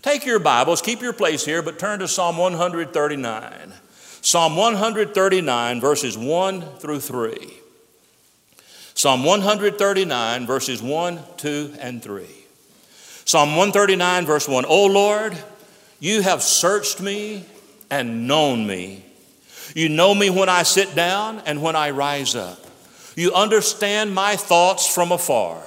Take 0.03 0.27
your 0.27 0.38
Bibles, 0.38 0.83
keep 0.83 1.01
your 1.01 1.12
place 1.12 1.44
here, 1.44 1.62
but 1.62 1.79
turn 1.79 2.01
to 2.01 2.09
Psalm 2.09 2.37
139. 2.37 3.73
Psalm 4.20 4.57
139, 4.57 5.81
verses 5.81 6.16
1 6.16 6.62
through 6.79 7.01
3. 7.01 7.55
Psalm 8.94 9.25
139, 9.25 10.47
verses 10.47 10.81
1, 10.81 11.20
2, 11.37 11.75
and 11.81 12.03
3. 12.03 12.27
Psalm 13.25 13.51
139, 13.57 14.27
verse 14.27 14.47
1 14.47 14.64
O 14.66 14.87
Lord, 14.87 15.37
you 15.99 16.23
have 16.23 16.42
searched 16.42 17.01
me 17.01 17.44
and 17.90 18.29
known 18.29 18.66
me. 18.66 19.05
You 19.75 19.89
know 19.89 20.15
me 20.15 20.31
when 20.31 20.49
I 20.49 20.63
sit 20.63 20.95
down 20.95 21.43
and 21.47 21.61
when 21.61 21.77
I 21.77 21.91
rise 21.91 22.35
up. 22.35 22.59
You 23.17 23.33
understand 23.35 24.15
my 24.15 24.37
thoughts 24.37 24.93
from 24.93 25.13
afar. 25.13 25.63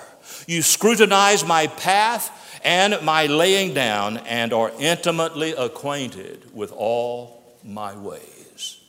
You 0.48 0.62
scrutinize 0.62 1.46
my 1.46 1.68
path 1.68 2.32
and 2.64 3.02
my 3.02 3.28
laying 3.28 3.74
down, 3.74 4.18
and 4.18 4.52
are 4.52 4.72
intimately 4.80 5.54
acquainted 5.54 6.54
with 6.54 6.74
all 6.74 7.44
my 7.64 7.96
ways. 7.96 8.82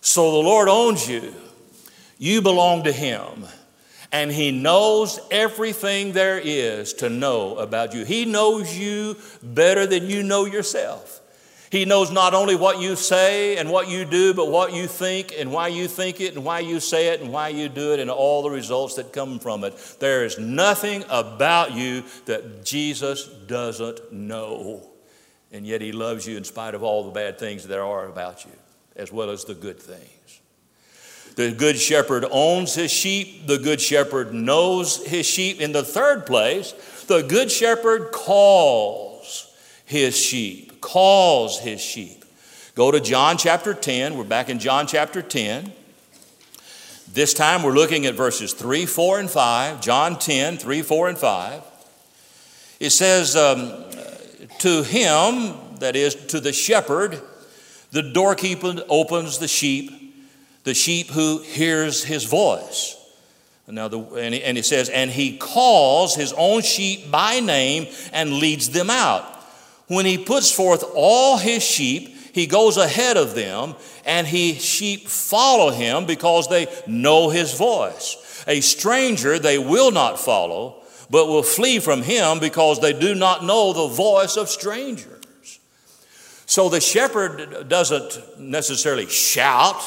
So 0.00 0.30
the 0.30 0.38
Lord 0.38 0.68
owns 0.68 1.08
you. 1.08 1.34
You 2.18 2.42
belong 2.42 2.84
to 2.84 2.92
Him. 2.92 3.46
And 4.12 4.30
He 4.30 4.50
knows 4.50 5.18
everything 5.30 6.12
there 6.12 6.38
is 6.38 6.92
to 6.94 7.08
know 7.08 7.56
about 7.56 7.94
you. 7.94 8.04
He 8.04 8.26
knows 8.26 8.76
you 8.78 9.16
better 9.42 9.86
than 9.86 10.06
you 10.06 10.22
know 10.22 10.44
yourself. 10.44 11.19
He 11.70 11.84
knows 11.84 12.10
not 12.10 12.34
only 12.34 12.56
what 12.56 12.80
you 12.80 12.96
say 12.96 13.56
and 13.56 13.70
what 13.70 13.88
you 13.88 14.04
do, 14.04 14.34
but 14.34 14.50
what 14.50 14.72
you 14.72 14.88
think 14.88 15.32
and 15.38 15.52
why 15.52 15.68
you 15.68 15.86
think 15.86 16.20
it 16.20 16.34
and 16.34 16.44
why 16.44 16.58
you 16.58 16.80
say 16.80 17.08
it 17.08 17.20
and 17.20 17.32
why 17.32 17.50
you 17.50 17.68
do 17.68 17.92
it 17.92 18.00
and 18.00 18.10
all 18.10 18.42
the 18.42 18.50
results 18.50 18.96
that 18.96 19.12
come 19.12 19.38
from 19.38 19.62
it. 19.62 19.76
There 20.00 20.24
is 20.24 20.36
nothing 20.36 21.04
about 21.08 21.72
you 21.72 22.02
that 22.24 22.64
Jesus 22.64 23.26
doesn't 23.26 24.12
know. 24.12 24.82
And 25.52 25.64
yet 25.64 25.80
He 25.80 25.92
loves 25.92 26.26
you 26.26 26.36
in 26.36 26.42
spite 26.42 26.74
of 26.74 26.82
all 26.82 27.04
the 27.04 27.12
bad 27.12 27.38
things 27.38 27.64
there 27.64 27.84
are 27.84 28.08
about 28.08 28.44
you, 28.44 28.52
as 28.96 29.12
well 29.12 29.30
as 29.30 29.44
the 29.44 29.54
good 29.54 29.78
things. 29.80 30.40
The 31.36 31.52
good 31.52 31.78
shepherd 31.78 32.24
owns 32.32 32.74
his 32.74 32.90
sheep. 32.90 33.46
The 33.46 33.58
good 33.58 33.80
shepherd 33.80 34.34
knows 34.34 35.06
his 35.06 35.24
sheep. 35.24 35.60
In 35.60 35.70
the 35.70 35.84
third 35.84 36.26
place, 36.26 36.72
the 37.06 37.22
good 37.22 37.50
shepherd 37.50 38.10
calls 38.10 39.54
his 39.86 40.18
sheep 40.18 40.69
calls 40.80 41.58
his 41.58 41.80
sheep. 41.80 42.24
Go 42.74 42.90
to 42.90 43.00
John 43.00 43.36
chapter 43.36 43.74
10. 43.74 44.16
We're 44.16 44.24
back 44.24 44.48
in 44.48 44.58
John 44.58 44.86
chapter 44.86 45.22
10. 45.22 45.72
This 47.12 47.34
time 47.34 47.62
we're 47.62 47.72
looking 47.72 48.06
at 48.06 48.14
verses 48.14 48.52
3, 48.52 48.86
4, 48.86 49.18
and 49.18 49.30
5. 49.30 49.80
John 49.80 50.18
10, 50.18 50.58
3, 50.58 50.82
4, 50.82 51.08
and 51.08 51.18
5. 51.18 51.62
It 52.78 52.90
says, 52.90 53.36
um, 53.36 53.84
To 54.60 54.82
him, 54.82 55.54
that 55.80 55.96
is, 55.96 56.14
to 56.26 56.40
the 56.40 56.52
shepherd, 56.52 57.20
the 57.90 58.02
doorkeeper 58.02 58.76
opens 58.88 59.38
the 59.38 59.48
sheep, 59.48 59.90
the 60.64 60.74
sheep 60.74 61.10
who 61.10 61.38
hears 61.38 62.04
his 62.04 62.24
voice. 62.24 62.96
Now, 63.66 63.88
the, 63.88 64.00
and, 64.00 64.34
he, 64.34 64.42
and 64.42 64.56
he 64.56 64.62
says, 64.62 64.88
and 64.88 65.10
he 65.10 65.36
calls 65.36 66.14
his 66.14 66.32
own 66.36 66.62
sheep 66.62 67.10
by 67.10 67.40
name 67.40 67.86
and 68.12 68.34
leads 68.34 68.70
them 68.70 68.90
out. 68.90 69.39
When 69.90 70.06
he 70.06 70.18
puts 70.18 70.52
forth 70.52 70.84
all 70.94 71.36
his 71.36 71.64
sheep, 71.64 72.14
he 72.32 72.46
goes 72.46 72.76
ahead 72.76 73.16
of 73.16 73.34
them, 73.34 73.74
and 74.04 74.24
his 74.24 74.64
sheep 74.64 75.08
follow 75.08 75.70
him 75.70 76.06
because 76.06 76.46
they 76.46 76.68
know 76.86 77.28
his 77.28 77.54
voice. 77.54 78.44
A 78.46 78.60
stranger 78.60 79.40
they 79.40 79.58
will 79.58 79.90
not 79.90 80.20
follow, 80.20 80.80
but 81.10 81.26
will 81.26 81.42
flee 81.42 81.80
from 81.80 82.02
him 82.02 82.38
because 82.38 82.78
they 82.78 82.92
do 82.92 83.16
not 83.16 83.44
know 83.44 83.72
the 83.72 83.88
voice 83.88 84.36
of 84.36 84.48
strangers. 84.48 85.58
So 86.46 86.68
the 86.68 86.80
shepherd 86.80 87.68
doesn't 87.68 88.38
necessarily 88.38 89.08
shout 89.08 89.82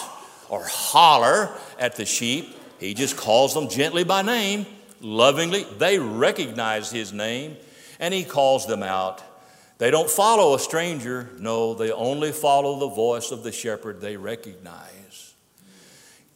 or 0.50 0.66
holler 0.66 1.50
at 1.80 1.96
the 1.96 2.04
sheep, 2.04 2.54
he 2.78 2.94
just 2.94 3.16
calls 3.16 3.54
them 3.54 3.70
gently 3.70 4.04
by 4.04 4.22
name, 4.22 4.66
lovingly. 5.00 5.64
They 5.78 5.98
recognize 5.98 6.92
his 6.92 7.14
name, 7.14 7.56
and 8.02 8.14
he 8.14 8.26
calls 8.26 8.68
them 8.68 8.84
out. 8.84 9.24
They 9.84 9.92
don't 9.92 10.10
follow 10.10 10.56
a 10.56 10.60
stranger, 10.60 11.30
no, 11.40 11.74
they 11.74 11.92
only 11.92 12.32
follow 12.32 12.80
the 12.80 12.88
voice 12.88 13.32
of 13.32 13.44
the 13.44 13.52
shepherd 13.52 14.00
they 14.00 14.16
recognize. 14.16 15.34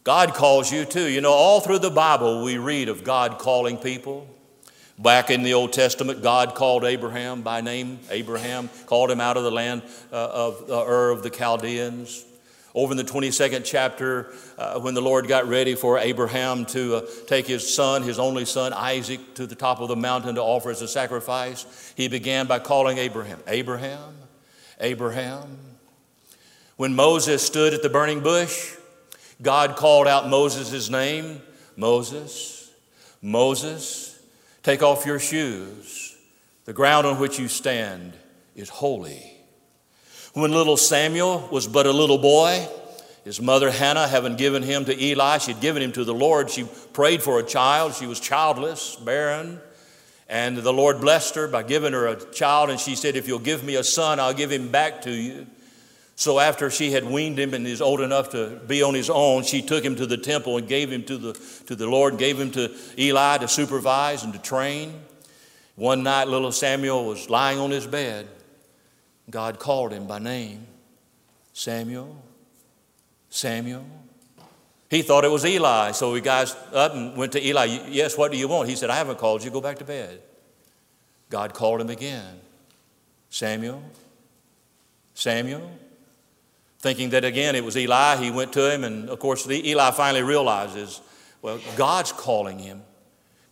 God 0.04 0.34
calls 0.34 0.70
you 0.70 0.84
too. 0.84 1.08
You 1.08 1.22
know, 1.22 1.32
all 1.32 1.62
through 1.62 1.80
the 1.80 1.90
Bible, 1.90 2.44
we 2.44 2.58
read 2.58 2.90
of 2.90 3.06
God 3.06 3.40
calling 3.40 3.78
people. 3.78 4.28
Back 5.00 5.30
in 5.30 5.44
the 5.44 5.54
Old 5.54 5.72
Testament, 5.72 6.22
God 6.22 6.56
called 6.56 6.84
Abraham 6.84 7.42
by 7.42 7.62
name. 7.62 8.00
Abraham 8.10 8.70
called 8.86 9.10
him 9.10 9.22
out 9.22 9.38
of 9.38 9.44
the 9.44 9.52
land 9.52 9.82
uh, 10.12 10.16
of 10.16 10.70
uh, 10.70 10.86
Ur 10.86 11.12
of 11.12 11.24
the 11.24 11.30
Chaldeans. 11.30 12.26
Over 12.78 12.92
in 12.92 12.98
the 12.98 13.04
22nd 13.04 13.66
chapter, 13.66 14.32
uh, 14.56 14.80
when 14.80 14.94
the 14.94 15.02
Lord 15.02 15.28
got 15.28 15.48
ready 15.48 15.74
for 15.74 15.98
Abraham 15.98 16.64
to 16.68 16.98
uh, 16.98 17.02
take 17.26 17.48
his 17.48 17.74
son, 17.74 18.04
his 18.04 18.20
only 18.20 18.46
son, 18.46 18.72
Isaac, 18.72 19.34
to 19.34 19.48
the 19.48 19.56
top 19.56 19.80
of 19.80 19.88
the 19.88 19.96
mountain 19.96 20.36
to 20.36 20.44
offer 20.44 20.70
as 20.70 20.84
a 20.84 20.88
sacrifice, 20.88 21.66
he 21.98 22.08
began 22.08 22.46
by 22.46 22.60
calling 22.60 23.00
Abraham, 23.00 23.40
Abraham, 23.48 24.14
Abraham. 24.80 25.58
When 26.76 26.96
Moses 26.96 27.42
stood 27.42 27.74
at 27.74 27.82
the 27.82 27.90
burning 27.90 28.20
bush, 28.20 28.76
God 29.42 29.76
called 29.76 30.06
out 30.06 30.30
Moses' 30.30 30.88
name 30.88 31.42
Moses, 31.76 32.72
Moses. 33.24 34.22
Take 34.62 34.84
off 34.84 35.04
your 35.04 35.18
shoes. 35.18 36.16
The 36.66 36.74
ground 36.74 37.08
on 37.08 37.20
which 37.20 37.40
you 37.40 37.48
stand 37.48 38.14
is 38.56 38.70
holy. 38.70 39.37
When 40.38 40.52
little 40.52 40.78
Samuel 40.78 41.50
was 41.52 41.66
but 41.66 41.88
a 41.88 41.92
little 41.92 42.20
boy, 42.20 42.68
his 43.24 43.42
mother 43.42 43.72
Hannah, 43.72 44.08
having 44.08 44.36
given 44.36 44.62
him 44.62 44.86
to 44.86 44.96
Eli, 44.96 45.40
she'd 45.40 45.62
given 45.62 45.82
him 45.82 45.92
to 45.94 46.04
the 46.04 46.14
Lord. 46.14 46.52
She 46.52 46.66
prayed 46.94 47.24
for 47.24 47.40
a 47.40 47.44
child. 47.44 47.96
She 47.96 48.06
was 48.06 48.20
childless, 48.20 48.98
barren. 48.98 49.60
And 50.30 50.56
the 50.58 50.72
Lord 50.72 51.02
blessed 51.02 51.34
her 51.34 51.48
by 51.48 51.64
giving 51.64 51.92
her 51.94 52.06
a 52.06 52.24
child. 52.32 52.70
And 52.70 52.80
she 52.80 52.94
said, 52.94 53.16
If 53.16 53.28
you'll 53.28 53.40
give 53.40 53.64
me 53.64 53.78
a 53.78 53.84
son, 53.84 54.20
I'll 54.20 54.36
give 54.36 54.52
him 54.52 54.68
back 54.68 55.02
to 55.02 55.12
you. 55.12 55.48
So 56.16 56.38
after 56.38 56.70
she 56.70 56.92
had 56.92 57.04
weaned 57.04 57.40
him 57.40 57.56
and 57.56 57.66
he's 57.66 57.82
old 57.82 58.00
enough 58.00 58.30
to 58.30 58.62
be 58.68 58.84
on 58.84 58.94
his 58.94 59.10
own, 59.10 59.42
she 59.42 59.64
took 59.64 59.84
him 59.84 59.96
to 59.96 60.06
the 60.06 60.18
temple 60.18 60.58
and 60.58 60.68
gave 60.68 60.92
him 60.92 61.02
to 61.06 61.18
the, 61.18 61.34
to 61.66 61.76
the 61.76 61.88
Lord 61.88 62.20
gave 62.20 62.40
him 62.40 62.52
to 62.52 62.72
Eli 62.96 63.40
to 63.40 63.48
supervise 63.48 64.24
and 64.24 64.34
to 64.34 64.40
train. 64.40 65.02
One 65.78 66.04
night, 66.04 66.28
little 66.28 66.52
Samuel 66.52 67.06
was 67.08 67.28
lying 67.28 67.58
on 67.58 67.72
his 67.72 67.88
bed. 67.88 68.28
God 69.30 69.60
called 69.60 69.92
him 69.92 70.08
by 70.08 70.20
name 70.20 70.66
Samuel, 71.54 72.22
Samuel. 73.30 73.86
He 74.90 75.02
thought 75.02 75.26
it 75.26 75.32
was 75.32 75.46
Eli, 75.46 75.92
so 75.92 76.14
he 76.16 76.22
got 76.22 76.56
up 76.74 76.94
and 76.94 77.18
went 77.18 77.34
to 77.34 77.46
Eli. 77.46 77.66
Yes, 77.90 78.18
what 78.18 78.32
do 78.32 78.38
you 78.38 78.48
want? 78.48 78.70
He 78.70 78.76
said, 78.76 78.90
I 78.90 78.96
haven't 78.96 79.18
called 79.18 79.44
you. 79.44 79.52
Go 79.52 79.60
back 79.60 79.80
to 79.80 79.84
bed. 79.84 80.22
God 81.30 81.54
called 81.54 81.82
him 81.82 81.90
again 81.90 82.40
Samuel, 83.30 83.84
Samuel 85.14 85.70
thinking 86.80 87.10
that 87.10 87.26
again 87.26 87.56
it 87.56 87.64
was 87.64 87.78
Eli. 87.78 88.18
He 88.18 88.32
went 88.32 88.54
to 88.54 88.74
him, 88.74 88.84
and 88.84 89.10
of 89.10 89.20
course, 89.20 89.50
Eli 89.50 89.92
finally 89.92 90.24
realizes, 90.24 91.02
well, 91.42 91.60
God's 91.76 92.12
calling 92.12 92.60
him. 92.60 92.82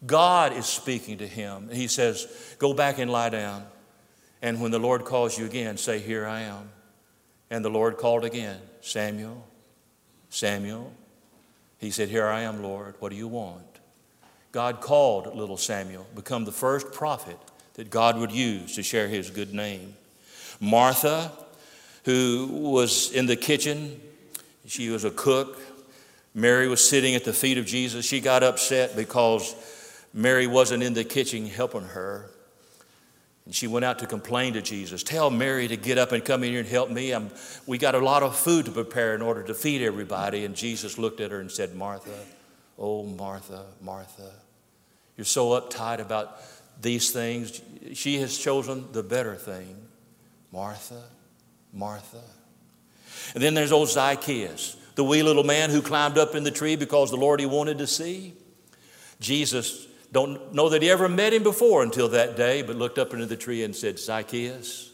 God 0.06 0.54
is 0.54 0.66
speaking 0.66 1.18
to 1.20 1.28
him. 1.28 1.70
He 1.70 1.88
says, 1.88 2.56
Go 2.60 2.74
back 2.74 3.00
and 3.00 3.10
lie 3.12 3.30
down. 3.30 3.66
And 4.41 4.62
when 4.62 4.71
the 4.71 4.80
Lord 4.80 5.06
calls 5.06 5.38
you 5.38 5.45
again, 5.45 5.78
say, 5.78 6.00
Here 6.00 6.26
I 6.26 6.41
am. 6.41 6.69
And 7.50 7.63
the 7.63 7.69
Lord 7.69 7.98
called 7.98 8.26
again, 8.26 8.60
Samuel, 8.82 9.45
Samuel. 10.30 10.93
He 11.78 11.91
said, 11.91 12.10
Here 12.10 12.28
I 12.28 12.41
am, 12.41 12.63
Lord. 12.63 12.95
What 13.00 13.10
do 13.10 13.15
you 13.15 13.28
want? 13.28 13.63
God 14.52 14.82
called 14.82 15.36
little 15.36 15.58
Samuel, 15.58 16.08
become 16.15 16.45
the 16.45 16.52
first 16.52 16.93
prophet 16.93 17.38
that 17.74 17.89
God 17.89 18.17
would 18.17 18.32
use 18.32 18.76
to 18.76 18.84
share 18.84 19.08
his 19.08 19.30
good 19.30 19.54
name. 19.54 19.95
Martha 20.62 21.32
who 22.06 22.48
was 22.52 23.12
in 23.12 23.26
the 23.26 23.36
kitchen. 23.36 24.00
She 24.67 24.89
was 24.89 25.04
a 25.04 25.12
cook. 25.12 25.60
Mary 26.34 26.67
was 26.67 26.88
sitting 26.88 27.15
at 27.15 27.26
the 27.26 27.34
feet 27.34 27.58
of 27.58 27.65
Jesus. 27.65 28.06
She 28.06 28.21
got 28.21 28.43
upset 28.43 28.95
because 28.95 29.56
Mary 30.13 30.48
wasn't 30.48 30.84
in 30.84 30.93
the 30.93 31.04
kitchen 31.04 31.48
helping 31.48 31.84
her. 31.84 32.30
And 33.45 33.53
she 33.53 33.67
went 33.67 33.86
out 33.86 33.99
to 33.99 34.08
complain 34.08 34.53
to 34.53 34.62
Jesus. 34.62 35.03
Tell 35.03 35.29
Mary 35.29 35.67
to 35.67 35.77
get 35.77 35.97
up 35.97 36.12
and 36.12 36.25
come 36.25 36.43
in 36.43 36.51
here 36.51 36.60
and 36.60 36.67
help 36.67 36.89
me. 36.89 37.12
I'm, 37.12 37.29
we 37.67 37.77
got 37.77 37.93
a 37.93 37.99
lot 37.99 38.23
of 38.23 38.36
food 38.36 38.65
to 38.65 38.71
prepare 38.71 39.13
in 39.13 39.21
order 39.21 39.43
to 39.43 39.53
feed 39.53 39.81
everybody. 39.81 40.45
And 40.45 40.55
Jesus 40.55 40.97
looked 40.97 41.21
at 41.21 41.31
her 41.31 41.39
and 41.39 41.51
said, 41.51 41.75
Martha, 41.75 42.17
oh, 42.79 43.03
Martha, 43.03 43.65
Martha, 43.81 44.31
you're 45.15 45.25
so 45.25 45.49
uptight 45.49 45.99
about 45.99 46.41
these 46.81 47.12
things. 47.12 47.62
She 47.93 48.17
has 48.19 48.38
chosen 48.38 48.91
the 48.91 49.03
better 49.03 49.36
thing. 49.36 49.77
Martha, 50.51 51.03
Martha. 51.71 52.21
And 53.34 53.43
then 53.43 53.53
there's 53.53 53.71
old 53.71 53.89
Zacchaeus, 53.89 54.75
the 54.95 55.03
wee 55.03 55.21
little 55.21 55.43
man 55.43 55.69
who 55.69 55.81
climbed 55.81 56.17
up 56.17 56.34
in 56.34 56.43
the 56.43 56.51
tree 56.51 56.75
because 56.75 57.12
the 57.12 57.17
Lord 57.17 57.39
he 57.39 57.45
wanted 57.45 57.77
to 57.77 57.88
see. 57.88 58.34
Jesus 59.19 59.88
don't 60.15 60.54
know 60.54 60.69
that 60.69 60.82
he 60.82 60.89
ever 60.89 61.10
met 61.10 61.34
him 61.34 61.43
before 61.43 61.84
until 61.84 62.08
that 62.08 62.38
day, 62.38 62.62
but 62.62 62.78
looked 62.78 62.97
up 62.97 63.12
into 63.12 63.25
the 63.25 63.36
tree 63.36 63.65
and 63.65 63.75
said, 63.75 63.99
Zacchaeus, 63.99 64.89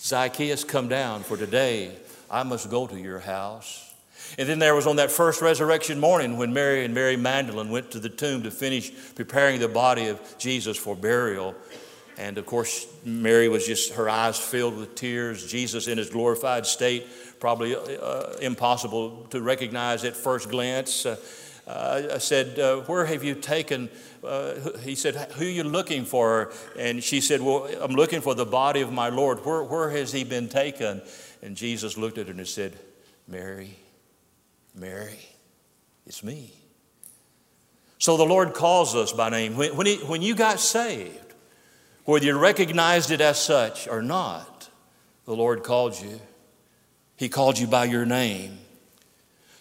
Zacchaeus, 0.00 0.62
come 0.62 0.86
down, 0.86 1.24
for 1.24 1.36
today 1.36 1.90
I 2.30 2.44
must 2.44 2.70
go 2.70 2.86
to 2.86 2.96
your 2.96 3.18
house. 3.18 3.92
And 4.38 4.48
then 4.48 4.60
there 4.60 4.76
was 4.76 4.86
on 4.86 4.94
that 4.96 5.10
first 5.10 5.42
resurrection 5.42 5.98
morning 5.98 6.38
when 6.38 6.52
Mary 6.52 6.84
and 6.84 6.94
Mary 6.94 7.16
Magdalene 7.16 7.68
went 7.68 7.90
to 7.90 7.98
the 7.98 8.08
tomb 8.08 8.44
to 8.44 8.52
finish 8.52 8.92
preparing 9.16 9.58
the 9.58 9.66
body 9.66 10.06
of 10.06 10.20
Jesus 10.38 10.76
for 10.76 10.94
burial. 10.94 11.56
And 12.16 12.38
of 12.38 12.46
course, 12.46 12.86
Mary 13.04 13.48
was 13.48 13.66
just, 13.66 13.94
her 13.94 14.08
eyes 14.08 14.38
filled 14.38 14.76
with 14.76 14.94
tears. 14.94 15.50
Jesus 15.50 15.88
in 15.88 15.98
his 15.98 16.10
glorified 16.10 16.64
state, 16.64 17.08
probably 17.40 17.74
uh, 17.74 18.34
impossible 18.40 19.26
to 19.30 19.42
recognize 19.42 20.04
at 20.04 20.16
first 20.16 20.48
glance. 20.48 21.04
Uh, 21.04 21.16
uh, 21.66 22.18
said, 22.18 22.58
uh, 22.58 22.80
Where 22.82 23.06
have 23.06 23.24
you 23.24 23.34
taken? 23.34 23.88
Uh, 24.24 24.78
he 24.78 24.94
said, 24.94 25.14
Who 25.32 25.44
are 25.44 25.48
you 25.48 25.64
looking 25.64 26.04
for? 26.04 26.52
And 26.78 27.02
she 27.02 27.20
said, 27.20 27.40
Well, 27.40 27.68
I'm 27.80 27.92
looking 27.92 28.20
for 28.20 28.34
the 28.34 28.46
body 28.46 28.80
of 28.80 28.92
my 28.92 29.08
Lord. 29.08 29.44
Where, 29.44 29.62
where 29.62 29.90
has 29.90 30.12
he 30.12 30.24
been 30.24 30.48
taken? 30.48 31.02
And 31.42 31.56
Jesus 31.56 31.96
looked 31.96 32.18
at 32.18 32.26
her 32.28 32.32
and 32.32 32.46
said, 32.46 32.78
Mary, 33.28 33.76
Mary, 34.74 35.18
it's 36.06 36.22
me. 36.22 36.52
So 37.98 38.16
the 38.16 38.24
Lord 38.24 38.54
calls 38.54 38.94
us 38.94 39.12
by 39.12 39.30
name. 39.30 39.56
When, 39.56 39.76
when, 39.76 39.86
he, 39.86 39.96
when 39.96 40.22
you 40.22 40.34
got 40.34 40.60
saved, 40.60 41.34
whether 42.04 42.24
you 42.24 42.38
recognized 42.38 43.10
it 43.10 43.20
as 43.20 43.40
such 43.40 43.88
or 43.88 44.02
not, 44.02 44.68
the 45.24 45.34
Lord 45.34 45.62
called 45.62 45.98
you. 46.00 46.20
He 47.16 47.28
called 47.28 47.58
you 47.58 47.66
by 47.66 47.84
your 47.84 48.04
name. 48.04 48.58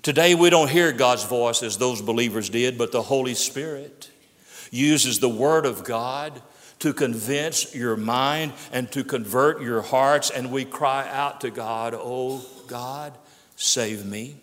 Today, 0.02 0.36
we 0.36 0.50
don't 0.50 0.70
hear 0.70 0.92
God's 0.92 1.24
voice 1.24 1.64
as 1.64 1.78
those 1.78 2.02
believers 2.02 2.50
did, 2.50 2.78
but 2.78 2.92
the 2.92 3.02
Holy 3.02 3.36
Spirit 3.36 4.10
uses 4.74 5.20
the 5.20 5.30
Word 5.30 5.66
of 5.66 5.84
God 5.84 6.42
to 6.80 6.94
convince 6.94 7.74
your 7.74 7.96
mind 7.96 8.52
and 8.72 8.92
to 8.92 9.04
convert 9.04 9.62
your 9.62 9.82
hearts, 9.82 10.30
and 10.30 10.52
we 10.52 10.66
cry 10.66 11.08
out 11.10 11.42
to 11.42 11.50
God, 11.50 11.94
Oh 11.96 12.44
God, 12.68 13.14
save 13.56 14.06
me. 14.06 14.36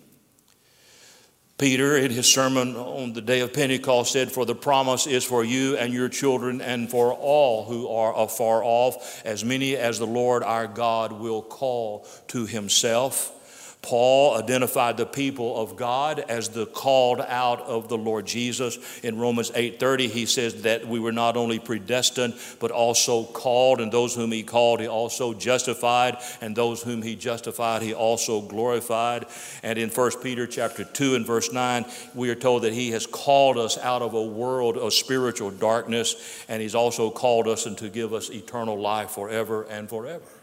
Peter, 1.58 1.98
in 1.98 2.10
his 2.10 2.26
sermon 2.26 2.74
on 2.74 3.12
the 3.12 3.20
day 3.20 3.40
of 3.40 3.52
Pentecost, 3.52 4.12
said, 4.12 4.32
For 4.32 4.46
the 4.46 4.54
promise 4.54 5.06
is 5.06 5.24
for 5.24 5.44
you 5.44 5.76
and 5.76 5.92
your 5.92 6.08
children 6.08 6.62
and 6.62 6.90
for 6.90 7.12
all 7.12 7.66
who 7.66 7.88
are 7.88 8.16
afar 8.16 8.64
off, 8.64 9.20
as 9.26 9.44
many 9.44 9.76
as 9.76 9.98
the 9.98 10.06
Lord 10.06 10.42
our 10.42 10.66
God 10.66 11.12
will 11.12 11.42
call 11.42 12.06
to 12.28 12.46
himself. 12.46 13.36
Paul 13.82 14.36
identified 14.36 14.98
the 14.98 15.06
people 15.06 15.56
of 15.56 15.74
God 15.74 16.18
as 16.28 16.50
the 16.50 16.66
called 16.66 17.20
out 17.20 17.62
of 17.62 17.88
the 17.88 17.96
Lord 17.96 18.26
Jesus. 18.26 18.78
In 19.02 19.18
Romans 19.18 19.50
8:30 19.54 20.08
he 20.08 20.26
says 20.26 20.62
that 20.62 20.86
we 20.86 21.00
were 21.00 21.12
not 21.12 21.36
only 21.36 21.58
predestined 21.58 22.34
but 22.58 22.70
also 22.70 23.24
called 23.24 23.80
and 23.80 23.90
those 23.90 24.14
whom 24.14 24.32
he 24.32 24.42
called 24.42 24.80
he 24.80 24.86
also 24.86 25.32
justified 25.32 26.18
and 26.42 26.54
those 26.54 26.82
whom 26.82 27.00
he 27.00 27.16
justified 27.16 27.80
he 27.80 27.94
also 27.94 28.42
glorified. 28.42 29.24
And 29.62 29.78
in 29.78 29.88
1 29.88 30.10
Peter 30.22 30.46
chapter 30.46 30.84
2 30.84 31.14
and 31.14 31.26
verse 31.26 31.50
9 31.50 31.86
we 32.14 32.28
are 32.28 32.34
told 32.34 32.62
that 32.62 32.74
he 32.74 32.90
has 32.90 33.06
called 33.06 33.56
us 33.56 33.78
out 33.78 34.02
of 34.02 34.12
a 34.12 34.22
world 34.22 34.76
of 34.76 34.92
spiritual 34.92 35.50
darkness 35.50 36.44
and 36.48 36.60
he's 36.60 36.74
also 36.74 37.10
called 37.10 37.48
us 37.48 37.64
and 37.64 37.78
to 37.78 37.88
give 37.88 38.12
us 38.12 38.28
eternal 38.28 38.78
life 38.78 39.10
forever 39.12 39.62
and 39.70 39.88
forever. 39.88 40.39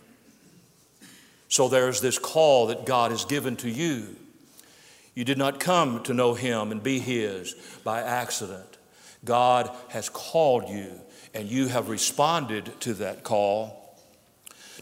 So 1.48 1.68
there's 1.70 2.02
this 2.02 2.20
call 2.20 2.68
that 2.68 2.86
God 2.86 3.12
has 3.12 3.26
given 3.26 3.56
to 3.58 3.70
you. 3.70 4.16
You 5.14 5.26
did 5.26 5.38
not 5.38 5.60
come 5.60 6.04
to 6.04 6.14
know 6.14 6.34
Him 6.34 6.72
and 6.72 6.84
be 6.84 7.00
His 7.00 7.56
by 7.84 8.02
accident. 8.02 8.78
God 9.26 9.76
has 9.90 10.10
called 10.10 10.70
you, 10.70 10.92
and 11.34 11.50
you 11.50 11.68
have 11.68 11.90
responded 11.90 12.80
to 12.82 12.94
that 12.96 13.24
call. 13.24 13.98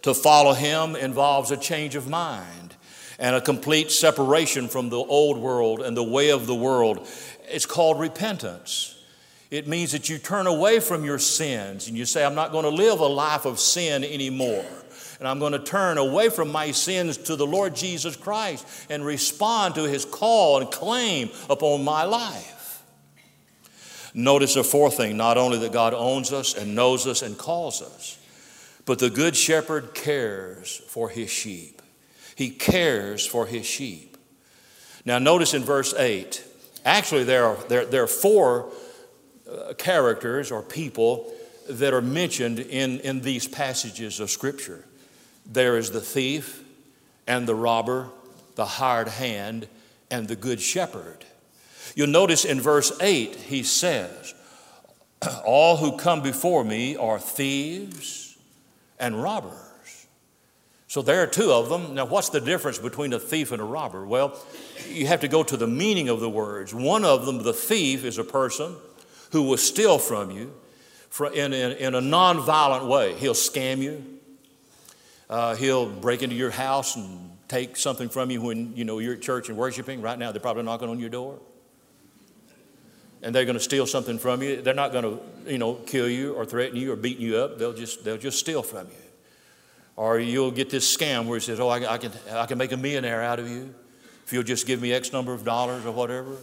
To 0.02 0.14
follow 0.14 0.54
Him 0.54 0.96
involves 0.96 1.52
a 1.52 1.58
change 1.58 1.96
of 1.96 2.10
mind 2.10 2.76
and 3.18 3.36
a 3.36 3.42
complete 3.42 3.92
separation 3.92 4.68
from 4.68 4.90
the 4.90 4.98
old 4.98 5.38
world 5.38 5.82
and 5.82 5.96
the 5.96 6.04
way 6.04 6.32
of 6.32 6.48
the 6.48 6.56
world. 6.56 7.08
It's 7.48 7.66
called 7.66 8.00
repentance. 8.00 8.92
It 9.52 9.68
means 9.68 9.94
that 9.94 10.10
you 10.10 10.18
turn 10.18 10.48
away 10.48 10.80
from 10.80 11.06
your 11.06 11.20
sins 11.20 11.88
and 11.88 11.98
you 11.98 12.06
say, 12.06 12.26
I'm 12.26 12.36
not 12.36 12.52
going 12.52 12.64
to 12.66 12.70
live 12.70 13.00
a 13.00 13.08
life 13.08 13.46
of 13.46 13.60
sin 13.60 14.04
anymore. 14.04 14.66
And 15.20 15.28
I'm 15.28 15.40
going 15.40 15.54
to 15.54 15.60
turn 15.60 15.98
away 15.98 16.30
from 16.30 16.52
my 16.52 16.72
sins 16.72 17.18
to 17.18 17.36
the 17.36 17.46
Lord 17.46 17.76
Jesus 17.76 18.16
Christ 18.16 18.66
and 18.90 19.06
respond 19.06 19.76
to 19.76 19.84
his 19.84 20.06
call 20.06 20.60
and 20.60 20.70
claim 20.72 21.30
upon 21.50 21.84
my 21.84 22.04
life. 22.04 22.56
Notice 24.14 24.54
the 24.54 24.64
fourth 24.64 24.96
thing 24.96 25.18
not 25.18 25.38
only 25.38 25.58
that 25.60 25.74
God 25.74 25.94
owns 25.94 26.32
us 26.32 26.56
and 26.56 26.74
knows 26.74 27.06
us 27.06 27.22
and 27.22 27.38
calls 27.38 27.82
us, 27.82 28.18
but 28.86 29.00
the 29.00 29.10
Good 29.10 29.36
Shepherd 29.36 29.94
cares 29.94 30.82
for 30.88 31.10
his 31.10 31.30
sheep. 31.30 31.82
He 32.36 32.50
cares 32.50 33.26
for 33.26 33.46
his 33.46 33.66
sheep. 33.66 34.18
Now, 35.06 35.20
notice 35.20 35.54
in 35.54 35.64
verse 35.64 35.94
8, 35.94 36.44
actually, 36.86 37.24
there 37.24 37.46
are, 37.46 37.58
there, 37.68 37.86
there 37.86 38.04
are 38.04 38.08
four 38.08 38.72
uh, 39.50 39.74
characters 39.74 40.52
or 40.52 40.62
people 40.62 41.32
that 41.70 41.94
are 41.94 42.02
mentioned 42.02 42.60
in, 42.60 43.00
in 43.02 43.22
these 43.22 43.48
passages 43.48 44.20
of 44.20 44.30
Scripture. 44.30 44.86
There 45.46 45.78
is 45.78 45.92
the 45.92 46.02
thief 46.02 46.64
and 47.28 47.48
the 47.48 47.56
robber, 47.56 48.10
the 48.56 48.66
hired 48.66 49.08
hand, 49.08 49.68
and 50.10 50.28
the 50.28 50.36
good 50.36 50.62
shepherd. 50.62 51.26
You'll 51.96 52.08
notice 52.08 52.46
in 52.46 52.60
verse 52.60 52.92
8, 53.02 53.36
he 53.36 53.64
says, 53.64 54.34
All 55.46 55.78
who 55.78 55.98
come 55.98 56.22
before 56.22 56.64
me 56.64 56.96
are 56.96 57.20
thieves 57.20 58.38
and 59.00 59.22
robbers. 59.22 59.54
So 60.88 61.02
there 61.02 61.22
are 61.24 61.28
two 61.28 61.52
of 61.52 61.70
them. 61.70 61.96
Now, 61.96 62.06
what's 62.06 62.30
the 62.30 62.40
difference 62.40 62.78
between 62.78 63.12
a 63.14 63.20
thief 63.20 63.52
and 63.52 63.62
a 63.62 63.66
robber? 63.66 64.06
Well, 64.06 64.40
you 64.88 65.08
have 65.08 65.20
to 65.22 65.28
go 65.28 65.44
to 65.44 65.58
the 65.58 65.68
meaning 65.68 66.10
of 66.10 66.22
the 66.22 66.30
words. 66.30 66.74
One 66.74 67.04
of 67.04 67.26
them, 67.26 67.44
the 67.44 67.54
thief, 67.54 68.06
is 68.06 68.18
a 68.18 68.24
person 68.24 68.76
who 69.32 69.44
will 69.44 69.58
steal 69.58 70.00
from 70.00 70.32
you 70.32 70.54
in, 71.34 71.54
a 71.54 72.02
nonviolent 72.02 72.88
way. 72.88 73.14
He'll 73.16 73.34
scam 73.34 73.80
you. 73.80 74.15
Uh, 75.30 75.56
he'll 75.56 75.88
break 75.88 76.22
into 76.22 76.36
your 76.36 76.52
house 76.52 76.96
and 76.96 77.32
take 77.48 77.78
something 77.78 78.10
from 78.10 78.30
you 78.30 78.42
when 78.42 78.76
you 78.76 78.86
know 78.86 79.00
you're 79.00 79.16
at 79.16 79.22
church 79.22 79.50
and 79.50 79.58
worshiping. 79.58 80.02
Right 80.02 80.18
now, 80.18 80.32
they're 80.32 80.42
probably 80.42 80.64
knocking 80.64 80.90
on 80.90 81.00
your 81.00 81.10
door, 81.10 81.40
and 83.22 83.34
they're 83.34 83.46
going 83.46 83.58
to 83.58 83.64
steal 83.64 83.88
something 83.88 84.20
from 84.20 84.44
you. 84.44 84.62
They're 84.62 84.74
not 84.74 84.92
going 84.92 85.04
to, 85.04 85.52
you 85.52 85.58
know, 85.58 85.76
kill 85.76 86.10
you 86.10 86.34
or 86.34 86.46
threaten 86.46 86.78
you 86.78 86.92
or 86.92 86.96
beat 86.96 87.18
you 87.18 87.38
up. 87.38 87.58
They'll 87.58 87.74
just 87.74 88.04
they'll 88.04 88.18
just 88.18 88.40
steal 88.40 88.62
from 88.62 88.88
you. 88.88 88.94
Or 89.96 90.20
you'll 90.20 90.52
get 90.52 90.70
this 90.70 90.96
scam 90.96 91.26
where 91.26 91.40
he 91.40 91.46
says, 91.46 91.60
"Oh, 91.60 91.70
I, 91.70 91.94
I 91.94 91.98
can 91.98 92.12
I 92.32 92.46
can 92.46 92.58
make 92.58 92.72
a 92.72 92.78
millionaire 92.78 93.24
out 93.24 93.40
of 93.40 93.50
you 93.50 93.74
if 94.26 94.34
you'll 94.34 94.44
just 94.44 94.68
give 94.68 94.82
me 94.82 94.94
X 94.94 95.12
number 95.12 95.34
of 95.34 95.44
dollars 95.44 95.86
or 95.86 95.92
whatever." 95.92 96.36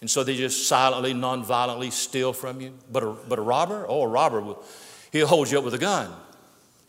And 0.00 0.10
so 0.10 0.24
they 0.24 0.36
just 0.36 0.66
silently, 0.66 1.14
non-violently 1.14 1.92
steal 1.92 2.32
from 2.32 2.60
you. 2.60 2.74
But 2.90 3.04
a, 3.04 3.12
but 3.28 3.38
a 3.38 3.42
robber, 3.42 3.86
oh, 3.88 4.02
a 4.02 4.08
robber, 4.08 4.40
will, 4.40 4.64
he'll 5.12 5.28
hold 5.28 5.48
you 5.48 5.58
up 5.58 5.64
with 5.64 5.74
a 5.74 5.78
gun. 5.78 6.12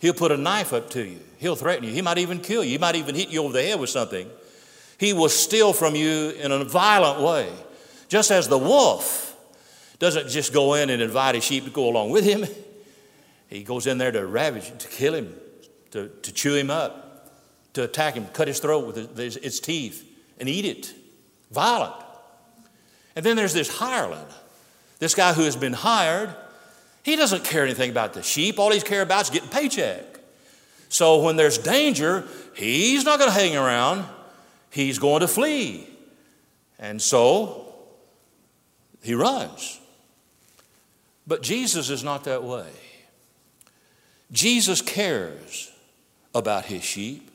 He'll 0.04 0.12
put 0.12 0.32
a 0.32 0.36
knife 0.36 0.74
up 0.74 0.90
to 0.90 1.02
you. 1.02 1.18
He'll 1.38 1.56
threaten 1.56 1.82
you. 1.84 1.90
He 1.90 2.02
might 2.02 2.18
even 2.18 2.38
kill 2.38 2.62
you. 2.62 2.72
He 2.72 2.76
might 2.76 2.94
even 2.94 3.14
hit 3.14 3.30
you 3.30 3.42
over 3.42 3.54
the 3.54 3.62
head 3.62 3.80
with 3.80 3.88
something. 3.88 4.28
He 4.98 5.14
will 5.14 5.30
steal 5.30 5.72
from 5.72 5.94
you 5.94 6.28
in 6.32 6.52
a 6.52 6.62
violent 6.62 7.22
way. 7.22 7.50
Just 8.08 8.30
as 8.30 8.46
the 8.46 8.58
wolf 8.58 9.34
doesn't 10.00 10.28
just 10.28 10.52
go 10.52 10.74
in 10.74 10.90
and 10.90 11.00
invite 11.00 11.36
his 11.36 11.44
sheep 11.44 11.64
to 11.64 11.70
go 11.70 11.88
along 11.88 12.10
with 12.10 12.22
him, 12.22 12.44
he 13.48 13.62
goes 13.62 13.86
in 13.86 13.96
there 13.96 14.12
to 14.12 14.26
ravage, 14.26 14.76
to 14.76 14.88
kill 14.88 15.14
him, 15.14 15.34
to, 15.92 16.08
to 16.08 16.34
chew 16.34 16.54
him 16.54 16.68
up, 16.68 17.32
to 17.72 17.84
attack 17.84 18.12
him, 18.12 18.26
cut 18.26 18.46
his 18.46 18.60
throat 18.60 18.86
with 18.86 19.16
his, 19.16 19.38
its 19.38 19.58
teeth, 19.58 20.06
and 20.38 20.50
eat 20.50 20.66
it. 20.66 20.92
Violent. 21.50 21.94
And 23.16 23.24
then 23.24 23.36
there's 23.36 23.54
this 23.54 23.78
hireling, 23.78 24.26
this 24.98 25.14
guy 25.14 25.32
who 25.32 25.44
has 25.44 25.56
been 25.56 25.72
hired. 25.72 26.36
He 27.04 27.16
doesn't 27.16 27.44
care 27.44 27.62
anything 27.62 27.90
about 27.90 28.14
the 28.14 28.22
sheep. 28.22 28.58
All 28.58 28.72
he's 28.72 28.82
care 28.82 29.02
about 29.02 29.24
is 29.24 29.30
getting 29.30 29.50
paycheck. 29.50 30.04
So 30.88 31.22
when 31.22 31.36
there's 31.36 31.58
danger, 31.58 32.26
he's 32.54 33.04
not 33.04 33.18
going 33.18 33.30
to 33.30 33.38
hang 33.38 33.56
around. 33.56 34.06
He's 34.70 34.98
going 34.98 35.20
to 35.20 35.28
flee. 35.28 35.86
And 36.78 37.00
so 37.00 37.74
he 39.02 39.14
runs. 39.14 39.80
But 41.26 41.42
Jesus 41.42 41.90
is 41.90 42.02
not 42.02 42.24
that 42.24 42.42
way. 42.42 42.70
Jesus 44.32 44.80
cares 44.80 45.70
about 46.34 46.64
his 46.64 46.82
sheep. 46.82 47.30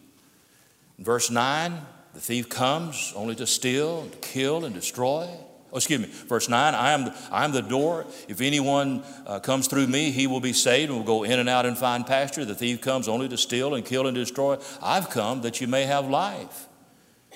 verse 0.97 1.29
9, 1.29 1.79
the 2.13 2.19
thief 2.19 2.49
comes 2.49 3.13
only 3.15 3.35
to 3.35 3.45
steal, 3.45 4.01
and 4.01 4.11
to 4.11 4.17
kill, 4.17 4.65
and 4.65 4.73
destroy. 4.73 5.29
Oh, 5.71 5.77
excuse 5.77 5.99
me, 5.99 6.07
verse 6.07 6.49
9 6.49 6.73
I 6.73 6.91
am, 6.91 7.11
I 7.31 7.45
am 7.45 7.51
the 7.51 7.61
door. 7.61 8.05
If 8.27 8.41
anyone 8.41 9.03
uh, 9.27 9.39
comes 9.39 9.67
through 9.67 9.87
me, 9.87 10.11
he 10.11 10.25
will 10.25 10.39
be 10.39 10.53
saved 10.53 10.89
and 10.89 10.99
will 10.99 11.05
go 11.05 11.23
in 11.23 11.39
and 11.39 11.47
out 11.47 11.65
and 11.65 11.77
find 11.77 12.05
pasture. 12.05 12.43
The 12.43 12.55
thief 12.55 12.81
comes 12.81 13.07
only 13.07 13.29
to 13.29 13.37
steal 13.37 13.75
and 13.75 13.85
kill 13.85 14.07
and 14.07 14.15
destroy. 14.15 14.57
I've 14.81 15.09
come 15.09 15.41
that 15.41 15.61
you 15.61 15.67
may 15.67 15.83
have 15.83 16.09
life 16.09 16.67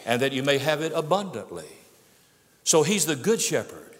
and 0.06 0.22
that 0.22 0.34
you 0.34 0.41
may 0.41 0.58
have 0.58 0.82
it 0.82 0.91
abundantly. 0.96 1.67
So 2.63 2.84
he's 2.84 3.06
the 3.06 3.15
good 3.15 3.41
shepherd 3.41 3.96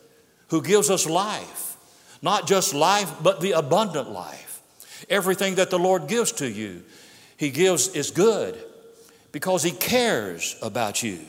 who 0.48 0.62
gives 0.62 0.90
us 0.90 1.06
life, 1.06 1.78
not 2.22 2.48
just 2.48 2.74
life, 2.74 3.12
but 3.22 3.42
the 3.42 3.52
abundant 3.52 4.10
life. 4.10 4.62
Everything 5.10 5.56
that 5.56 5.70
the 5.70 5.80
Lord 5.80 6.08
gives 6.08 6.32
to 6.34 6.50
you, 6.50 6.84
he 7.38 7.50
gives 7.50 7.90
is 7.90 8.10
good 8.10 8.58
because 9.32 9.64
he 9.64 9.72
cares 9.72 10.56
about 10.62 11.04
you. 11.04 11.20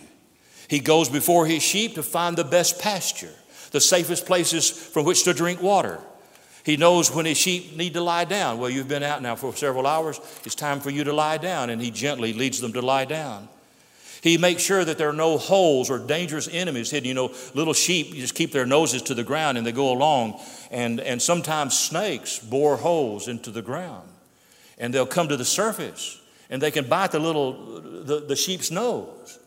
He 0.75 0.81
goes 0.81 1.09
before 1.09 1.47
his 1.47 1.63
sheep 1.63 1.95
to 1.95 2.03
find 2.03 2.37
the 2.37 2.43
best 2.43 2.81
pasture, 2.81 3.31
the 3.71 3.81
safest 3.81 4.27
places 4.27 4.69
from 4.69 5.05
which 5.05 5.23
to 5.23 5.33
drink 5.33 5.63
water. 5.63 6.01
He 6.65 6.77
knows 6.77 7.15
when 7.15 7.27
his 7.27 7.39
sheep 7.39 7.77
need 7.77 7.95
to 7.95 8.01
lie 8.01 8.25
down. 8.25 8.59
Well, 8.59 8.71
you've 8.71 8.89
been 8.89 9.05
out 9.05 9.23
now 9.23 9.37
for 9.37 9.55
several 9.55 9.87
hours. 9.87 10.19
It's 10.45 10.57
time 10.57 10.81
for 10.81 10.91
you 10.91 11.05
to 11.05 11.13
lie 11.13 11.39
down, 11.39 11.71
and 11.71 11.81
he 11.81 11.93
gently 11.93 12.33
leads 12.33 12.61
them 12.61 12.73
to 12.73 12.83
lie 12.83 13.05
down. 13.05 13.49
He 14.21 14.37
makes 14.37 14.65
sure 14.65 14.85
that 14.85 14.99
there 14.99 15.09
are 15.09 15.13
no 15.13 15.39
holes 15.39 15.91
or 15.91 16.01
dangerous 16.01 16.49
enemies 16.51 16.91
hidden. 16.91 17.07
You 17.07 17.15
know, 17.15 17.33
little 17.55 17.73
sheep 17.73 18.13
just 18.13 18.35
keep 18.35 18.51
their 18.51 18.67
noses 18.67 19.03
to 19.03 19.15
the 19.15 19.23
ground 19.23 19.57
and 19.57 19.65
they 19.65 19.71
go 19.71 19.93
along, 19.93 20.41
and, 20.73 20.99
and 20.99 21.23
sometimes 21.23 21.79
snakes 21.79 22.41
bore 22.41 22.79
holes 22.79 23.29
into 23.29 23.53
the 23.53 23.63
ground, 23.63 24.09
and 24.77 24.93
they'll 24.93 25.07
come 25.07 25.29
to 25.29 25.37
the 25.37 25.45
surface, 25.45 26.21
and 26.51 26.61
they 26.61 26.73
can 26.73 26.89
bite 26.89 27.13
the 27.13 27.21
little 27.21 27.81
the, 27.81 28.25
the 28.27 28.35
sheep's 28.35 28.73
nose. 28.73 29.39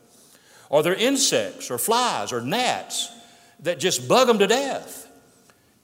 Or 0.70 0.84
they're 0.84 0.94
insects 0.94 1.72
or 1.72 1.78
flies 1.78 2.34
or 2.34 2.42
gnats 2.42 3.12
that 3.62 3.80
just 3.80 4.08
bug 4.08 4.28
them 4.28 4.40
to 4.40 4.48
death. 4.48 5.08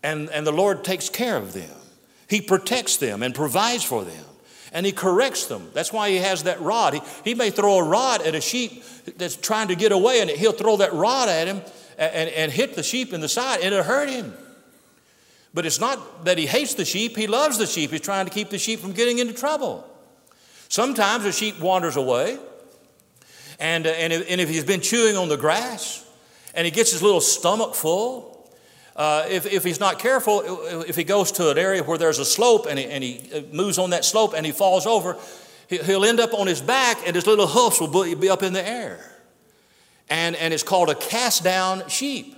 And, 0.03 0.29
and 0.29 0.45
the 0.45 0.51
Lord 0.51 0.83
takes 0.83 1.09
care 1.09 1.37
of 1.37 1.53
them. 1.53 1.75
He 2.27 2.41
protects 2.41 2.97
them 2.97 3.23
and 3.23 3.33
provides 3.33 3.83
for 3.83 4.03
them. 4.03 4.25
And 4.71 4.85
He 4.85 4.91
corrects 4.91 5.45
them. 5.45 5.69
That's 5.73 5.93
why 5.93 6.09
He 6.09 6.17
has 6.17 6.43
that 6.43 6.59
rod. 6.59 6.95
He, 6.95 7.01
he 7.23 7.35
may 7.35 7.49
throw 7.49 7.77
a 7.77 7.83
rod 7.83 8.21
at 8.21 8.35
a 8.35 8.41
sheep 8.41 8.83
that's 9.17 9.35
trying 9.35 9.69
to 9.69 9.75
get 9.75 9.91
away, 9.91 10.19
and 10.19 10.29
He'll 10.29 10.51
throw 10.51 10.77
that 10.77 10.93
rod 10.93 11.29
at 11.29 11.47
him 11.47 11.61
and, 11.97 12.29
and 12.29 12.51
hit 12.51 12.75
the 12.75 12.83
sheep 12.83 13.13
in 13.13 13.21
the 13.21 13.29
side, 13.29 13.61
and 13.61 13.73
it'll 13.73 13.83
hurt 13.83 14.09
him. 14.09 14.33
But 15.53 15.65
it's 15.65 15.79
not 15.79 16.25
that 16.25 16.37
He 16.37 16.47
hates 16.47 16.73
the 16.73 16.85
sheep, 16.85 17.15
He 17.15 17.27
loves 17.27 17.57
the 17.57 17.67
sheep. 17.67 17.91
He's 17.91 18.01
trying 18.01 18.25
to 18.25 18.31
keep 18.31 18.49
the 18.49 18.57
sheep 18.57 18.79
from 18.79 18.93
getting 18.93 19.19
into 19.19 19.33
trouble. 19.33 19.87
Sometimes 20.69 21.25
a 21.25 21.31
sheep 21.31 21.59
wanders 21.59 21.95
away. 21.95 22.39
And, 23.63 23.87
uh, 23.87 23.91
and, 23.91 24.11
if, 24.11 24.29
and 24.29 24.41
if 24.41 24.49
he's 24.49 24.65
been 24.65 24.81
chewing 24.81 25.15
on 25.15 25.29
the 25.29 25.37
grass 25.37 26.05
and 26.53 26.65
he 26.65 26.71
gets 26.71 26.91
his 26.91 27.01
little 27.01 27.21
stomach 27.21 27.75
full, 27.75 28.45
uh, 28.97 29.25
if, 29.29 29.45
if 29.45 29.63
he's 29.63 29.79
not 29.79 29.99
careful, 29.99 30.43
if 30.81 30.97
he 30.97 31.05
goes 31.05 31.31
to 31.31 31.49
an 31.49 31.57
area 31.57 31.81
where 31.81 31.97
there's 31.97 32.19
a 32.19 32.25
slope 32.25 32.67
and 32.69 32.77
he, 32.77 32.85
and 32.85 33.01
he 33.01 33.21
uh, 33.33 33.41
moves 33.53 33.77
on 33.77 33.91
that 33.91 34.03
slope 34.03 34.33
and 34.35 34.45
he 34.45 34.51
falls 34.51 34.85
over, 34.85 35.17
he'll 35.69 36.03
end 36.03 36.19
up 36.19 36.33
on 36.33 36.45
his 36.45 36.59
back 36.59 36.97
and 37.07 37.15
his 37.15 37.25
little 37.25 37.47
hoofs 37.47 37.79
will 37.79 38.15
be 38.17 38.29
up 38.29 38.43
in 38.43 38.51
the 38.51 38.67
air. 38.67 38.99
And, 40.09 40.35
and 40.35 40.53
it's 40.53 40.61
called 40.61 40.89
a 40.89 40.95
cast 40.95 41.41
down 41.45 41.87
sheep. 41.87 42.35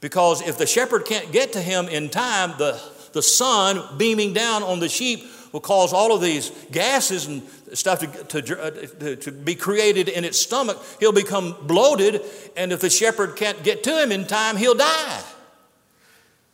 Because 0.00 0.40
if 0.40 0.56
the 0.56 0.66
shepherd 0.66 1.04
can't 1.04 1.32
get 1.32 1.54
to 1.54 1.60
him 1.60 1.88
in 1.88 2.10
time, 2.10 2.54
the, 2.58 2.80
the 3.12 3.22
sun 3.22 3.98
beaming 3.98 4.34
down 4.34 4.62
on 4.62 4.78
the 4.78 4.88
sheep 4.88 5.26
will 5.50 5.60
cause 5.60 5.92
all 5.92 6.14
of 6.14 6.20
these 6.20 6.50
gases 6.70 7.26
and 7.26 7.42
stuff 7.76 8.00
to, 8.00 8.42
to, 8.42 8.62
uh, 8.62 8.70
to, 8.70 9.16
to, 9.16 9.32
be 9.32 9.54
created 9.54 10.08
in 10.08 10.24
its 10.24 10.38
stomach, 10.40 10.82
he'll 11.00 11.12
become 11.12 11.56
bloated, 11.66 12.22
and 12.56 12.72
if 12.72 12.80
the 12.80 12.90
shepherd 12.90 13.36
can't 13.36 13.62
get 13.62 13.82
to 13.84 14.02
him 14.02 14.12
in 14.12 14.26
time, 14.26 14.56
he'll 14.56 14.74
die. 14.74 15.22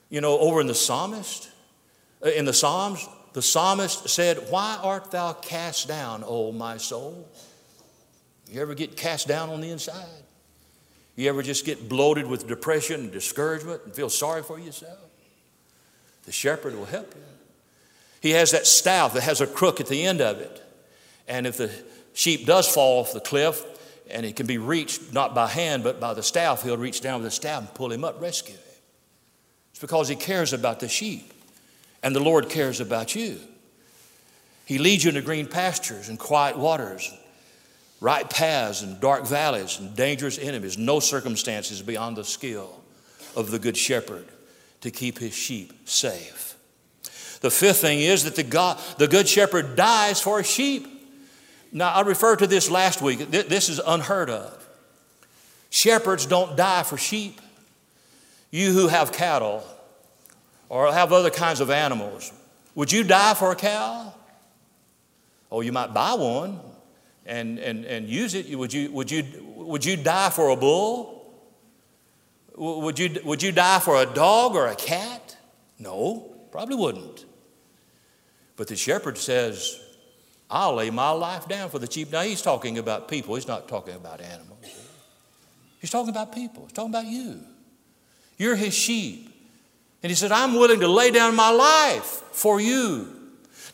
You 0.09 0.20
know, 0.20 0.38
over 0.38 0.61
in 0.61 0.66
the 0.66 0.74
psalmist, 0.74 1.50
uh, 2.24 2.30
in 2.30 2.44
the 2.44 2.52
Psalms, 2.52 3.09
the 3.33 3.42
psalmist 3.42 4.09
said, 4.09 4.38
Why 4.50 4.78
art 4.83 5.11
thou 5.11 5.33
cast 5.33 5.88
down, 5.88 6.24
O 6.26 6.52
my 6.52 6.76
soul? 6.76 7.28
You 8.50 8.61
ever 8.61 8.74
get 8.74 8.96
cast 8.96 9.28
down 9.28 9.48
on 9.48 9.61
the 9.61 9.70
inside? 9.70 10.06
You 11.16 11.28
ever 11.28 11.42
just 11.42 11.64
get 11.64 11.88
bloated 11.88 12.26
with 12.26 12.48
depression 12.48 13.00
and 13.00 13.12
discouragement 13.12 13.83
and 13.85 13.94
feel 13.94 14.11
sorry 14.11 14.42
for 14.42 14.59
yourself? 14.59 14.98
The 16.24 16.33
shepherd 16.33 16.74
will 16.74 16.87
help 16.87 17.14
you. 17.14 17.22
He 18.20 18.30
has 18.33 18.50
that 18.50 18.66
staff 18.66 19.14
that 19.14 19.22
has 19.22 19.40
a 19.40 19.46
crook 19.46 19.80
at 19.80 19.87
the 19.87 20.04
end 20.04 20.20
of 20.20 20.40
it. 20.40 20.62
And 21.31 21.47
if 21.47 21.57
the 21.57 21.71
sheep 22.12 22.45
does 22.45 22.69
fall 22.69 23.01
off 23.01 23.12
the 23.12 23.21
cliff 23.21 23.64
and 24.11 24.27
it 24.27 24.35
can 24.35 24.47
be 24.47 24.59
reached 24.59 25.14
not 25.14 25.33
by 25.33 25.47
hand 25.47 25.85
but 25.85 26.01
by 26.01 26.12
the 26.12 26.25
staff, 26.25 26.62
he'll 26.64 26.77
reach 26.77 27.01
down 27.01 27.23
with 27.23 27.31
the 27.31 27.31
staff 27.31 27.61
and 27.61 27.73
pull 27.73 27.93
him 27.93 28.05
up, 28.05 28.21
rescue 28.21 28.55
him. 28.55 28.61
It's 29.71 29.81
because 29.81 30.09
he 30.09 30.16
cares 30.16 30.53
about 30.53 30.81
the 30.81 30.88
sheep. 30.88 31.33
And 32.03 32.16
the 32.16 32.21
Lord 32.21 32.49
cares 32.49 32.81
about 32.81 33.14
you. 33.14 33.38
He 34.66 34.79
leads 34.79 35.05
you 35.05 35.11
into 35.11 35.23
green 35.23 35.47
pastures 35.47 36.09
and 36.09 36.19
quiet 36.19 36.59
waters, 36.59 37.12
right 38.01 38.29
paths 38.29 38.83
and 38.83 39.01
dark 39.01 39.25
valleys 39.27 39.79
and 39.79 39.95
dangerous 39.95 40.38
enemies. 40.38 40.79
No 40.79 40.99
circumstances 40.99 41.81
beyond 41.81 42.16
the 42.16 42.25
skill 42.25 42.81
of 43.37 43.53
the 43.53 43.59
good 43.59 43.77
shepherd 43.77 44.27
to 44.81 44.90
keep 44.90 45.19
his 45.19 45.35
sheep 45.35 45.88
safe. 45.88 46.57
The 47.40 47.51
fifth 47.51 47.83
thing 47.83 48.01
is 48.01 48.25
that 48.25 48.35
the, 48.35 48.43
God, 48.43 48.81
the 48.99 49.07
good 49.07 49.29
shepherd 49.29 49.77
dies 49.77 50.21
for 50.21 50.43
sheep. 50.43 50.99
Now, 51.72 51.92
I 51.92 52.00
referred 52.02 52.40
to 52.40 52.46
this 52.46 52.70
last 52.70 53.00
week. 53.00 53.30
This 53.30 53.68
is 53.68 53.80
unheard 53.85 54.30
of. 54.30 54.68
Shepherds 55.70 56.26
don't 56.26 56.56
die 56.56 56.83
for 56.83 56.96
sheep. 56.96 57.40
You 58.50 58.72
who 58.72 58.88
have 58.88 59.12
cattle 59.12 59.64
or 60.68 60.92
have 60.92 61.12
other 61.12 61.30
kinds 61.30 61.61
of 61.61 61.70
animals, 61.70 62.33
would 62.74 62.90
you 62.90 63.04
die 63.04 63.35
for 63.35 63.52
a 63.52 63.56
cow? 63.56 64.12
Oh, 65.50 65.61
you 65.61 65.72
might 65.72 65.92
buy 65.92 66.14
one 66.14 66.61
and, 67.26 67.59
and, 67.59 67.85
and 67.85 68.09
use 68.09 68.35
it. 68.35 68.56
Would 68.56 68.72
you, 68.72 68.90
would, 68.90 69.11
you, 69.11 69.24
would 69.56 69.85
you 69.85 69.96
die 69.96 70.30
for 70.30 70.50
a 70.50 70.56
bull? 70.56 71.33
Would 72.56 72.98
you, 72.98 73.20
would 73.24 73.42
you 73.42 73.52
die 73.52 73.78
for 73.80 74.00
a 74.00 74.06
dog 74.06 74.54
or 74.54 74.66
a 74.66 74.76
cat? 74.76 75.37
No, 75.78 76.30
probably 76.52 76.76
wouldn't. 76.76 77.24
But 78.56 78.68
the 78.68 78.76
shepherd 78.76 79.18
says, 79.18 79.80
I'll 80.50 80.74
lay 80.74 80.90
my 80.90 81.10
life 81.10 81.46
down 81.46 81.70
for 81.70 81.78
the 81.78 81.90
sheep. 81.90 82.10
Now 82.10 82.22
he's 82.22 82.42
talking 82.42 82.78
about 82.78 83.08
people, 83.08 83.34
he's 83.36 83.46
not 83.46 83.68
talking 83.68 83.94
about 83.94 84.20
animals. 84.20 84.58
He's 85.80 85.90
talking 85.90 86.10
about 86.10 86.34
people, 86.34 86.64
he's 86.64 86.72
talking 86.72 86.90
about 86.90 87.06
you. 87.06 87.40
You're 88.36 88.56
his 88.56 88.74
sheep. 88.74 89.28
And 90.02 90.10
he 90.10 90.16
said, 90.16 90.32
I'm 90.32 90.54
willing 90.54 90.80
to 90.80 90.88
lay 90.88 91.10
down 91.10 91.36
my 91.36 91.50
life 91.50 92.22
for 92.32 92.60
you. 92.60 93.16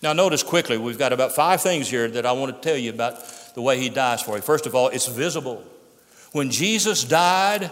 Now, 0.02 0.12
notice 0.12 0.42
quickly, 0.42 0.76
we've 0.76 0.98
got 0.98 1.12
about 1.12 1.32
five 1.32 1.62
things 1.62 1.88
here 1.88 2.08
that 2.08 2.26
I 2.26 2.32
want 2.32 2.54
to 2.54 2.68
tell 2.68 2.76
you 2.76 2.90
about 2.90 3.54
the 3.54 3.62
way 3.62 3.78
he 3.78 3.88
dies 3.88 4.22
for 4.22 4.36
you. 4.36 4.42
First 4.42 4.66
of 4.66 4.74
all, 4.74 4.88
it's 4.88 5.06
visible. 5.06 5.64
When 6.32 6.50
Jesus 6.50 7.04
died, 7.04 7.70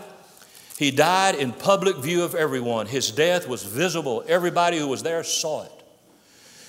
he 0.79 0.91
died 0.91 1.35
in 1.35 1.53
public 1.53 1.97
view 1.97 2.23
of 2.23 2.35
everyone. 2.35 2.87
His 2.87 3.11
death 3.11 3.47
was 3.47 3.63
visible. 3.63 4.25
Everybody 4.27 4.79
who 4.79 4.89
was 4.89 5.03
there 5.03 5.23
saw 5.23 5.65
it. 5.65 5.84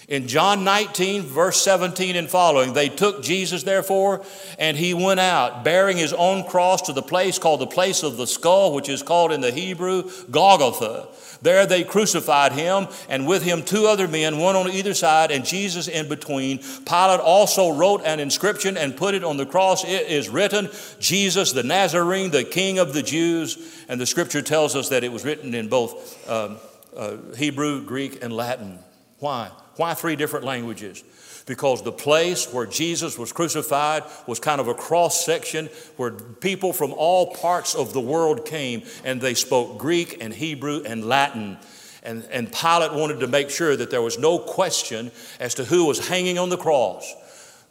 In 0.07 0.27
John 0.27 0.63
19, 0.63 1.23
verse 1.23 1.59
17 1.63 2.15
and 2.15 2.29
following, 2.29 2.73
they 2.73 2.89
took 2.89 3.23
Jesus, 3.23 3.63
therefore, 3.63 4.23
and 4.59 4.77
he 4.77 4.93
went 4.93 5.19
out, 5.19 5.63
bearing 5.63 5.97
his 5.97 6.13
own 6.13 6.43
cross 6.43 6.83
to 6.83 6.93
the 6.93 7.01
place 7.01 7.39
called 7.39 7.59
the 7.59 7.65
place 7.65 8.03
of 8.03 8.15
the 8.15 8.27
skull, 8.27 8.75
which 8.75 8.87
is 8.87 9.01
called 9.01 9.31
in 9.31 9.41
the 9.41 9.51
Hebrew 9.51 10.11
Golgotha. 10.29 11.07
There 11.41 11.65
they 11.65 11.83
crucified 11.83 12.51
him, 12.51 12.87
and 13.09 13.25
with 13.25 13.41
him 13.41 13.63
two 13.63 13.87
other 13.87 14.07
men, 14.07 14.37
one 14.37 14.55
on 14.55 14.69
either 14.69 14.93
side, 14.93 15.31
and 15.31 15.43
Jesus 15.43 15.87
in 15.87 16.07
between. 16.07 16.59
Pilate 16.59 17.19
also 17.19 17.71
wrote 17.71 18.01
an 18.05 18.19
inscription 18.19 18.77
and 18.77 18.95
put 18.95 19.15
it 19.15 19.23
on 19.23 19.37
the 19.37 19.45
cross. 19.45 19.83
It 19.83 20.07
is 20.07 20.29
written, 20.29 20.69
Jesus 20.99 21.51
the 21.51 21.63
Nazarene, 21.63 22.29
the 22.29 22.43
King 22.43 22.77
of 22.77 22.93
the 22.93 23.03
Jews. 23.03 23.83
And 23.89 23.99
the 23.99 24.05
scripture 24.05 24.43
tells 24.43 24.75
us 24.75 24.89
that 24.89 25.03
it 25.03 25.11
was 25.11 25.25
written 25.25 25.55
in 25.55 25.67
both 25.67 26.29
um, 26.29 26.57
uh, 26.95 27.17
Hebrew, 27.35 27.83
Greek, 27.83 28.23
and 28.23 28.31
Latin. 28.31 28.79
Why? 29.19 29.49
Why 29.77 29.93
three 29.93 30.15
different 30.15 30.45
languages? 30.45 31.03
Because 31.45 31.83
the 31.83 31.91
place 31.91 32.51
where 32.51 32.65
Jesus 32.65 33.19
was 33.19 33.31
crucified 33.31 34.03
was 34.25 34.39
kind 34.39 34.59
of 34.59 34.67
a 34.67 34.73
cross 34.73 35.25
section 35.25 35.67
where 35.97 36.11
people 36.11 36.73
from 36.73 36.93
all 36.93 37.35
parts 37.35 37.75
of 37.75 37.93
the 37.93 38.01
world 38.01 38.45
came 38.45 38.83
and 39.03 39.21
they 39.21 39.35
spoke 39.35 39.77
Greek 39.77 40.23
and 40.23 40.33
Hebrew 40.33 40.81
and 40.85 41.05
Latin. 41.05 41.57
And, 42.01 42.23
and 42.31 42.51
Pilate 42.51 42.93
wanted 42.93 43.19
to 43.19 43.27
make 43.27 43.49
sure 43.49 43.75
that 43.75 43.91
there 43.91 44.01
was 44.01 44.17
no 44.17 44.39
question 44.39 45.11
as 45.39 45.55
to 45.55 45.65
who 45.65 45.85
was 45.85 46.07
hanging 46.07 46.39
on 46.39 46.49
the 46.49 46.57
cross. 46.57 47.13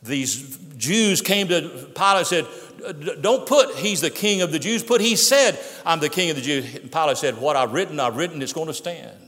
These 0.03 0.59
Jews 0.77 1.23
came 1.23 1.49
to 1.49 1.61
Pilate 1.95 2.19
and 2.19 2.27
said, 2.27 3.23
Don't 3.23 3.47
put 3.47 3.75
he's 3.77 4.03
the 4.03 4.11
king 4.11 4.43
of 4.43 4.53
the 4.53 4.59
Jews, 4.59 4.83
put 4.83 5.01
he 5.01 5.17
said, 5.17 5.59
I'm 5.87 5.99
the 5.99 6.11
king 6.11 6.31
of 6.31 6.37
the 6.37 6.43
Jews. 6.43 6.75
And 6.77 6.93
Pilate 6.93 7.17
said, 7.17 7.38
What 7.38 7.57
I've 7.57 7.73
written, 7.73 7.99
I've 7.99 8.17
written, 8.17 8.43
it's 8.43 8.53
going 8.53 8.67
to 8.67 8.75
stand. 8.75 9.24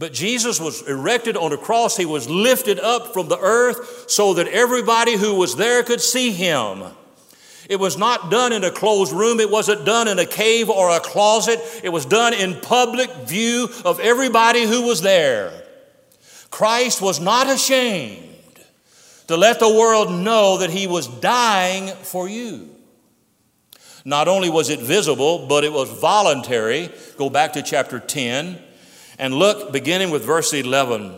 But 0.00 0.14
Jesus 0.14 0.58
was 0.58 0.80
erected 0.88 1.36
on 1.36 1.52
a 1.52 1.58
cross. 1.58 1.98
He 1.98 2.06
was 2.06 2.26
lifted 2.26 2.80
up 2.80 3.12
from 3.12 3.28
the 3.28 3.38
earth 3.38 4.08
so 4.08 4.32
that 4.32 4.48
everybody 4.48 5.14
who 5.14 5.34
was 5.34 5.56
there 5.56 5.82
could 5.82 6.00
see 6.00 6.30
him. 6.30 6.84
It 7.68 7.78
was 7.78 7.98
not 7.98 8.30
done 8.30 8.54
in 8.54 8.64
a 8.64 8.70
closed 8.70 9.12
room. 9.12 9.40
It 9.40 9.50
wasn't 9.50 9.84
done 9.84 10.08
in 10.08 10.18
a 10.18 10.24
cave 10.24 10.70
or 10.70 10.88
a 10.88 11.00
closet. 11.00 11.60
It 11.84 11.90
was 11.90 12.06
done 12.06 12.32
in 12.32 12.62
public 12.62 13.10
view 13.26 13.68
of 13.84 14.00
everybody 14.00 14.64
who 14.64 14.86
was 14.86 15.02
there. 15.02 15.52
Christ 16.50 17.02
was 17.02 17.20
not 17.20 17.50
ashamed 17.50 18.24
to 19.26 19.36
let 19.36 19.60
the 19.60 19.68
world 19.68 20.10
know 20.10 20.56
that 20.56 20.70
he 20.70 20.86
was 20.86 21.08
dying 21.08 21.88
for 21.88 22.26
you. 22.26 22.70
Not 24.06 24.28
only 24.28 24.48
was 24.48 24.70
it 24.70 24.80
visible, 24.80 25.46
but 25.46 25.62
it 25.62 25.74
was 25.74 25.90
voluntary. 25.90 26.90
Go 27.18 27.28
back 27.28 27.52
to 27.52 27.62
chapter 27.62 28.00
10 28.00 28.69
and 29.20 29.34
look, 29.34 29.70
beginning 29.70 30.10
with 30.10 30.24
verse 30.24 30.54
11. 30.54 31.14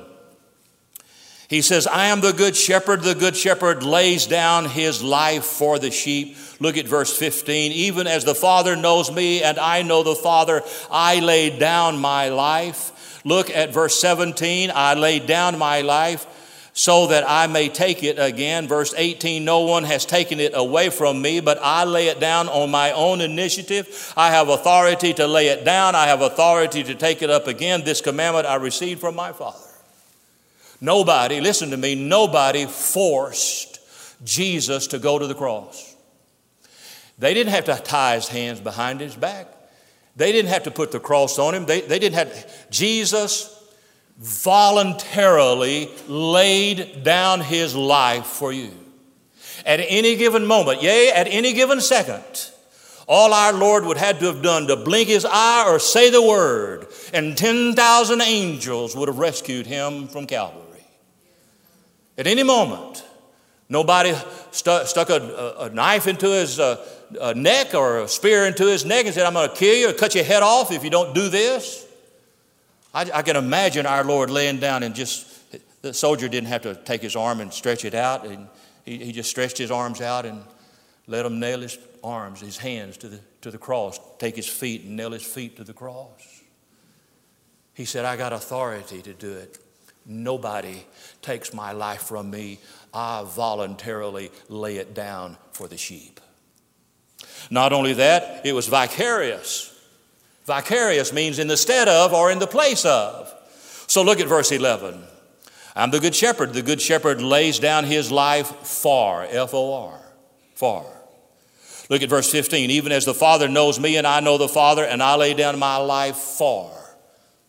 He 1.49 1.63
says, 1.63 1.87
I 1.87 2.07
am 2.07 2.21
the 2.21 2.33
good 2.33 2.57
shepherd. 2.57 3.03
The 3.03 3.15
good 3.15 3.37
shepherd 3.37 3.85
lays 3.85 4.27
down 4.27 4.65
his 4.65 5.05
life 5.05 5.45
for 5.45 5.79
the 5.79 5.93
sheep. 5.93 6.37
Look 6.59 6.77
at 6.77 6.89
verse 6.89 7.17
15. 7.17 7.71
Even 7.71 8.09
as 8.09 8.25
the 8.25 8.35
Father 8.35 8.75
knows 8.75 9.13
me 9.13 9.45
and 9.45 9.57
I 9.57 9.83
know 9.83 10.03
the 10.03 10.17
Father, 10.17 10.63
I 10.91 11.21
lay 11.21 11.57
down 11.57 11.99
my 11.99 12.31
life. 12.31 13.21
Look 13.25 13.51
at 13.51 13.73
verse 13.73 14.01
17. 14.01 14.73
I 14.75 14.95
laid 14.95 15.27
down 15.27 15.57
my 15.57 15.83
life 15.83 16.27
so 16.75 17.09
that 17.09 17.25
I 17.29 17.47
may 17.47 17.69
take 17.69 18.03
it 18.03 18.19
again. 18.19 18.67
Verse 18.67 18.95
18 18.97 19.45
No 19.45 19.61
one 19.61 19.85
has 19.85 20.07
taken 20.07 20.41
it 20.41 20.53
away 20.55 20.91
from 20.91 21.21
me, 21.21 21.41
but 21.41 21.59
I 21.63 21.85
lay 21.85 22.09
it 22.09 22.21
down 22.21 22.49
on 22.49 22.71
my 22.71 22.93
own 22.93 23.21
initiative. 23.21 24.13
I 24.17 24.31
have 24.31 24.49
authority 24.49 25.13
to 25.15 25.27
lay 25.27 25.49
it 25.49 25.65
down, 25.65 25.95
I 25.95 26.07
have 26.07 26.23
authority 26.23 26.83
to 26.85 26.95
take 26.95 27.23
it 27.23 27.31
up 27.31 27.47
again. 27.47 27.85
This 27.85 28.01
commandment 28.01 28.47
I 28.47 28.57
received 28.57 29.01
from 29.01 29.15
my 29.15 29.33
Father. 29.33 29.59
Nobody, 30.81 31.41
listen 31.41 31.71
to 31.71 31.77
me, 31.77 31.95
nobody 31.95 32.67
forced 32.67 33.81
Jesus 34.25 34.89
to 34.89 34.99
go 34.99 35.19
to 35.19 35.27
the 35.27 35.35
cross. 35.35 35.95
They 37.19 37.35
didn't 37.35 37.53
have 37.53 37.67
to 37.67 37.77
tie 37.77 38.17
his 38.17 38.27
hands 38.27 38.61
behind 38.61 39.01
his 39.01 39.15
back. 39.15 39.47
They 40.17 40.33
didn't 40.33 40.51
have 40.51 40.65
to 40.65 40.71
put 40.71 40.91
the 40.91 40.99
cross 40.99 41.39
on 41.39 41.55
him. 41.55 41.67
They, 41.67 41.83
they 41.83 41.99
didn't 41.99 42.17
have, 42.17 42.71
Jesus 42.71 43.62
voluntarily 44.23 45.91
laid 46.07 47.03
down 47.03 47.41
his 47.41 47.75
life 47.75 48.27
for 48.27 48.53
you. 48.53 48.71
At 49.67 49.81
any 49.81 50.15
given 50.17 50.47
moment, 50.47 50.81
yea, 50.81 51.11
at 51.11 51.27
any 51.27 51.53
given 51.53 51.81
second, 51.81 52.51
all 53.09 53.35
our 53.35 53.53
Lord 53.53 53.85
would 53.85 53.97
have 53.97 54.21
to 54.21 54.27
have 54.27 54.41
done 54.41 54.69
to 54.69 54.77
blink 54.77 55.09
his 55.09 55.27
eye 55.29 55.65
or 55.67 55.81
say 55.81 56.09
the 56.09 56.23
word, 56.23 56.87
and 57.13 57.37
10,000 57.37 58.21
angels 58.21 58.95
would 58.95 59.09
have 59.09 59.19
rescued 59.19 59.67
him 59.67 60.07
from 60.07 60.27
Calvary. 60.27 60.87
At 62.17 62.29
any 62.29 62.45
moment, 62.45 63.05
nobody 63.69 64.15
stu- 64.53 64.85
stuck 64.85 65.11
a, 65.11 65.57
a, 65.59 65.71
knife 65.71 66.07
into 66.07 66.29
his 66.29 66.61
uh, 66.61 66.77
neck 67.35 67.75
or 67.75 68.03
a 68.03 68.09
spear 68.09 68.47
into 68.47 68.67
his 68.67 68.85
neck 68.85 69.07
and 69.07 69.15
said, 69.15 69.27
I'm 69.27 69.33
going 69.33 69.49
to 69.49 69.57
kill 69.57 69.75
you 69.75 69.91
or 69.91 69.93
cut 69.93 70.15
your 70.15 70.25
head 70.25 70.45
off 70.45 70.71
if 70.71 70.85
you 70.85 70.91
don't 70.91 71.13
do 71.13 71.29
this. 71.29 71.89
I, 72.95 73.11
I 73.15 73.23
can 73.23 73.37
imagine 73.37 73.87
our 73.87 74.05
Lord 74.05 74.31
laying 74.31 74.59
down 74.59 74.83
and 74.83 74.95
just, 74.95 75.27
the 75.83 75.95
soldier 75.95 76.29
didn't 76.29 76.49
have 76.49 76.63
to 76.63 76.75
take 76.75 77.03
his 77.03 77.17
arm 77.17 77.41
and 77.41 77.53
stretch 77.53 77.85
it 77.85 77.95
out. 77.95 78.27
And 78.27 78.49
he, 78.85 78.99
he 78.99 79.13
just 79.13 79.31
stretched 79.31 79.59
his 79.59 79.71
arms 79.71 80.01
out 80.01 80.27
and 80.27 80.43
let 81.07 81.25
him 81.25 81.41
nail 81.41 81.61
his 81.61 81.79
arms, 82.05 82.41
his 82.41 82.59
hands 82.59 82.97
to 82.99 83.09
the, 83.09 83.21
to 83.41 83.51
the 83.51 83.59
cross, 83.59 83.99
take 84.19 84.37
his 84.37 84.47
feet 84.47 84.83
and 84.83 84.97
nail 84.97 85.13
his 85.13 85.25
feet 85.25 85.57
to 85.57 85.65
the 85.65 85.73
cross. 85.73 86.43
He 87.75 87.85
said, 87.85 88.05
I 88.05 88.17
got 88.17 88.33
authority 88.33 89.01
to 89.03 89.15
do 89.15 89.33
it. 89.33 89.59
Nobody 90.05 90.85
takes 91.23 91.55
my 91.55 91.73
life 91.73 92.03
from 92.03 92.31
me. 92.31 92.59
I 92.93 93.25
voluntarily 93.25 94.31
lay 94.49 94.77
it 94.77 94.95
down 94.95 95.39
for 95.53 95.69
the 95.69 95.79
sheep. 95.79 96.21
Not 97.51 97.73
only 97.73 97.95
that, 97.95 98.45
it 98.45 98.53
was 98.53 98.67
vicarious. 98.67 99.72
Vicarious 100.45 101.13
means 101.13 101.39
in 101.39 101.47
the 101.47 101.57
stead 101.57 101.89
of 101.89 102.13
or 102.13 102.31
in 102.31 102.39
the 102.39 102.47
place 102.47 102.85
of. 102.85 103.33
So 103.87 104.03
look 104.03 104.21
at 104.21 104.29
verse 104.29 104.51
11. 104.51 105.03
I'm 105.75 105.91
the 105.91 106.01
good 106.01 106.15
shepherd. 106.15 106.53
The 106.53 106.63
good 106.63 106.81
shepherd 106.81 107.23
lays 107.23 107.59
down 107.59 107.85
his 107.85 108.11
life 108.11 108.49
for, 108.67 109.25
F 109.25 109.55
O 109.55 109.73
R, 109.73 110.01
for. 110.55 110.85
Look 111.89 112.03
at 112.03 112.09
verse 112.09 112.31
15. 112.31 112.71
Even 112.71 112.93
as 112.93 113.05
the 113.05 113.15
Father 113.15 113.49
knows 113.49 113.79
me, 113.79 113.97
and 113.97 114.07
I 114.07 114.21
know 114.21 114.39
the 114.39 114.49
Father, 114.49 114.85
and 114.85 115.03
I 115.03 115.15
lay 115.17 115.35
down 115.35 115.59
my 115.59 115.77
life 115.77 116.17
for 116.17 116.73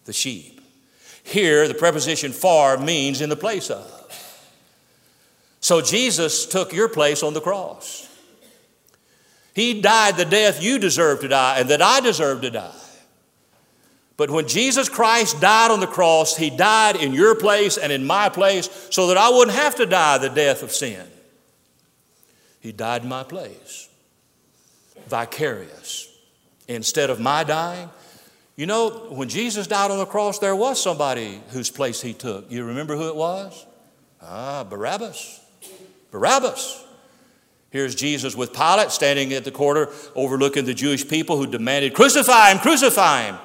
the 0.06 0.14
sheep. 0.14 0.62
Here, 1.24 1.68
the 1.68 1.74
preposition 1.74 2.32
for 2.34 2.78
means 2.78 3.22
in 3.22 3.30
the 3.30 3.36
place 3.36 3.70
of. 3.70 3.90
So 5.62 5.82
Jesus 5.82 6.46
took 6.46 6.74
your 6.74 6.90
place 6.90 7.24
on 7.24 7.34
the 7.34 7.40
cross. 7.40 8.10
He 9.54 9.82
died 9.82 10.18
the 10.18 10.26
death 10.26 10.62
you 10.62 10.80
deserve 10.80 11.22
to 11.22 11.30
die 11.30 11.60
and 11.60 11.70
that 11.70 11.82
I 11.82 12.02
deserve 12.02 12.42
to 12.42 12.50
die. 12.50 12.83
But 14.24 14.32
when 14.32 14.48
Jesus 14.48 14.88
Christ 14.88 15.42
died 15.42 15.70
on 15.70 15.82
the 15.82 15.86
cross, 15.86 16.38
He 16.38 16.50
died 16.50 16.96
in 16.96 17.12
your 17.12 17.36
place 17.36 17.78
and 17.78 17.92
in 17.92 18.06
my 18.06 18.30
place 18.30 18.70
so 18.90 19.08
that 19.08 19.18
I 19.18 19.28
wouldn't 19.28 19.58
have 19.58 19.76
to 19.76 19.86
die 19.86 20.18
the 20.18 20.30
death 20.30 20.64
of 20.64 20.72
sin. 20.72 21.06
He 22.62 22.72
died 22.72 23.04
in 23.04 23.10
my 23.10 23.26
place, 23.26 23.90
vicarious. 25.10 26.08
Instead 26.70 27.10
of 27.10 27.20
my 27.20 27.44
dying, 27.44 27.90
you 28.56 28.66
know, 28.66 29.08
when 29.10 29.28
Jesus 29.28 29.68
died 29.68 29.92
on 29.92 29.98
the 29.98 30.06
cross, 30.06 30.40
there 30.40 30.56
was 30.56 30.82
somebody 30.82 31.42
whose 31.50 31.70
place 31.70 32.00
He 32.02 32.14
took. 32.14 32.50
You 32.50 32.64
remember 32.64 32.96
who 32.96 33.10
it 33.10 33.18
was? 33.18 33.66
Ah, 34.22 34.64
Barabbas. 34.64 35.42
Barabbas. 36.12 36.82
Here's 37.72 37.94
Jesus 37.94 38.38
with 38.38 38.54
Pilate 38.54 38.92
standing 38.92 39.34
at 39.34 39.44
the 39.44 39.52
corner 39.52 39.90
overlooking 40.16 40.64
the 40.64 40.74
Jewish 40.74 41.06
people 41.06 41.36
who 41.36 41.46
demanded, 41.46 41.94
Crucify 41.94 42.52
him, 42.52 42.60
crucify 42.60 43.24
him. 43.24 43.38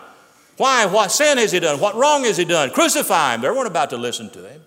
Why? 0.58 0.86
What 0.86 1.10
sin 1.10 1.38
has 1.38 1.52
he 1.52 1.60
done? 1.60 1.80
What 1.80 1.94
wrong 1.94 2.24
has 2.24 2.36
he 2.36 2.44
done? 2.44 2.70
Crucify 2.70 3.34
him. 3.34 3.40
They 3.40 3.48
weren't 3.48 3.66
about 3.66 3.90
to 3.90 3.96
listen 3.96 4.28
to 4.30 4.48
him. 4.48 4.62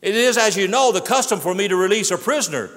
It 0.00 0.14
is, 0.14 0.38
as 0.38 0.56
you 0.56 0.68
know, 0.68 0.92
the 0.92 1.00
custom 1.00 1.40
for 1.40 1.54
me 1.54 1.68
to 1.68 1.76
release 1.76 2.10
a 2.10 2.18
prisoner. 2.18 2.70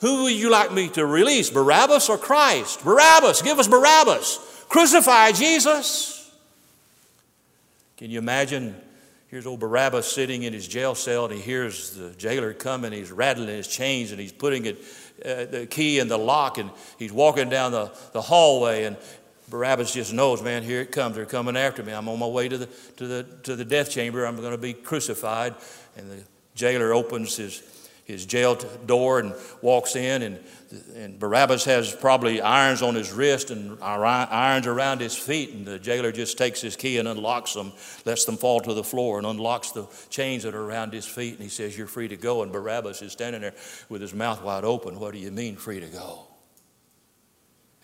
Who 0.00 0.24
would 0.24 0.34
you 0.34 0.50
like 0.50 0.72
me 0.72 0.90
to 0.90 1.04
release, 1.04 1.50
Barabbas 1.50 2.08
or 2.08 2.18
Christ? 2.18 2.84
Barabbas, 2.84 3.42
give 3.42 3.58
us 3.58 3.66
Barabbas. 3.66 4.38
Crucify 4.68 5.32
Jesus. 5.32 6.30
Can 7.96 8.10
you 8.10 8.18
imagine 8.18 8.76
Here's 9.28 9.44
old 9.44 9.58
Barabbas 9.58 10.10
sitting 10.10 10.44
in 10.44 10.52
his 10.52 10.68
jail 10.68 10.94
cell, 10.94 11.24
and 11.24 11.34
he 11.34 11.40
hears 11.40 11.90
the 11.90 12.10
jailer 12.10 12.54
coming. 12.54 12.92
He's 12.92 13.10
rattling 13.10 13.48
his 13.48 13.66
chains, 13.66 14.12
and 14.12 14.20
he's 14.20 14.32
putting 14.32 14.66
it, 14.66 14.78
uh, 15.24 15.46
the 15.46 15.66
key 15.68 15.98
in 15.98 16.06
the 16.06 16.16
lock, 16.16 16.58
and 16.58 16.70
he's 16.96 17.12
walking 17.12 17.50
down 17.50 17.72
the, 17.72 17.90
the 18.12 18.22
hallway. 18.22 18.84
And 18.84 18.96
Barabbas 19.48 19.92
just 19.92 20.12
knows, 20.12 20.42
man, 20.42 20.62
here 20.62 20.80
it 20.80 20.92
comes. 20.92 21.16
They're 21.16 21.26
coming 21.26 21.56
after 21.56 21.82
me. 21.82 21.92
I'm 21.92 22.08
on 22.08 22.18
my 22.18 22.26
way 22.26 22.48
to 22.48 22.58
the, 22.58 22.66
to 22.96 23.06
the, 23.06 23.26
to 23.44 23.56
the 23.56 23.64
death 23.64 23.90
chamber. 23.90 24.24
I'm 24.24 24.36
going 24.36 24.52
to 24.52 24.58
be 24.58 24.72
crucified. 24.74 25.54
And 25.96 26.10
the 26.10 26.22
jailer 26.54 26.92
opens 26.92 27.36
his, 27.36 27.62
his 28.04 28.26
jail 28.26 28.56
door 28.86 29.20
and 29.20 29.34
walks 29.62 29.96
in, 29.96 30.22
and 30.22 30.40
and 30.94 31.18
Barabbas 31.18 31.64
has 31.64 31.94
probably 31.94 32.40
irons 32.40 32.82
on 32.82 32.94
his 32.94 33.12
wrist 33.12 33.50
and 33.50 33.80
irons 33.82 34.66
around 34.66 35.00
his 35.00 35.16
feet, 35.16 35.50
and 35.50 35.64
the 35.64 35.78
jailer 35.78 36.10
just 36.10 36.38
takes 36.38 36.60
his 36.60 36.76
key 36.76 36.98
and 36.98 37.06
unlocks 37.06 37.54
them, 37.54 37.72
lets 38.04 38.24
them 38.24 38.36
fall 38.36 38.60
to 38.60 38.74
the 38.74 38.82
floor, 38.82 39.18
and 39.18 39.26
unlocks 39.26 39.70
the 39.70 39.86
chains 40.10 40.42
that 40.42 40.54
are 40.54 40.64
around 40.64 40.92
his 40.92 41.06
feet, 41.06 41.34
and 41.34 41.42
he 41.42 41.48
says, 41.48 41.76
You're 41.76 41.86
free 41.86 42.08
to 42.08 42.16
go. 42.16 42.42
And 42.42 42.52
Barabbas 42.52 43.02
is 43.02 43.12
standing 43.12 43.42
there 43.42 43.54
with 43.88 44.00
his 44.00 44.14
mouth 44.14 44.42
wide 44.42 44.64
open. 44.64 44.98
What 44.98 45.12
do 45.12 45.18
you 45.18 45.30
mean, 45.30 45.56
free 45.56 45.80
to 45.80 45.86
go? 45.86 46.26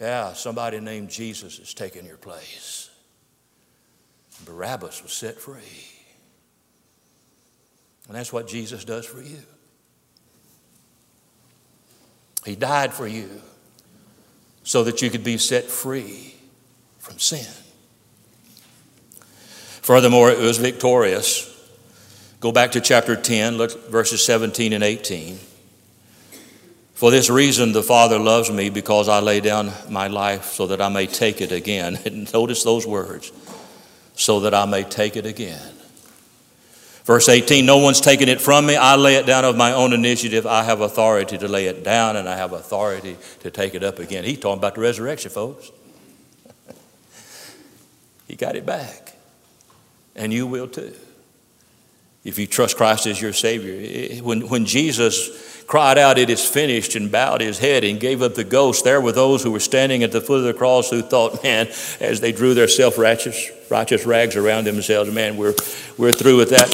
Yeah, 0.02 0.32
somebody 0.32 0.80
named 0.80 1.10
Jesus 1.10 1.60
is 1.60 1.74
taking 1.74 2.04
your 2.04 2.16
place. 2.16 2.90
Barabbas 4.44 5.00
was 5.00 5.12
set 5.12 5.38
free. 5.38 5.62
And 8.08 8.16
that's 8.16 8.32
what 8.32 8.48
Jesus 8.48 8.84
does 8.84 9.06
for 9.06 9.22
you. 9.22 9.38
He 12.44 12.56
died 12.56 12.92
for 12.92 13.06
you 13.06 13.30
so 14.64 14.82
that 14.82 15.02
you 15.02 15.08
could 15.08 15.22
be 15.22 15.38
set 15.38 15.66
free 15.66 16.34
from 16.98 17.20
sin. 17.20 17.46
Furthermore, 19.82 20.32
it 20.32 20.38
was 20.38 20.58
victorious. 20.58 21.48
Go 22.40 22.50
back 22.50 22.72
to 22.72 22.80
chapter 22.80 23.14
10, 23.14 23.56
look 23.56 23.88
verses 23.88 24.26
17 24.26 24.72
and 24.72 24.82
18. 24.82 25.38
For 27.02 27.10
this 27.10 27.28
reason, 27.28 27.72
the 27.72 27.82
Father 27.82 28.16
loves 28.16 28.48
me 28.48 28.70
because 28.70 29.08
I 29.08 29.18
lay 29.18 29.40
down 29.40 29.72
my 29.90 30.06
life 30.06 30.52
so 30.52 30.68
that 30.68 30.80
I 30.80 30.88
may 30.88 31.08
take 31.08 31.40
it 31.40 31.50
again. 31.50 31.98
And 32.04 32.32
notice 32.32 32.62
those 32.62 32.86
words 32.86 33.32
so 34.14 34.38
that 34.38 34.54
I 34.54 34.66
may 34.66 34.84
take 34.84 35.16
it 35.16 35.26
again. 35.26 35.74
Verse 37.04 37.28
18 37.28 37.66
No 37.66 37.78
one's 37.78 38.00
taken 38.00 38.28
it 38.28 38.40
from 38.40 38.66
me. 38.66 38.76
I 38.76 38.94
lay 38.94 39.16
it 39.16 39.26
down 39.26 39.44
of 39.44 39.56
my 39.56 39.72
own 39.72 39.92
initiative. 39.92 40.46
I 40.46 40.62
have 40.62 40.80
authority 40.80 41.36
to 41.38 41.48
lay 41.48 41.66
it 41.66 41.82
down 41.82 42.14
and 42.14 42.28
I 42.28 42.36
have 42.36 42.52
authority 42.52 43.16
to 43.40 43.50
take 43.50 43.74
it 43.74 43.82
up 43.82 43.98
again. 43.98 44.22
He's 44.22 44.38
talking 44.38 44.58
about 44.58 44.76
the 44.76 44.82
resurrection, 44.82 45.32
folks. 45.32 45.72
he 48.28 48.36
got 48.36 48.54
it 48.54 48.64
back. 48.64 49.16
And 50.14 50.32
you 50.32 50.46
will 50.46 50.68
too. 50.68 50.94
If 52.24 52.38
you 52.38 52.46
trust 52.46 52.76
Christ 52.76 53.06
as 53.06 53.20
your 53.20 53.32
Savior. 53.32 54.22
When, 54.22 54.48
when 54.48 54.64
Jesus 54.64 55.64
cried 55.66 55.98
out, 55.98 56.18
It 56.18 56.30
is 56.30 56.44
finished, 56.44 56.94
and 56.94 57.10
bowed 57.10 57.40
his 57.40 57.58
head 57.58 57.82
and 57.82 57.98
gave 57.98 58.22
up 58.22 58.34
the 58.34 58.44
ghost, 58.44 58.84
there 58.84 59.00
were 59.00 59.12
those 59.12 59.42
who 59.42 59.50
were 59.50 59.60
standing 59.60 60.02
at 60.02 60.12
the 60.12 60.20
foot 60.20 60.38
of 60.38 60.44
the 60.44 60.54
cross 60.54 60.90
who 60.90 61.02
thought, 61.02 61.42
Man, 61.42 61.68
as 62.00 62.20
they 62.20 62.32
drew 62.32 62.54
their 62.54 62.68
self 62.68 62.98
righteous 62.98 63.50
righteous 63.70 64.04
rags 64.06 64.36
around 64.36 64.64
themselves, 64.64 65.10
man, 65.10 65.36
we're, 65.36 65.54
we're 65.96 66.12
through 66.12 66.36
with 66.36 66.50
that 66.50 66.70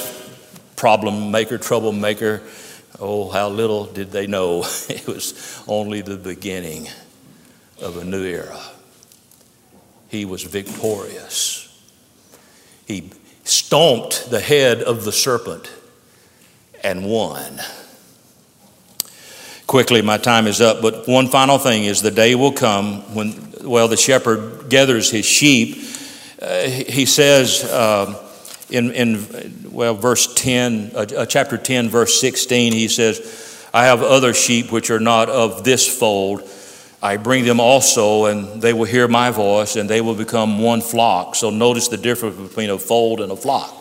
problem 0.76 1.30
maker, 1.30 1.59
troublemaker. 1.59 2.42
Oh, 3.01 3.30
how 3.30 3.49
little 3.49 3.84
did 3.86 4.11
they 4.11 4.26
know 4.26 4.61
it 4.88 5.07
was 5.07 5.62
only 5.68 6.01
the 6.01 6.16
beginning 6.16 6.88
of 7.80 7.96
a 7.96 8.05
new 8.05 8.24
era. 8.24 8.61
He 10.09 10.24
was 10.24 10.42
victorious. 10.42 11.64
He 12.86 13.12
stomped 13.49 14.30
the 14.30 14.40
head 14.40 14.82
of 14.82 15.05
the 15.05 15.12
serpent 15.12 15.72
and 16.84 17.09
won. 17.09 17.61
Quickly, 19.66 20.03
my 20.03 20.18
time 20.18 20.46
is 20.46 20.61
up, 20.61 20.80
but 20.80 21.07
one 21.09 21.28
final 21.28 21.59
thing 21.59 21.84
is 21.84 22.01
the 22.01 22.11
day 22.11 22.34
will 22.34 22.53
come 22.53 23.14
when, 23.14 23.53
well, 23.62 23.88
the 23.88 23.96
shepherd 23.96 24.68
gathers 24.70 25.11
his 25.11 25.26
sheep. 25.26 25.76
Uh, 26.40 26.62
he 26.62 27.05
says, 27.05 27.64
uh, 27.64 28.24
in, 28.70 28.92
in 28.92 29.70
well, 29.70 29.94
verse 29.94 30.32
10, 30.34 30.92
uh, 30.94 30.99
uh, 30.99 31.26
chapter 31.26 31.59
10, 31.59 31.88
verse 31.88 32.20
16, 32.20 32.72
he 32.72 32.88
says, 32.88 33.68
I 33.72 33.86
have 33.86 34.03
other 34.03 34.34
sheep 34.34 34.72
which 34.72 34.90
are 34.90 35.01
not 35.01 35.28
of 35.28 35.64
this 35.64 35.86
fold. 35.86 36.42
I 37.01 37.16
bring 37.16 37.44
them 37.44 37.61
also, 37.61 38.24
and 38.26 38.61
they 38.61 38.72
will 38.72 38.84
hear 38.84 39.07
my 39.07 39.30
voice, 39.30 39.76
and 39.76 39.88
they 39.88 40.01
will 40.01 40.16
become 40.16 40.59
one 40.61 40.80
flock. 40.80 41.36
So 41.36 41.51
notice 41.51 41.88
the 41.88 41.96
difference 41.96 42.36
between 42.36 42.70
a 42.70 42.78
fold 42.78 43.20
and 43.20 43.30
a 43.30 43.36
flock. 43.36 43.74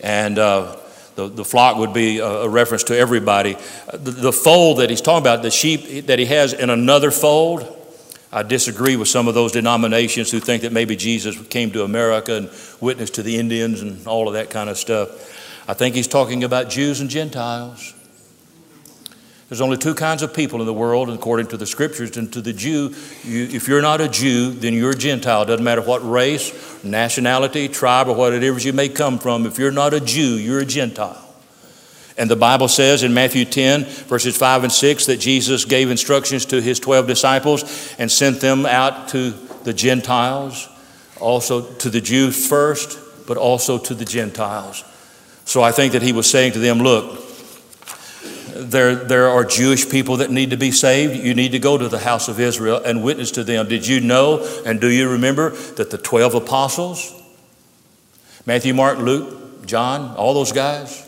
And 0.00 0.38
uh, 0.38 0.76
the, 1.16 1.28
the 1.28 1.44
flock 1.44 1.76
would 1.78 1.92
be 1.92 2.20
a, 2.20 2.48
reference 2.48 2.84
to 2.84 2.96
everybody. 2.96 3.56
The, 3.92 4.12
the 4.12 4.32
fold 4.32 4.78
that 4.78 4.90
he's 4.90 5.00
talking 5.00 5.24
about, 5.24 5.42
the 5.42 5.50
sheep 5.50 6.06
that 6.06 6.20
he 6.20 6.26
has 6.26 6.52
in 6.52 6.70
another 6.70 7.10
fold, 7.10 7.74
I 8.30 8.44
disagree 8.44 8.94
with 8.94 9.08
some 9.08 9.26
of 9.26 9.34
those 9.34 9.50
denominations 9.50 10.30
who 10.30 10.38
think 10.38 10.62
that 10.62 10.72
maybe 10.72 10.94
Jesus 10.94 11.40
came 11.48 11.72
to 11.72 11.82
America 11.82 12.36
and 12.36 12.50
witnessed 12.80 13.14
to 13.14 13.24
the 13.24 13.36
Indians 13.38 13.82
and 13.82 14.06
all 14.06 14.28
of 14.28 14.34
that 14.34 14.50
kind 14.50 14.70
of 14.70 14.78
stuff. 14.78 15.08
I 15.68 15.74
think 15.74 15.96
he's 15.96 16.06
talking 16.06 16.44
about 16.44 16.70
Jews 16.70 17.00
and 17.00 17.10
Gentiles. 17.10 17.94
There's 19.48 19.62
only 19.62 19.78
two 19.78 19.94
kinds 19.94 20.22
of 20.22 20.34
people 20.34 20.60
in 20.60 20.66
the 20.66 20.74
world, 20.74 21.08
according 21.08 21.46
to 21.48 21.56
the 21.56 21.66
scriptures. 21.66 22.18
And 22.18 22.30
to 22.34 22.42
the 22.42 22.52
Jew, 22.52 22.94
you, 23.24 23.44
if 23.44 23.66
you're 23.66 23.80
not 23.80 24.02
a 24.02 24.08
Jew, 24.08 24.50
then 24.50 24.74
you're 24.74 24.90
a 24.90 24.96
Gentile. 24.96 25.46
Doesn't 25.46 25.64
matter 25.64 25.80
what 25.80 26.06
race, 26.08 26.84
nationality, 26.84 27.68
tribe, 27.68 28.08
or 28.08 28.14
whatever 28.14 28.58
you 28.58 28.74
may 28.74 28.90
come 28.90 29.18
from. 29.18 29.46
If 29.46 29.58
you're 29.58 29.70
not 29.70 29.94
a 29.94 30.00
Jew, 30.00 30.36
you're 30.36 30.60
a 30.60 30.66
Gentile. 30.66 31.24
And 32.18 32.28
the 32.28 32.36
Bible 32.36 32.68
says 32.68 33.02
in 33.02 33.14
Matthew 33.14 33.46
10, 33.46 33.84
verses 33.84 34.36
5 34.36 34.64
and 34.64 34.72
6, 34.72 35.06
that 35.06 35.18
Jesus 35.18 35.64
gave 35.64 35.90
instructions 35.90 36.44
to 36.46 36.60
his 36.60 36.78
12 36.80 37.06
disciples 37.06 37.94
and 37.98 38.10
sent 38.10 38.40
them 38.40 38.66
out 38.66 39.08
to 39.10 39.30
the 39.62 39.72
Gentiles, 39.72 40.68
also 41.20 41.62
to 41.74 41.88
the 41.88 42.00
Jews 42.00 42.48
first, 42.48 42.98
but 43.26 43.38
also 43.38 43.78
to 43.78 43.94
the 43.94 44.04
Gentiles. 44.04 44.84
So 45.44 45.62
I 45.62 45.72
think 45.72 45.92
that 45.92 46.02
he 46.02 46.12
was 46.12 46.28
saying 46.28 46.52
to 46.52 46.58
them, 46.58 46.80
Look, 46.80 47.27
there, 48.58 48.94
there 48.94 49.28
are 49.28 49.44
Jewish 49.44 49.88
people 49.88 50.18
that 50.18 50.30
need 50.30 50.50
to 50.50 50.56
be 50.56 50.70
saved. 50.70 51.16
You 51.16 51.34
need 51.34 51.52
to 51.52 51.58
go 51.58 51.78
to 51.78 51.88
the 51.88 51.98
house 51.98 52.28
of 52.28 52.40
Israel 52.40 52.82
and 52.84 53.02
witness 53.02 53.30
to 53.32 53.44
them. 53.44 53.68
Did 53.68 53.86
you 53.86 54.00
know 54.00 54.46
and 54.66 54.80
do 54.80 54.88
you 54.88 55.08
remember 55.08 55.50
that 55.50 55.90
the 55.90 55.98
12 55.98 56.34
apostles, 56.34 57.14
Matthew, 58.46 58.74
Mark, 58.74 58.98
Luke, 58.98 59.66
John, 59.66 60.16
all 60.16 60.34
those 60.34 60.52
guys, 60.52 61.06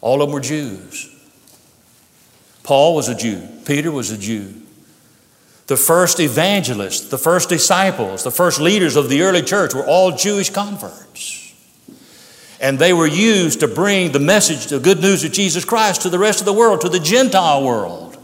all 0.00 0.22
of 0.22 0.28
them 0.28 0.34
were 0.34 0.40
Jews. 0.40 1.14
Paul 2.62 2.94
was 2.94 3.08
a 3.08 3.14
Jew, 3.14 3.46
Peter 3.64 3.90
was 3.90 4.10
a 4.10 4.18
Jew. 4.18 4.54
The 5.66 5.76
first 5.76 6.20
evangelists, 6.20 7.08
the 7.08 7.18
first 7.18 7.48
disciples, 7.48 8.24
the 8.24 8.30
first 8.30 8.58
leaders 8.60 8.96
of 8.96 9.08
the 9.08 9.22
early 9.22 9.42
church 9.42 9.74
were 9.74 9.86
all 9.86 10.12
Jewish 10.12 10.50
converts. 10.50 11.47
And 12.60 12.78
they 12.78 12.92
were 12.92 13.06
used 13.06 13.60
to 13.60 13.68
bring 13.68 14.12
the 14.12 14.18
message, 14.18 14.66
the 14.66 14.80
good 14.80 15.00
news 15.00 15.24
of 15.24 15.32
Jesus 15.32 15.64
Christ 15.64 16.02
to 16.02 16.08
the 16.08 16.18
rest 16.18 16.40
of 16.40 16.46
the 16.46 16.52
world, 16.52 16.80
to 16.80 16.88
the 16.88 16.98
Gentile 16.98 17.64
world. 17.64 18.16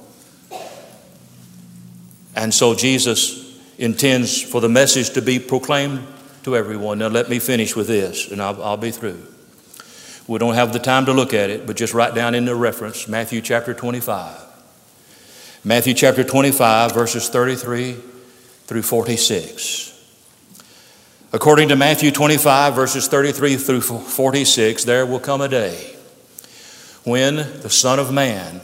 And 2.34 2.52
so 2.52 2.74
Jesus 2.74 3.44
intends 3.78 4.42
for 4.42 4.60
the 4.60 4.68
message 4.68 5.10
to 5.10 5.22
be 5.22 5.38
proclaimed 5.38 6.06
to 6.42 6.56
everyone. 6.56 6.98
Now, 6.98 7.08
let 7.08 7.28
me 7.28 7.38
finish 7.38 7.76
with 7.76 7.86
this, 7.86 8.30
and 8.30 8.42
I'll, 8.42 8.60
I'll 8.62 8.76
be 8.76 8.90
through. 8.90 9.22
We 10.26 10.38
don't 10.38 10.54
have 10.54 10.72
the 10.72 10.78
time 10.78 11.06
to 11.06 11.12
look 11.12 11.34
at 11.34 11.50
it, 11.50 11.66
but 11.66 11.76
just 11.76 11.94
write 11.94 12.14
down 12.14 12.34
in 12.34 12.44
the 12.44 12.54
reference 12.54 13.06
Matthew 13.06 13.40
chapter 13.40 13.74
25. 13.74 14.40
Matthew 15.64 15.94
chapter 15.94 16.24
25, 16.24 16.92
verses 16.92 17.28
33 17.28 17.96
through 18.66 18.82
46. 18.82 19.93
According 21.34 21.70
to 21.70 21.76
Matthew 21.76 22.12
25, 22.12 22.76
verses 22.76 23.08
33 23.08 23.56
through 23.56 23.80
46, 23.80 24.84
there 24.84 25.04
will 25.04 25.18
come 25.18 25.40
a 25.40 25.48
day 25.48 25.96
when 27.02 27.34
the 27.34 27.68
Son 27.68 27.98
of 27.98 28.12
Man, 28.12 28.60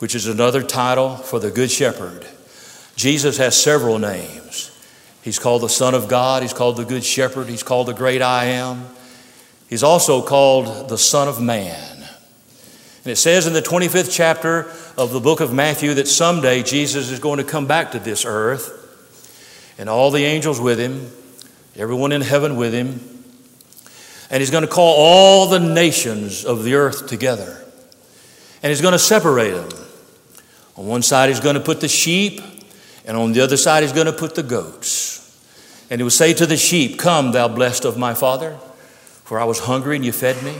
which 0.00 0.16
is 0.16 0.26
another 0.26 0.64
title 0.64 1.14
for 1.14 1.38
the 1.38 1.52
Good 1.52 1.70
Shepherd, 1.70 2.26
Jesus 2.96 3.36
has 3.36 3.54
several 3.54 4.00
names. 4.00 4.76
He's 5.22 5.38
called 5.38 5.62
the 5.62 5.68
Son 5.68 5.94
of 5.94 6.08
God, 6.08 6.42
he's 6.42 6.52
called 6.52 6.76
the 6.76 6.84
Good 6.84 7.04
Shepherd, 7.04 7.46
he's 7.46 7.62
called 7.62 7.86
the 7.86 7.94
Great 7.94 8.20
I 8.20 8.46
Am, 8.46 8.88
he's 9.70 9.84
also 9.84 10.22
called 10.22 10.88
the 10.88 10.98
Son 10.98 11.28
of 11.28 11.40
Man. 11.40 11.98
And 13.04 13.12
it 13.12 13.16
says 13.16 13.46
in 13.46 13.52
the 13.52 13.62
25th 13.62 14.12
chapter 14.12 14.68
of 14.98 15.12
the 15.12 15.20
book 15.20 15.38
of 15.38 15.54
Matthew 15.54 15.94
that 15.94 16.08
someday 16.08 16.64
Jesus 16.64 17.12
is 17.12 17.20
going 17.20 17.38
to 17.38 17.44
come 17.44 17.68
back 17.68 17.92
to 17.92 18.00
this 18.00 18.24
earth 18.24 18.80
and 19.78 19.88
all 19.88 20.10
the 20.10 20.24
angels 20.24 20.60
with 20.60 20.80
him, 20.80 21.12
everyone 21.76 22.12
in 22.12 22.20
heaven 22.20 22.56
with 22.56 22.72
him, 22.72 23.00
and 24.30 24.40
he's 24.40 24.50
going 24.50 24.64
to 24.64 24.70
call 24.70 24.94
all 24.96 25.46
the 25.48 25.60
nations 25.60 26.44
of 26.44 26.64
the 26.64 26.74
earth 26.74 27.06
together. 27.06 27.62
And 28.62 28.70
he's 28.70 28.80
going 28.80 28.92
to 28.92 28.98
separate 28.98 29.50
them. 29.50 29.68
On 30.76 30.86
one 30.86 31.02
side, 31.02 31.28
he's 31.28 31.40
going 31.40 31.54
to 31.54 31.60
put 31.60 31.80
the 31.80 31.88
sheep, 31.88 32.40
and 33.04 33.16
on 33.16 33.32
the 33.32 33.40
other 33.40 33.56
side, 33.56 33.82
he's 33.82 33.92
going 33.92 34.06
to 34.06 34.12
put 34.12 34.34
the 34.34 34.42
goats. 34.42 35.12
And 35.90 36.00
he 36.00 36.02
will 36.02 36.10
say 36.10 36.32
to 36.32 36.46
the 36.46 36.56
sheep, 36.56 36.98
Come, 36.98 37.32
thou 37.32 37.48
blessed 37.48 37.84
of 37.84 37.98
my 37.98 38.14
Father, 38.14 38.56
for 39.24 39.38
I 39.38 39.44
was 39.44 39.58
hungry 39.58 39.96
and 39.96 40.04
you 40.04 40.12
fed 40.12 40.42
me. 40.42 40.56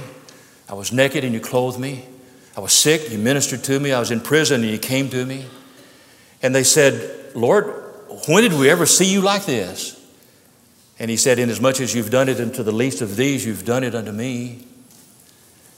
I 0.69 0.75
was 0.75 0.93
naked 0.93 1.25
and 1.25 1.33
you 1.33 1.41
clothed 1.41 1.79
me. 1.79 2.05
I 2.55 2.61
was 2.61 2.75
sick, 2.75 3.11
you 3.11 3.17
ministered 3.17 3.65
to 3.65 3.81
me. 3.81 3.93
I 3.93 3.99
was 3.99 4.11
in 4.11 4.21
prison 4.21 4.61
and 4.61 4.71
you 4.71 4.79
came 4.79 5.09
to 5.09 5.25
me. 5.25 5.47
And 6.43 6.55
they 6.55 6.65
said, 6.65 7.35
Lord, 7.35 7.67
when 8.29 8.43
did 8.43 8.53
we 8.53 8.69
ever 8.69 8.85
see 8.85 9.11
you 9.11 9.23
like 9.23 9.47
this? 9.47 10.02
And 10.99 11.11
he 11.11 11.17
said, 11.17 11.39
Inasmuch 11.39 11.81
as 11.81 11.95
you've 11.95 12.11
done 12.11 12.29
it 12.29 12.41
unto 12.41 12.63
the 12.63 12.73
least 12.73 13.01
of 13.01 13.17
these, 13.17 13.45
you've 13.45 13.65
done 13.65 13.85
it 13.85 13.95
unto 13.95 14.13
me. 14.13 14.67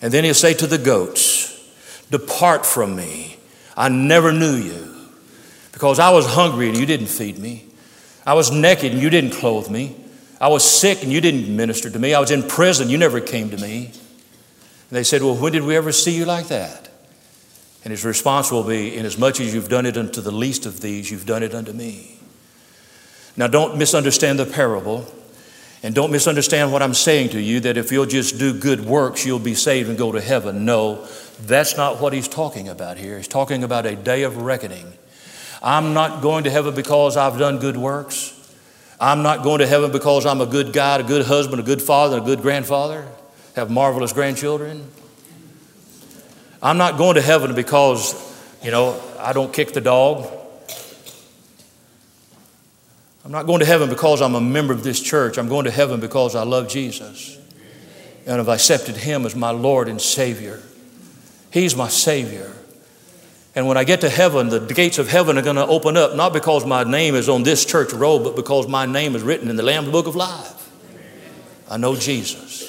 And 0.03 0.13
then 0.13 0.25
he'll 0.25 0.35
say 0.35 0.55
to 0.55 0.67
the 0.67 0.79
goats, 0.79 1.51
Depart 2.11 2.67
from 2.67 2.95
me. 2.95 3.39
I 3.77 3.89
never 3.89 4.33
knew 4.33 4.55
you. 4.55 4.95
Because 5.73 5.99
I 5.99 6.11
was 6.11 6.27
hungry 6.27 6.69
and 6.69 6.79
you 6.79 6.87
didn't 6.87 7.07
feed 7.07 7.39
me. 7.39 7.65
I 8.27 8.35
was 8.35 8.51
naked 8.51 8.93
and 8.93 9.03
you 9.03 9.11
didn't 9.11 9.33
clothe 9.33 9.69
me. 9.69 9.97
I 10.41 10.49
was 10.49 10.63
sick 10.63 11.03
and 11.03 11.13
you 11.13 11.21
didn't 11.21 11.55
minister 11.55 11.91
to 11.91 11.99
me. 11.99 12.15
I 12.15 12.21
was 12.21 12.31
in 12.31 12.43
prison, 12.43 12.91
you 12.91 12.99
never 12.99 13.21
came 13.21 13.51
to 13.51 13.57
me. 13.57 13.87
And 13.87 14.91
they 14.91 15.03
said, 15.03 15.23
Well, 15.23 15.37
when 15.37 15.53
did 15.53 15.63
we 15.63 15.77
ever 15.77 15.91
see 15.93 16.17
you 16.17 16.25
like 16.25 16.49
that? 16.49 16.91
And 17.85 17.91
his 17.91 18.05
response 18.05 18.51
will 18.51 18.63
be, 18.63 18.97
Inasmuch 18.97 19.41
as 19.41 19.55
you've 19.55 19.69
done 19.69 19.87
it 19.87 19.97
unto 19.97 20.21
the 20.21 20.31
least 20.31 20.67
of 20.67 20.81
these, 20.81 21.11
you've 21.11 21.27
done 21.27 21.43
it 21.43 21.55
unto 21.55 21.73
me. 21.73 22.19
Now, 23.37 23.47
don't 23.47 23.79
misunderstand 23.79 24.39
the 24.39 24.47
parable. 24.47 25.07
And 25.85 25.95
don't 25.95 26.11
misunderstand 26.11 26.73
what 26.73 26.81
I'm 26.81 26.95
saying 26.95 27.29
to 27.31 27.41
you 27.41 27.61
that 27.61 27.77
if 27.77 27.93
you'll 27.93 28.07
just 28.07 28.39
do 28.39 28.59
good 28.59 28.87
works, 28.87 29.27
you'll 29.27 29.39
be 29.39 29.55
saved 29.55 29.91
and 29.91 29.99
go 29.99 30.13
to 30.13 30.21
heaven. 30.21 30.65
No, 30.65 31.07
that's 31.43 31.77
not 31.77 32.01
what 32.01 32.15
he's 32.15 32.27
talking 32.27 32.71
about 32.71 32.97
here. 32.97 33.19
He's 33.19 33.29
talking 33.29 33.63
about 33.63 33.85
a 33.85 33.95
day 33.95 34.23
of 34.23 34.39
reckoning. 34.39 34.91
I'm 35.63 35.93
not 35.93 36.23
going 36.23 36.45
to 36.45 36.51
heaven 36.51 36.75
because 36.75 37.19
I've 37.19 37.39
done 37.39 37.59
good 37.59 37.77
works. 37.77 38.31
I'm 38.99 39.23
not 39.23 39.43
going 39.43 39.59
to 39.59 39.67
heaven 39.67 39.93
because 39.93 40.25
I'm 40.25 40.41
a 40.41 40.47
good 40.47 40.73
guy, 40.73 40.99
a 41.01 41.03
good 41.03 41.27
husband, 41.27 41.61
a 41.61 41.65
good 41.65 41.83
father, 41.83 42.17
a 42.17 42.23
good 42.23 42.41
grandfather, 42.41 43.07
have 43.55 43.71
marvelous 43.71 44.15
grandchildren. 44.15 44.91
I'm 46.63 46.79
not 46.79 46.97
going 46.97 47.17
to 47.17 47.21
heaven 47.21 47.55
because, 47.55 48.15
you 48.63 48.71
know, 48.71 48.99
I 49.19 49.35
don't 49.35 49.53
kick 49.53 49.75
the 49.75 49.83
dog. 49.83 50.27
I'm 53.25 53.33
not 53.33 53.47
going 53.47 53.61
to 53.61 53.67
heaven 53.67 53.89
because 53.89 54.21
I'm 54.21 54.35
a 54.35 54.41
member 54.41 54.75
of 54.75 54.83
this 54.83 55.01
church. 55.01 55.39
I'm 55.39 55.49
going 55.49 55.65
to 55.65 55.71
heaven 55.71 55.99
because 55.99 56.35
I 56.35 56.43
love 56.43 56.69
Jesus 56.69 57.39
and 58.27 58.37
have 58.37 58.49
accepted 58.49 58.97
Him 58.97 59.25
as 59.25 59.35
my 59.35 59.51
Lord 59.51 59.89
and 59.89 60.01
Savior. 60.01 60.61
He's 61.51 61.75
my 61.75 61.89
Savior. 61.89 62.53
And 63.55 63.67
when 63.67 63.77
I 63.77 63.85
get 63.85 64.01
to 64.03 64.11
heaven, 64.11 64.49
the 64.49 64.61
gates 64.61 64.99
of 64.99 65.09
heaven 65.09 65.39
are 65.39 65.43
going 65.43 65.57
to 65.57 65.67
open 65.67 65.97
up, 65.97 66.17
not 66.17 66.33
because 66.33 66.67
my 66.67 66.85
name 66.85 67.15
is 67.15 67.29
on 67.29 67.45
this 67.45 67.65
church 67.65 67.93
roll, 67.93 68.23
but 68.23 68.37
because 68.37 68.67
my 68.69 68.85
name 68.85 69.15
is 69.15 69.23
written 69.23 69.49
in 69.49 69.57
the 69.57 69.63
Lamb's 69.63 69.91
Book 69.91 70.07
of 70.07 70.17
Life. 70.17 70.71
I 71.71 71.77
know 71.77 71.97
Jesus. 71.97 72.63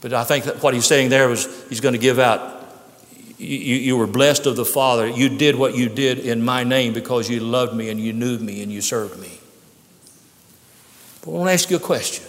But 0.00 0.12
I 0.12 0.24
think 0.24 0.44
that 0.46 0.62
what 0.62 0.74
he's 0.74 0.84
saying 0.84 1.10
there 1.10 1.28
was 1.28 1.68
he's 1.68 1.80
going 1.80 1.94
to 1.94 1.98
give 1.98 2.18
out 2.18 2.62
you, 3.38 3.76
you 3.76 3.96
were 3.96 4.06
blessed 4.06 4.46
of 4.46 4.56
the 4.56 4.64
Father. 4.64 5.06
You 5.06 5.28
did 5.28 5.56
what 5.56 5.74
you 5.74 5.88
did 5.88 6.18
in 6.18 6.44
my 6.44 6.64
name 6.64 6.92
because 6.92 7.28
you 7.30 7.40
loved 7.40 7.74
me 7.74 7.88
and 7.88 8.00
you 8.00 8.12
knew 8.12 8.38
me 8.38 8.62
and 8.62 8.70
you 8.70 8.80
served 8.80 9.18
me. 9.18 9.38
But 11.22 11.30
I 11.30 11.34
want 11.34 11.48
to 11.48 11.52
ask 11.52 11.70
you 11.70 11.76
a 11.76 11.80
question. 11.80 12.26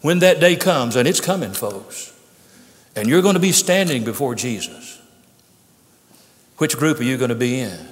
When 0.00 0.20
that 0.20 0.38
day 0.38 0.54
comes, 0.54 0.94
and 0.94 1.08
it's 1.08 1.20
coming, 1.20 1.52
folks, 1.52 2.14
and 2.94 3.08
you're 3.08 3.22
going 3.22 3.34
to 3.34 3.40
be 3.40 3.52
standing 3.52 4.04
before 4.04 4.34
Jesus, 4.34 5.00
which 6.58 6.76
group 6.76 7.00
are 7.00 7.04
you 7.04 7.16
going 7.16 7.30
to 7.30 7.34
be 7.34 7.58
in? 7.58 7.88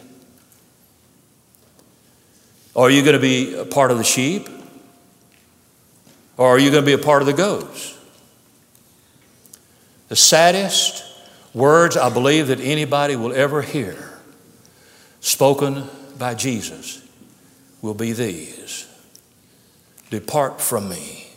Are 2.76 2.90
you 2.90 3.02
going 3.02 3.14
to 3.14 3.20
be 3.20 3.54
a 3.54 3.64
part 3.64 3.90
of 3.90 3.98
the 3.98 4.04
sheep? 4.04 4.48
Or 6.36 6.48
are 6.48 6.58
you 6.58 6.70
going 6.70 6.82
to 6.82 6.86
be 6.86 6.92
a 6.92 6.98
part 6.98 7.22
of 7.22 7.26
the 7.26 7.32
goats? 7.32 7.96
The 10.08 10.16
saddest 10.16 11.04
words 11.54 11.96
I 11.96 12.10
believe 12.10 12.48
that 12.48 12.60
anybody 12.60 13.16
will 13.16 13.32
ever 13.32 13.62
hear 13.62 13.96
spoken 15.20 15.84
by 16.18 16.34
Jesus 16.34 17.02
will 17.80 17.94
be 17.94 18.12
these 18.12 18.85
Depart 20.10 20.60
from 20.60 20.88
me. 20.88 21.28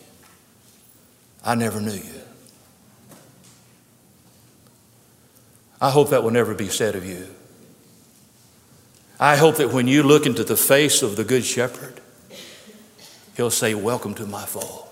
I 1.44 1.56
never 1.56 1.80
knew 1.82 1.94
you. 1.94 2.22
I 5.82 5.90
hope 5.90 6.10
that 6.10 6.24
will 6.24 6.32
never 6.32 6.54
be 6.54 6.68
said 6.68 6.96
of 6.96 7.06
you. 7.06 7.28
I 9.20 9.36
hope 9.36 9.58
that 9.58 9.72
when 9.72 9.88
you 9.88 10.04
look 10.04 10.26
into 10.26 10.44
the 10.44 10.58
face 10.58 11.02
of 11.02 11.16
the 11.16 11.24
Good 11.24 11.44
Shepherd, 11.44 12.00
he'll 13.36 13.50
say, 13.50 13.74
Welcome 13.74 14.14
to 14.16 14.26
my 14.26 14.46
fold. 14.46 14.88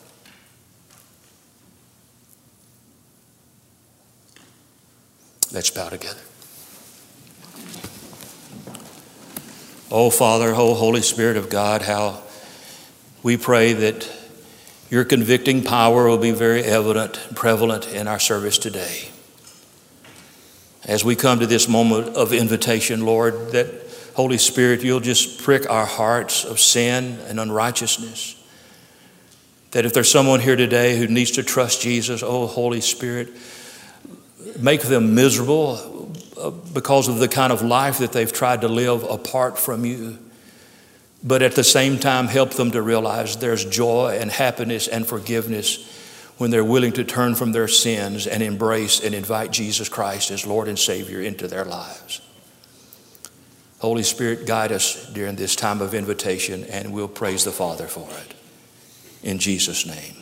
Let's 5.53 5.69
bow 5.69 5.89
together. 5.89 6.19
Oh, 9.89 10.09
Father, 10.09 10.53
oh, 10.53 10.73
Holy 10.73 11.01
Spirit 11.01 11.38
of 11.38 11.49
God, 11.49 11.82
how 11.82 12.23
we 13.28 13.36
pray 13.36 13.73
that 13.73 14.09
your 14.89 15.03
convicting 15.03 15.61
power 15.61 16.07
will 16.07 16.17
be 16.17 16.32
very 16.32 16.63
evident 16.63 17.19
and 17.28 17.36
prevalent 17.36 17.86
in 17.89 18.07
our 18.07 18.19
service 18.19 18.57
today. 18.57 19.09
As 20.86 21.03
we 21.03 21.17
come 21.17 21.41
to 21.41 21.45
this 21.45 21.67
moment 21.67 22.15
of 22.15 22.32
invitation, 22.32 23.05
Lord, 23.05 23.51
that 23.51 23.67
Holy 24.15 24.38
Spirit, 24.38 24.82
you'll 24.82 25.01
just 25.01 25.43
prick 25.43 25.69
our 25.69 25.86
hearts 25.86 26.45
of 26.45 26.57
sin 26.57 27.19
and 27.28 27.38
unrighteousness. 27.38 28.41
That 29.71 29.84
if 29.84 29.91
there's 29.91 30.09
someone 30.09 30.39
here 30.39 30.55
today 30.55 30.97
who 30.97 31.07
needs 31.07 31.32
to 31.32 31.43
trust 31.43 31.82
Jesus, 31.82 32.23
oh, 32.23 32.47
Holy 32.47 32.80
Spirit, 32.80 33.28
make 34.57 34.84
them 34.84 35.15
miserable 35.15 36.13
uh, 36.38 36.49
because 36.49 37.09
of 37.09 37.19
the 37.19 37.28
kind 37.28 37.51
of 37.51 37.61
life 37.61 37.97
that 37.97 38.13
they've 38.13 38.32
tried 38.32 38.61
to 38.61 38.69
live 38.69 39.03
apart 39.03 39.59
from 39.59 39.84
you. 39.84 40.17
But 41.28 41.41
at 41.41 41.55
the 41.55 41.63
same 41.63 41.99
time, 41.99 42.28
help 42.28 42.51
them 42.51 42.71
to 42.71 42.82
realize 42.82 43.36
there's 43.36 43.65
joy 43.65 44.17
and 44.19 44.32
happiness 44.32 44.88
and 44.88 45.05
forgiveness 45.05 45.93
when 46.38 46.51
they're 46.51 46.63
willing 46.63 46.93
to 46.93 47.03
turn 47.03 47.36
from 47.36 47.51
their 47.51 47.67
sins 47.67 48.28
and 48.28 48.41
embrace 48.41 49.03
and 49.03 49.13
invite 49.13 49.51
Jesus 49.51 49.89
Christ 49.89 50.32
as 50.32 50.47
Lord 50.47 50.69
and 50.69 50.80
Savior 50.80 51.19
into 51.21 51.49
their 51.49 51.65
lives. 51.65 52.21
Holy 53.80 54.03
Spirit, 54.03 54.47
guide 54.47 54.71
us 54.71 55.05
during 55.11 55.36
this 55.36 55.55
time 55.55 55.82
of 55.82 55.93
invitation, 55.93 56.63
and 56.63 56.93
we'll 56.93 57.09
praise 57.09 57.43
the 57.43 57.51
Father 57.51 57.88
for 57.88 58.09
it. 58.09 58.34
In 59.21 59.38
Jesus' 59.38 59.86
name. 59.86 60.15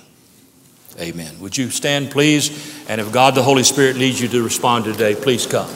Amen. 1.00 1.40
Would 1.40 1.56
you 1.56 1.70
stand, 1.70 2.10
please? 2.10 2.50
And 2.90 3.00
if 3.00 3.12
God 3.12 3.36
the 3.36 3.44
Holy 3.44 3.64
Spirit 3.64 3.98
leads 3.98 4.20
you 4.20 4.28
to 4.30 4.44
respond 4.44 4.86
today, 4.86 5.14
please 5.14 5.46
come. 5.46 5.70